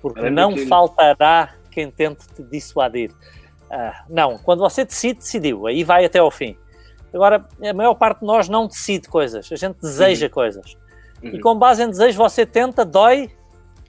Porque 0.01 0.29
não 0.29 0.55
faltará 0.67 1.55
quem 1.71 1.91
tente 1.91 2.27
te 2.29 2.43
dissuadir. 2.43 3.11
Ah, 3.69 4.03
não, 4.09 4.37
quando 4.37 4.59
você 4.59 4.85
decide, 4.85 5.19
decidiu, 5.19 5.67
aí 5.67 5.83
vai 5.83 6.05
até 6.05 6.19
ao 6.19 6.31
fim. 6.31 6.57
Agora, 7.13 7.45
a 7.61 7.73
maior 7.73 7.95
parte 7.95 8.19
de 8.19 8.25
nós 8.25 8.47
não 8.47 8.67
decide 8.67 9.07
coisas, 9.07 9.51
a 9.51 9.55
gente 9.55 9.79
deseja 9.79 10.27
uhum. 10.27 10.31
coisas. 10.31 10.77
Uhum. 11.23 11.31
E 11.35 11.39
com 11.39 11.55
base 11.55 11.83
em 11.83 11.89
desejo, 11.89 12.17
você 12.17 12.45
tenta, 12.45 12.85
dói 12.85 13.29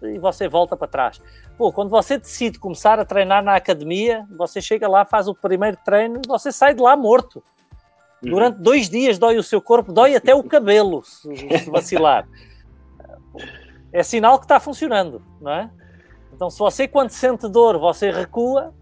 e 0.02 0.18
você 0.18 0.48
volta 0.48 0.76
para 0.76 0.88
trás. 0.88 1.20
Pô, 1.60 1.70
quando 1.70 1.90
você 1.90 2.16
decide 2.16 2.58
começar 2.58 2.98
a 2.98 3.04
treinar 3.04 3.44
na 3.44 3.54
academia, 3.54 4.26
você 4.34 4.62
chega 4.62 4.88
lá, 4.88 5.04
faz 5.04 5.28
o 5.28 5.34
primeiro 5.34 5.76
treino 5.84 6.18
e 6.24 6.26
você 6.26 6.50
sai 6.50 6.72
de 6.72 6.80
lá 6.80 6.96
morto. 6.96 7.44
Uhum. 8.24 8.30
Durante 8.30 8.62
dois 8.62 8.88
dias 8.88 9.18
dói 9.18 9.36
o 9.36 9.42
seu 9.42 9.60
corpo, 9.60 9.92
dói 9.92 10.16
até 10.16 10.34
o 10.34 10.42
cabelo, 10.42 11.02
se, 11.04 11.36
se 11.36 11.68
vacilar. 11.70 12.26
é 13.92 14.02
sinal 14.02 14.38
que 14.38 14.46
está 14.46 14.58
funcionando, 14.58 15.20
não 15.38 15.52
é? 15.52 15.70
Então, 16.32 16.48
se 16.48 16.58
você, 16.58 16.88
quando 16.88 17.10
sente 17.10 17.46
dor, 17.46 17.78
você 17.78 18.10
recua, 18.10 18.72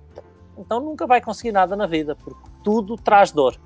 então 0.56 0.78
nunca 0.78 1.04
vai 1.04 1.20
conseguir 1.20 1.50
nada 1.50 1.74
na 1.74 1.88
vida, 1.88 2.14
porque 2.14 2.48
tudo 2.62 2.94
traz 2.94 3.32
dor. 3.32 3.56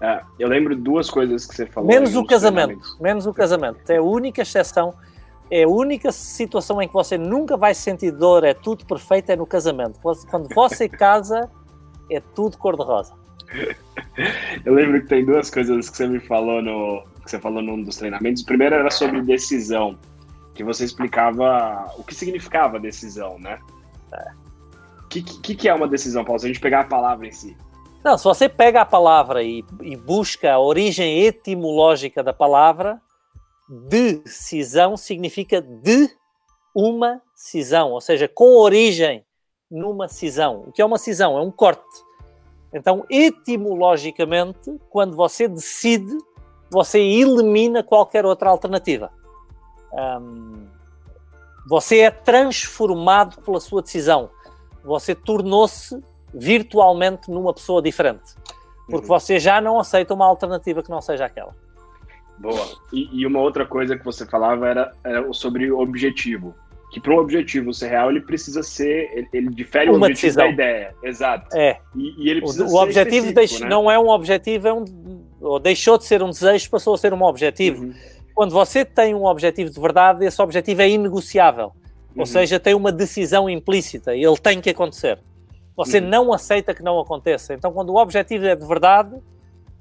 É, 0.00 0.22
eu 0.40 0.48
lembro 0.48 0.74
duas 0.74 1.08
coisas 1.08 1.46
que 1.46 1.54
você 1.54 1.66
falou. 1.66 1.88
Menos 1.88 2.16
o 2.16 2.26
casamento. 2.26 2.80
Menos 3.00 3.26
o 3.26 3.32
casamento. 3.32 3.88
É 3.88 3.98
a 3.98 4.02
única 4.02 4.42
exceção. 4.42 4.92
É 5.50 5.64
a 5.64 5.68
única 5.68 6.12
situação 6.12 6.80
em 6.82 6.88
que 6.88 6.94
você 6.94 7.16
nunca 7.16 7.56
vai 7.56 7.74
sentir 7.74 8.10
dor, 8.10 8.44
é 8.44 8.52
tudo 8.52 8.84
perfeito, 8.84 9.30
é 9.30 9.36
no 9.36 9.46
casamento. 9.46 9.98
Quando 10.00 10.48
você 10.54 10.88
casa, 10.90 11.50
é 12.10 12.20
tudo 12.20 12.58
cor-de-rosa. 12.58 13.14
Eu 14.64 14.74
lembro 14.74 15.00
que 15.00 15.06
tem 15.06 15.24
duas 15.24 15.50
coisas 15.50 15.88
que 15.88 15.96
você 15.96 16.06
me 16.06 16.20
falou 16.20 16.60
no 16.60 17.02
que 17.22 17.30
você 17.30 17.38
falou 17.38 17.62
num 17.62 17.82
dos 17.82 17.96
treinamentos. 17.96 18.42
O 18.42 18.46
primeiro 18.46 18.74
era 18.74 18.90
sobre 18.90 19.20
decisão, 19.20 19.98
que 20.54 20.64
você 20.64 20.84
explicava 20.84 21.92
o 21.98 22.02
que 22.02 22.14
significava 22.14 22.80
decisão, 22.80 23.38
né? 23.38 23.58
O 24.10 24.16
é. 24.16 24.32
que, 25.10 25.22
que, 25.22 25.54
que 25.54 25.68
é 25.68 25.74
uma 25.74 25.86
decisão, 25.86 26.24
Paulo? 26.24 26.40
Se 26.40 26.46
a 26.46 26.48
gente 26.48 26.60
pegar 26.60 26.80
a 26.80 26.84
palavra 26.84 27.26
em 27.26 27.32
si. 27.32 27.56
Não, 28.02 28.16
se 28.16 28.24
você 28.24 28.48
pega 28.48 28.80
a 28.80 28.86
palavra 28.86 29.42
e, 29.42 29.64
e 29.82 29.94
busca 29.94 30.52
a 30.52 30.58
origem 30.58 31.20
etimológica 31.24 32.22
da 32.22 32.32
palavra, 32.32 33.00
decisão 33.68 34.96
significa 34.96 35.60
de 35.60 36.10
uma 36.74 37.20
cisão, 37.34 37.92
ou 37.92 38.00
seja, 38.00 38.28
com 38.28 38.56
origem 38.56 39.24
numa 39.70 40.08
cisão. 40.08 40.64
O 40.66 40.72
que 40.72 40.80
é 40.80 40.84
uma 40.84 40.98
cisão? 40.98 41.38
É 41.38 41.42
um 41.42 41.50
corte. 41.50 41.82
Então, 42.72 43.04
etimologicamente, 43.10 44.78
quando 44.90 45.16
você 45.16 45.48
decide, 45.48 46.16
você 46.70 46.98
elimina 46.98 47.82
qualquer 47.82 48.24
outra 48.24 48.50
alternativa. 48.50 49.10
Você 51.68 51.98
é 52.00 52.10
transformado 52.10 53.42
pela 53.42 53.60
sua 53.60 53.82
decisão. 53.82 54.30
Você 54.84 55.14
tornou-se 55.14 56.02
virtualmente 56.32 57.30
numa 57.30 57.52
pessoa 57.52 57.82
diferente. 57.82 58.34
Porque 58.86 59.06
uhum. 59.06 59.18
você 59.18 59.38
já 59.38 59.60
não 59.60 59.78
aceita 59.78 60.14
uma 60.14 60.26
alternativa 60.26 60.82
que 60.82 60.90
não 60.90 61.00
seja 61.00 61.26
aquela. 61.26 61.54
Boa. 62.38 62.68
E, 62.92 63.08
e 63.20 63.26
uma 63.26 63.40
outra 63.40 63.66
coisa 63.66 63.96
que 63.96 64.04
você 64.04 64.24
falava 64.24 64.68
era, 64.68 64.92
era 65.04 65.32
sobre 65.32 65.70
o 65.70 65.78
objetivo. 65.80 66.54
Que 66.90 67.00
para 67.00 67.12
um 67.12 67.18
objetivo 67.18 67.74
ser 67.74 67.88
real, 67.88 68.10
ele 68.10 68.20
precisa 68.20 68.62
ser. 68.62 69.10
Ele, 69.12 69.28
ele 69.32 69.48
difere 69.50 69.90
uma 69.90 69.98
o 69.98 70.02
objetivo 70.02 70.22
decisão. 70.22 70.44
da 70.44 70.50
ideia. 70.50 70.94
Exato. 71.02 71.56
É. 71.56 71.78
E, 71.94 72.24
e 72.24 72.30
ele 72.30 72.40
precisa 72.40 72.64
o, 72.64 72.72
o 72.72 72.82
objetivo 72.82 73.26
né? 73.26 73.68
não 73.68 73.90
é 73.90 73.98
um 73.98 74.08
objetivo, 74.08 74.68
é 74.68 74.72
um, 74.72 74.84
ou 75.40 75.58
deixou 75.58 75.98
de 75.98 76.04
ser 76.04 76.22
um 76.22 76.30
desejo, 76.30 76.70
passou 76.70 76.94
a 76.94 76.98
ser 76.98 77.12
um 77.12 77.22
objetivo. 77.22 77.84
Uhum. 77.84 77.94
Quando 78.34 78.52
você 78.52 78.84
tem 78.84 79.14
um 79.14 79.24
objetivo 79.24 79.70
de 79.70 79.80
verdade, 79.80 80.24
esse 80.24 80.40
objetivo 80.40 80.80
é 80.80 80.88
inegociável. 80.88 81.66
Uhum. 81.66 82.20
Ou 82.20 82.26
seja, 82.26 82.58
tem 82.58 82.74
uma 82.74 82.90
decisão 82.90 83.50
implícita 83.50 84.16
e 84.16 84.24
ele 84.24 84.38
tem 84.38 84.60
que 84.60 84.70
acontecer. 84.70 85.18
Você 85.76 85.98
uhum. 85.98 86.08
não 86.08 86.32
aceita 86.32 86.74
que 86.74 86.82
não 86.82 86.98
aconteça. 86.98 87.52
Então, 87.52 87.72
quando 87.72 87.90
o 87.90 87.96
objetivo 87.96 88.46
é 88.46 88.56
de 88.56 88.66
verdade, 88.66 89.14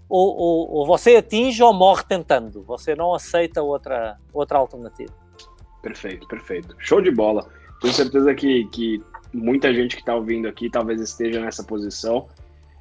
ou, 0.10 0.36
ou, 0.38 0.72
ou, 0.72 0.86
você 0.86 1.18
atinge 1.18 1.62
ou 1.62 1.74
morre 1.74 2.04
tentando. 2.04 2.64
Você 2.64 2.96
não 2.96 3.14
aceita 3.14 3.62
outra, 3.62 4.18
outra 4.34 4.58
alternativa. 4.58 5.14
Perfeito, 5.82 6.28
perfeito. 6.28 6.76
Show 6.80 7.02
de 7.02 7.12
bola. 7.12 7.48
Tenho 7.82 7.94
certeza 7.94 8.34
que, 8.34 8.66
que 8.66 9.04
muita 9.34 9.74
gente 9.74 9.96
que 9.96 10.02
está 10.02 10.16
ouvindo 10.16 10.48
aqui 10.48 10.70
talvez 10.70 11.02
esteja 11.02 11.40
nessa 11.40 11.64
posição. 11.64 12.28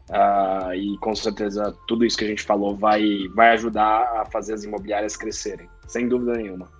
Uh, 0.09 0.73
e 0.73 0.97
com 0.99 1.17
certeza 1.17 1.77
tudo 1.89 2.05
isso 2.05 2.17
que 2.17 2.25
a 2.25 2.29
gente 2.29 2.43
falou 2.45 2.77
vai, 2.77 3.27
vai 3.35 3.51
ajudar 3.51 4.21
a 4.21 4.25
fazer 4.27 4.55
as 4.55 4.63
imobiliárias 4.63 5.17
crescerem, 5.17 5.69
sem 5.89 6.09
dúvida 6.09 6.35
nenhuma. 6.35 6.71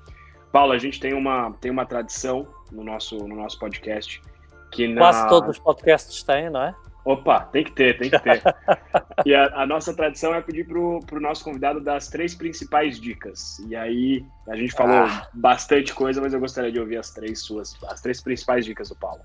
Paulo, 0.53 0.73
a 0.73 0.79
gente 0.79 1.01
tem 1.01 1.13
uma, 1.13 1.53
tem 1.61 1.73
uma 1.73 1.85
tradição 1.85 2.47
no 2.71 2.85
nosso, 2.85 3.17
no 3.19 3.35
nosso 3.35 3.59
podcast 3.59 4.23
que 4.71 4.87
na... 4.87 5.01
Quase 5.01 5.29
todos 5.29 5.51
os 5.51 5.59
podcasts 5.59 6.23
têm, 6.23 6.51
não 6.51 6.63
é? 6.63 6.75
Opa, 7.07 7.39
tem 7.53 7.63
que 7.63 7.71
ter, 7.71 7.97
tem 7.97 8.11
que 8.11 8.19
ter. 8.19 8.43
e 9.25 9.33
a, 9.33 9.63
a, 9.63 9.65
nossa 9.65 9.95
tradição 9.95 10.35
é 10.35 10.41
pedir 10.41 10.67
para 10.67 10.77
o 10.77 11.21
nosso 11.21 11.45
convidado 11.45 11.81
das 11.81 12.09
três 12.09 12.35
principais 12.35 12.99
dicas. 13.01 13.61
E 13.69 13.77
aí, 13.77 14.25
a 14.49 14.57
gente 14.57 14.73
falou 14.73 15.07
ah. 15.07 15.29
bastante 15.33 15.95
coisa, 15.95 16.21
mas 16.21 16.35
eu 16.35 16.41
gostaria 16.41 16.73
de 16.73 16.81
ouvir 16.81 16.97
as 16.97 17.13
três 17.13 17.45
suas, 17.45 17.81
as 17.85 18.01
três 18.01 18.21
principais 18.21 18.65
dicas 18.65 18.89
do 18.89 18.97
Paulo. 18.97 19.21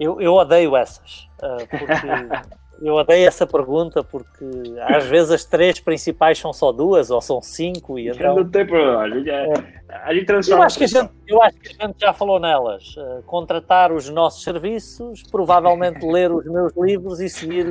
Eu, 0.00 0.22
eu 0.22 0.32
odeio 0.32 0.74
essas, 0.74 1.28
uh, 1.42 1.68
porque 1.68 1.84
Eu 2.80 2.94
odeio 2.94 3.26
essa 3.26 3.46
pergunta 3.46 4.04
porque 4.04 4.44
às 4.82 5.04
vezes 5.04 5.32
as 5.32 5.44
três 5.44 5.80
principais 5.80 6.38
são 6.38 6.52
só 6.52 6.70
duas 6.70 7.10
ou 7.10 7.20
são 7.20 7.42
cinco 7.42 7.98
e 7.98 8.08
então... 8.08 8.36
Não 8.36 8.48
tem 8.48 8.64
problema, 8.64 9.00
a 9.00 9.10
gente, 9.10 9.30
é, 9.30 9.52
a 9.88 10.14
gente 10.14 10.26
transforma. 10.26 10.62
Eu 10.62 10.66
acho, 10.66 10.78
que 10.78 10.84
a 10.84 10.86
gente, 10.86 11.10
eu 11.26 11.42
acho 11.42 11.56
que 11.58 11.76
a 11.76 11.86
gente 11.86 12.00
já 12.00 12.12
falou 12.12 12.38
nelas. 12.38 12.96
Uh, 12.96 13.22
contratar 13.26 13.90
os 13.90 14.08
nossos 14.08 14.44
serviços, 14.44 15.24
provavelmente 15.24 16.04
ler 16.06 16.30
os 16.30 16.44
meus 16.44 16.72
livros 16.76 17.20
e 17.20 17.28
seguir 17.28 17.66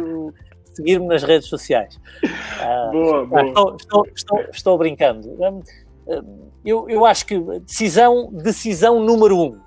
seguir-me 0.73 1.07
nas 1.07 1.23
redes 1.23 1.47
sociais. 1.47 1.99
Uh, 2.23 2.91
boa, 2.91 3.25
boa. 3.25 3.47
Estou, 3.47 3.75
estou, 3.75 4.07
estou, 4.13 4.39
estou 4.51 4.77
brincando. 4.77 5.29
Uh, 5.29 6.51
eu, 6.65 6.89
eu 6.89 7.05
acho 7.05 7.25
que 7.25 7.39
decisão, 7.61 8.29
decisão 8.31 8.99
número 8.99 9.37
um. 9.37 9.59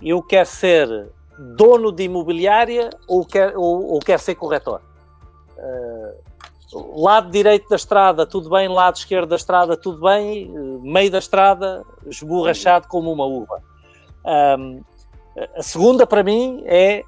eu 0.00 0.22
quero 0.22 0.46
ser 0.46 1.12
dono 1.38 1.90
de 1.92 2.04
imobiliária 2.04 2.90
ou 3.08 3.24
quer, 3.24 3.56
ou, 3.56 3.92
ou 3.92 4.00
quer 4.00 4.18
ser 4.18 4.34
corretor. 4.34 4.80
Uh, 5.56 7.02
lado 7.02 7.30
direito 7.30 7.68
da 7.68 7.76
estrada, 7.76 8.26
tudo 8.26 8.50
bem, 8.50 8.68
lado 8.68 8.96
esquerdo 8.96 9.28
da 9.30 9.36
estrada, 9.36 9.76
tudo 9.76 10.00
bem, 10.00 10.50
uh, 10.50 10.80
meio 10.82 11.10
da 11.10 11.18
estrada, 11.18 11.84
esborrachado 12.06 12.88
como 12.88 13.12
uma 13.12 13.26
uva. 13.26 13.62
Um, 14.58 14.82
a 15.56 15.62
segunda, 15.62 16.06
para 16.06 16.22
mim, 16.22 16.62
é 16.66 17.04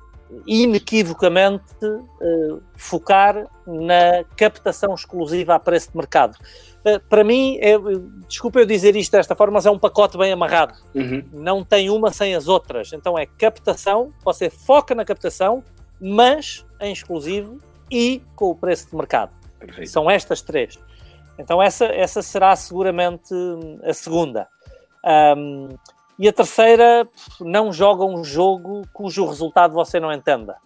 inequivocamente 0.46 1.64
uh, 1.84 2.60
focar 2.74 3.46
na 3.66 4.24
captação 4.36 4.94
exclusiva 4.94 5.54
a 5.54 5.58
preço 5.58 5.90
de 5.90 5.96
mercado. 5.96 6.36
Uh, 6.86 7.00
para 7.08 7.24
mim, 7.24 7.58
é, 7.60 7.74
desculpa 8.28 8.60
eu 8.60 8.66
dizer 8.66 8.94
isto 8.94 9.10
desta 9.10 9.34
forma, 9.34 9.54
mas 9.54 9.66
é 9.66 9.70
um 9.70 9.78
pacote 9.78 10.16
bem 10.16 10.30
amarrado. 10.30 10.74
Uhum. 10.94 11.24
Não 11.32 11.64
tem 11.64 11.90
uma 11.90 12.12
sem 12.12 12.34
as 12.34 12.46
outras. 12.46 12.92
Então 12.92 13.18
é 13.18 13.26
captação, 13.26 14.12
você 14.24 14.48
foca 14.48 14.94
na 14.94 15.04
captação, 15.04 15.64
mas 16.00 16.64
em 16.80 16.92
exclusivo 16.92 17.58
e 17.90 18.22
com 18.36 18.50
o 18.50 18.54
preço 18.54 18.90
de 18.90 18.96
mercado. 18.96 19.32
Perfeito. 19.58 19.90
São 19.90 20.08
estas 20.08 20.42
três. 20.42 20.78
Então 21.38 21.60
essa, 21.60 21.86
essa 21.86 22.22
será 22.22 22.54
seguramente 22.54 23.34
a 23.82 23.92
segunda. 23.92 24.46
Um, 25.36 25.68
e 26.18 26.28
a 26.28 26.32
terceira, 26.32 27.06
não 27.40 27.72
joga 27.72 28.04
um 28.04 28.24
jogo 28.24 28.82
cujo 28.92 29.26
resultado 29.26 29.74
você 29.74 30.00
não 30.00 30.12
entenda. 30.12 30.56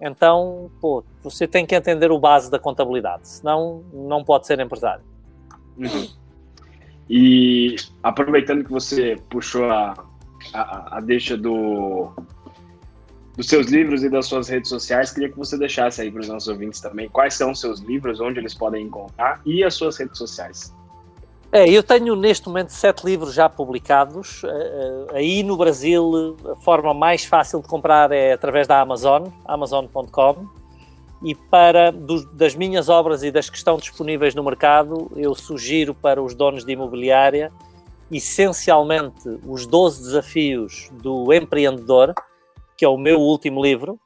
Então, 0.00 0.70
pô, 0.80 1.04
você 1.22 1.46
tem 1.46 1.66
que 1.66 1.74
entender 1.74 2.10
o 2.10 2.18
base 2.18 2.50
da 2.50 2.58
contabilidade, 2.58 3.28
senão 3.28 3.84
não 3.92 4.24
pode 4.24 4.46
ser 4.46 4.60
empresário. 4.60 5.04
Uhum. 5.82 6.08
E 7.10 7.76
aproveitando 8.02 8.64
que 8.64 8.70
você 8.70 9.16
puxou 9.28 9.64
a, 9.70 9.94
a, 10.54 10.96
a 10.96 11.00
deixa 11.00 11.36
do, 11.36 12.10
dos 13.36 13.46
seus 13.46 13.66
livros 13.66 14.02
e 14.04 14.08
das 14.08 14.26
suas 14.26 14.48
redes 14.48 14.68
sociais, 14.68 15.10
queria 15.10 15.28
que 15.28 15.36
você 15.36 15.58
deixasse 15.58 16.00
aí 16.00 16.10
para 16.10 16.20
os 16.20 16.28
nossos 16.28 16.48
ouvintes 16.48 16.80
também 16.80 17.08
quais 17.08 17.34
são 17.34 17.50
os 17.50 17.60
seus 17.60 17.80
livros, 17.80 18.20
onde 18.20 18.38
eles 18.38 18.54
podem 18.54 18.86
encontrar 18.86 19.40
e 19.44 19.64
as 19.64 19.74
suas 19.74 19.96
redes 19.96 20.16
sociais. 20.16 20.74
É, 21.50 21.68
eu 21.68 21.82
tenho 21.82 22.16
neste 22.16 22.48
momento 22.48 22.70
sete 22.70 23.04
livros 23.04 23.34
já 23.34 23.46
publicados. 23.46 24.42
Uh, 24.42 25.12
aí 25.12 25.42
no 25.42 25.54
Brasil, 25.54 26.34
a 26.50 26.56
forma 26.56 26.94
mais 26.94 27.26
fácil 27.26 27.60
de 27.60 27.68
comprar 27.68 28.10
é 28.10 28.32
através 28.32 28.66
da 28.66 28.80
Amazon, 28.80 29.26
amazon.com. 29.44 30.61
E 31.24 31.34
para 31.34 31.92
do, 31.92 32.24
das 32.32 32.54
minhas 32.54 32.88
obras 32.88 33.22
e 33.22 33.30
das 33.30 33.48
que 33.48 33.56
estão 33.56 33.76
disponíveis 33.76 34.34
no 34.34 34.42
mercado, 34.42 35.10
eu 35.16 35.34
sugiro 35.34 35.94
para 35.94 36.20
os 36.20 36.34
donos 36.34 36.64
de 36.64 36.72
imobiliária, 36.72 37.52
essencialmente, 38.10 39.28
os 39.46 39.66
12 39.66 40.02
desafios 40.02 40.90
do 41.00 41.32
empreendedor, 41.32 42.12
que 42.76 42.84
é 42.84 42.88
o 42.88 42.98
meu 42.98 43.20
último 43.20 43.62
livro. 43.62 43.98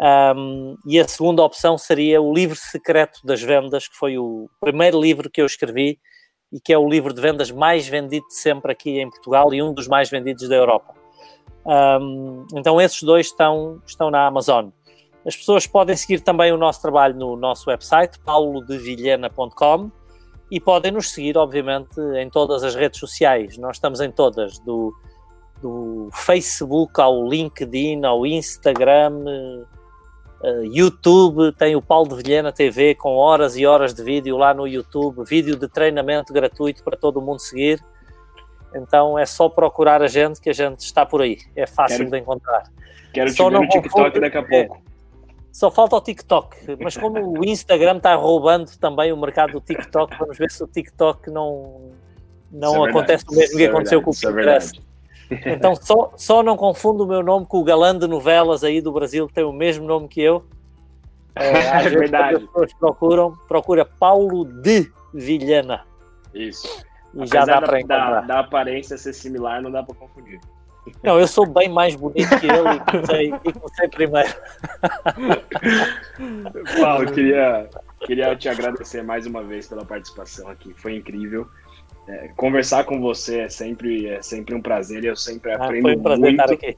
Um, 0.00 0.76
e 0.86 0.98
a 0.98 1.08
segunda 1.08 1.42
opção 1.42 1.76
seria 1.76 2.20
o 2.20 2.32
livro 2.32 2.56
secreto 2.56 3.20
das 3.24 3.42
vendas, 3.42 3.88
que 3.88 3.96
foi 3.96 4.18
o 4.18 4.48
primeiro 4.60 5.00
livro 5.00 5.30
que 5.30 5.40
eu 5.40 5.46
escrevi 5.46 5.98
e 6.52 6.60
que 6.60 6.72
é 6.72 6.78
o 6.78 6.88
livro 6.88 7.12
de 7.12 7.20
vendas 7.20 7.50
mais 7.50 7.86
vendido 7.86 8.26
sempre 8.30 8.72
aqui 8.72 9.00
em 9.00 9.10
Portugal 9.10 9.52
e 9.52 9.62
um 9.62 9.72
dos 9.72 9.88
mais 9.88 10.08
vendidos 10.08 10.48
da 10.48 10.56
Europa. 10.56 10.94
Um, 11.66 12.46
então 12.54 12.80
esses 12.80 13.02
dois 13.02 13.26
estão, 13.26 13.82
estão 13.86 14.10
na 14.10 14.26
Amazon. 14.26 14.70
As 15.28 15.36
pessoas 15.36 15.66
podem 15.66 15.94
seguir 15.94 16.20
também 16.20 16.50
o 16.52 16.56
nosso 16.56 16.80
trabalho 16.80 17.14
no 17.14 17.36
nosso 17.36 17.68
website, 17.68 18.18
paulodevilhena.com 18.20 19.90
e 20.50 20.58
podem 20.58 20.90
nos 20.90 21.10
seguir, 21.10 21.36
obviamente, 21.36 22.00
em 22.16 22.30
todas 22.30 22.64
as 22.64 22.74
redes 22.74 22.98
sociais. 22.98 23.58
Nós 23.58 23.76
estamos 23.76 24.00
em 24.00 24.10
todas, 24.10 24.58
do, 24.60 24.90
do 25.60 26.08
Facebook 26.14 26.98
ao 26.98 27.28
LinkedIn, 27.28 28.06
ao 28.06 28.24
Instagram, 28.24 29.66
uh, 30.42 30.64
YouTube, 30.64 31.52
tem 31.52 31.76
o 31.76 31.82
Paulo 31.82 32.08
de 32.08 32.22
Vilhena 32.22 32.50
TV 32.50 32.94
com 32.94 33.16
horas 33.16 33.54
e 33.54 33.66
horas 33.66 33.92
de 33.92 34.02
vídeo 34.02 34.34
lá 34.38 34.54
no 34.54 34.66
YouTube, 34.66 35.24
vídeo 35.26 35.56
de 35.56 35.68
treinamento 35.68 36.32
gratuito 36.32 36.82
para 36.82 36.96
todo 36.96 37.20
mundo 37.20 37.40
seguir. 37.40 37.84
Então 38.74 39.18
é 39.18 39.26
só 39.26 39.46
procurar 39.46 40.00
a 40.00 40.08
gente 40.08 40.40
que 40.40 40.48
a 40.48 40.54
gente 40.54 40.80
está 40.80 41.04
por 41.04 41.20
aí. 41.20 41.36
É 41.54 41.66
fácil 41.66 41.98
quero, 41.98 42.10
de 42.12 42.18
encontrar. 42.18 42.62
Quero 43.12 43.30
só 43.30 43.50
te 43.50 43.52
ver 43.52 43.60
no 43.60 43.68
TikTok 43.68 44.20
daqui 44.20 44.38
a 44.38 44.42
pouco. 44.42 44.87
É, 45.48 45.52
só 45.52 45.70
falta 45.70 45.96
o 45.96 46.00
TikTok, 46.00 46.56
mas 46.80 46.96
como 46.96 47.38
o 47.38 47.44
Instagram 47.44 47.96
está 47.96 48.14
roubando 48.14 48.70
também 48.78 49.12
o 49.12 49.16
mercado 49.16 49.52
do 49.52 49.60
TikTok, 49.60 50.16
vamos 50.18 50.38
ver 50.38 50.50
se 50.50 50.62
o 50.62 50.66
TikTok 50.66 51.30
não, 51.30 51.90
não 52.50 52.86
é 52.86 52.90
acontece 52.90 53.24
o 53.28 53.34
mesmo 53.34 53.56
que 53.56 53.64
é 53.64 53.68
aconteceu 53.68 54.02
com 54.02 54.10
o 54.10 54.14
é 54.14 54.26
Pinterest. 54.26 54.80
Então 55.30 55.74
só, 55.76 56.12
só 56.16 56.42
não 56.42 56.56
confundo 56.56 57.04
o 57.04 57.06
meu 57.06 57.22
nome 57.22 57.46
com 57.46 57.58
o 57.58 57.64
galã 57.64 57.96
de 57.96 58.06
novelas 58.06 58.64
aí 58.64 58.80
do 58.80 58.92
Brasil, 58.92 59.26
que 59.26 59.34
tem 59.34 59.44
o 59.44 59.52
mesmo 59.52 59.86
nome 59.86 60.08
que 60.08 60.20
eu. 60.20 60.44
É, 61.40 61.70
às 61.70 61.86
é 61.86 61.90
verdade. 61.90 62.34
As 62.34 62.42
pessoas 62.42 62.74
procuram, 62.74 63.32
procura 63.46 63.84
Paulo 63.84 64.44
de 64.44 64.90
Vilhena. 65.14 65.86
Isso. 66.34 66.66
E 67.14 67.18
Apesar 67.18 67.26
já 67.26 67.44
dá 67.44 67.62
para 67.62 67.78
encontrar. 67.78 68.10
Da, 68.10 68.20
da 68.22 68.40
aparência 68.40 68.98
ser 68.98 69.12
similar, 69.12 69.62
não 69.62 69.70
dá 69.70 69.84
para 69.84 69.94
confundir. 69.94 70.40
Não, 71.02 71.18
eu 71.18 71.26
sou 71.26 71.46
bem 71.46 71.68
mais 71.68 71.94
bonito 71.94 72.28
que 72.40 72.46
ele 72.46 72.76
e 72.76 72.80
comecei, 72.90 73.34
e 73.44 73.52
comecei 73.52 73.88
primeiro. 73.88 74.34
Paulo, 76.80 77.12
queria, 77.12 77.68
queria 78.00 78.36
te 78.36 78.48
agradecer 78.48 79.02
mais 79.02 79.26
uma 79.26 79.42
vez 79.42 79.66
pela 79.66 79.84
participação 79.84 80.48
aqui. 80.48 80.72
Foi 80.74 80.96
incrível. 80.96 81.46
É, 82.08 82.28
conversar 82.36 82.84
com 82.84 83.00
você 83.00 83.40
é 83.40 83.48
sempre, 83.48 84.06
é 84.06 84.22
sempre 84.22 84.54
um 84.54 84.62
prazer 84.62 85.04
e 85.04 85.08
eu 85.08 85.16
sempre 85.16 85.52
ah, 85.52 85.56
aprendo 85.56 85.82
foi 85.82 85.96
um 85.96 86.02
prazer 86.02 86.20
muito. 86.20 86.40
Estar 86.40 86.54
aqui. 86.54 86.76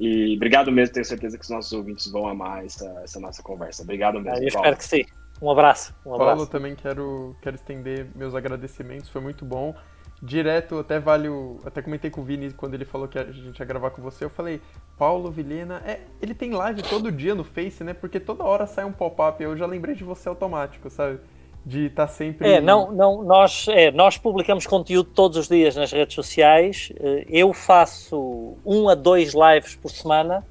E 0.00 0.36
obrigado 0.36 0.70
mesmo, 0.70 0.94
tenho 0.94 1.04
certeza 1.04 1.36
que 1.36 1.44
os 1.44 1.50
nossos 1.50 1.72
ouvintes 1.72 2.10
vão 2.10 2.28
amar 2.28 2.64
essa, 2.64 2.88
essa 3.02 3.18
nossa 3.18 3.42
conversa. 3.42 3.82
Obrigado 3.82 4.20
mesmo. 4.20 4.30
Ah, 4.30 4.42
eu 4.42 4.52
Paulo. 4.52 4.68
espero 4.68 4.76
que 4.76 4.84
sim. 4.84 5.04
Um 5.40 5.50
abraço. 5.50 5.94
Um 6.04 6.14
abraço. 6.14 6.36
Paulo, 6.36 6.46
também 6.46 6.74
quero, 6.74 7.36
quero 7.40 7.54
estender 7.54 8.08
meus 8.14 8.34
agradecimentos, 8.34 9.08
foi 9.08 9.20
muito 9.20 9.44
bom 9.44 9.74
direto, 10.22 10.78
até 10.78 10.98
vale 10.98 11.28
o, 11.28 11.58
Até 11.64 11.80
comentei 11.80 12.10
com 12.10 12.20
o 12.20 12.24
Vini 12.24 12.52
quando 12.52 12.74
ele 12.74 12.84
falou 12.84 13.06
que 13.08 13.18
a 13.18 13.24
gente 13.24 13.58
ia 13.58 13.64
gravar 13.64 13.90
com 13.90 14.02
você. 14.02 14.24
Eu 14.24 14.30
falei, 14.30 14.60
Paulo 14.96 15.30
Vilhena, 15.30 15.82
é, 15.86 16.00
ele 16.20 16.34
tem 16.34 16.50
live 16.52 16.82
todo 16.82 17.12
dia 17.12 17.34
no 17.34 17.44
Face, 17.44 17.84
né? 17.84 17.94
Porque 17.94 18.18
toda 18.18 18.44
hora 18.44 18.66
sai 18.66 18.84
um 18.84 18.92
pop-up. 18.92 19.42
Eu 19.42 19.56
já 19.56 19.66
lembrei 19.66 19.94
de 19.94 20.04
você 20.04 20.28
automático, 20.28 20.90
sabe? 20.90 21.20
De 21.64 21.86
estar 21.86 22.06
tá 22.06 22.12
sempre. 22.12 22.48
É, 22.48 22.60
não, 22.60 22.90
não, 22.90 23.22
nós, 23.22 23.66
é, 23.68 23.90
nós 23.90 24.16
publicamos 24.16 24.66
conteúdo 24.66 25.10
todos 25.10 25.36
os 25.36 25.48
dias 25.48 25.76
nas 25.76 25.92
redes 25.92 26.14
sociais. 26.14 26.92
Eh, 26.98 27.26
eu 27.28 27.52
faço 27.52 28.56
um 28.64 28.88
a 28.88 28.94
dois 28.94 29.34
lives 29.34 29.76
por 29.76 29.90
semana, 29.90 30.46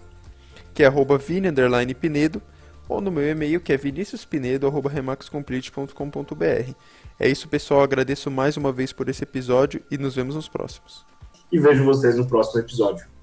que 0.75 0.83
é 0.83 0.87
arroba 0.87 1.17
vini_pinedo, 1.17 2.43
ou 2.89 3.01
no 3.01 3.13
meu 3.13 3.29
e-mail, 3.29 3.61
que 3.61 3.73
é 3.73 3.77
viniciuspinedo.remaxcomplete.com.br. 3.77 6.73
É 7.21 7.29
isso, 7.29 7.49
pessoal. 7.49 7.83
Agradeço 7.83 8.31
mais 8.31 8.57
uma 8.57 8.71
vez 8.73 8.93
por 8.93 9.09
esse 9.09 9.25
episódio 9.25 9.83
e 9.91 9.99
nos 9.99 10.15
vemos 10.17 10.35
nos 10.35 10.49
próximos. 10.49 11.07
E 11.53 11.59
vejo 11.59 11.85
vocês 11.85 12.17
no 12.17 12.27
próximo 12.27 12.61
episódio. 12.61 13.18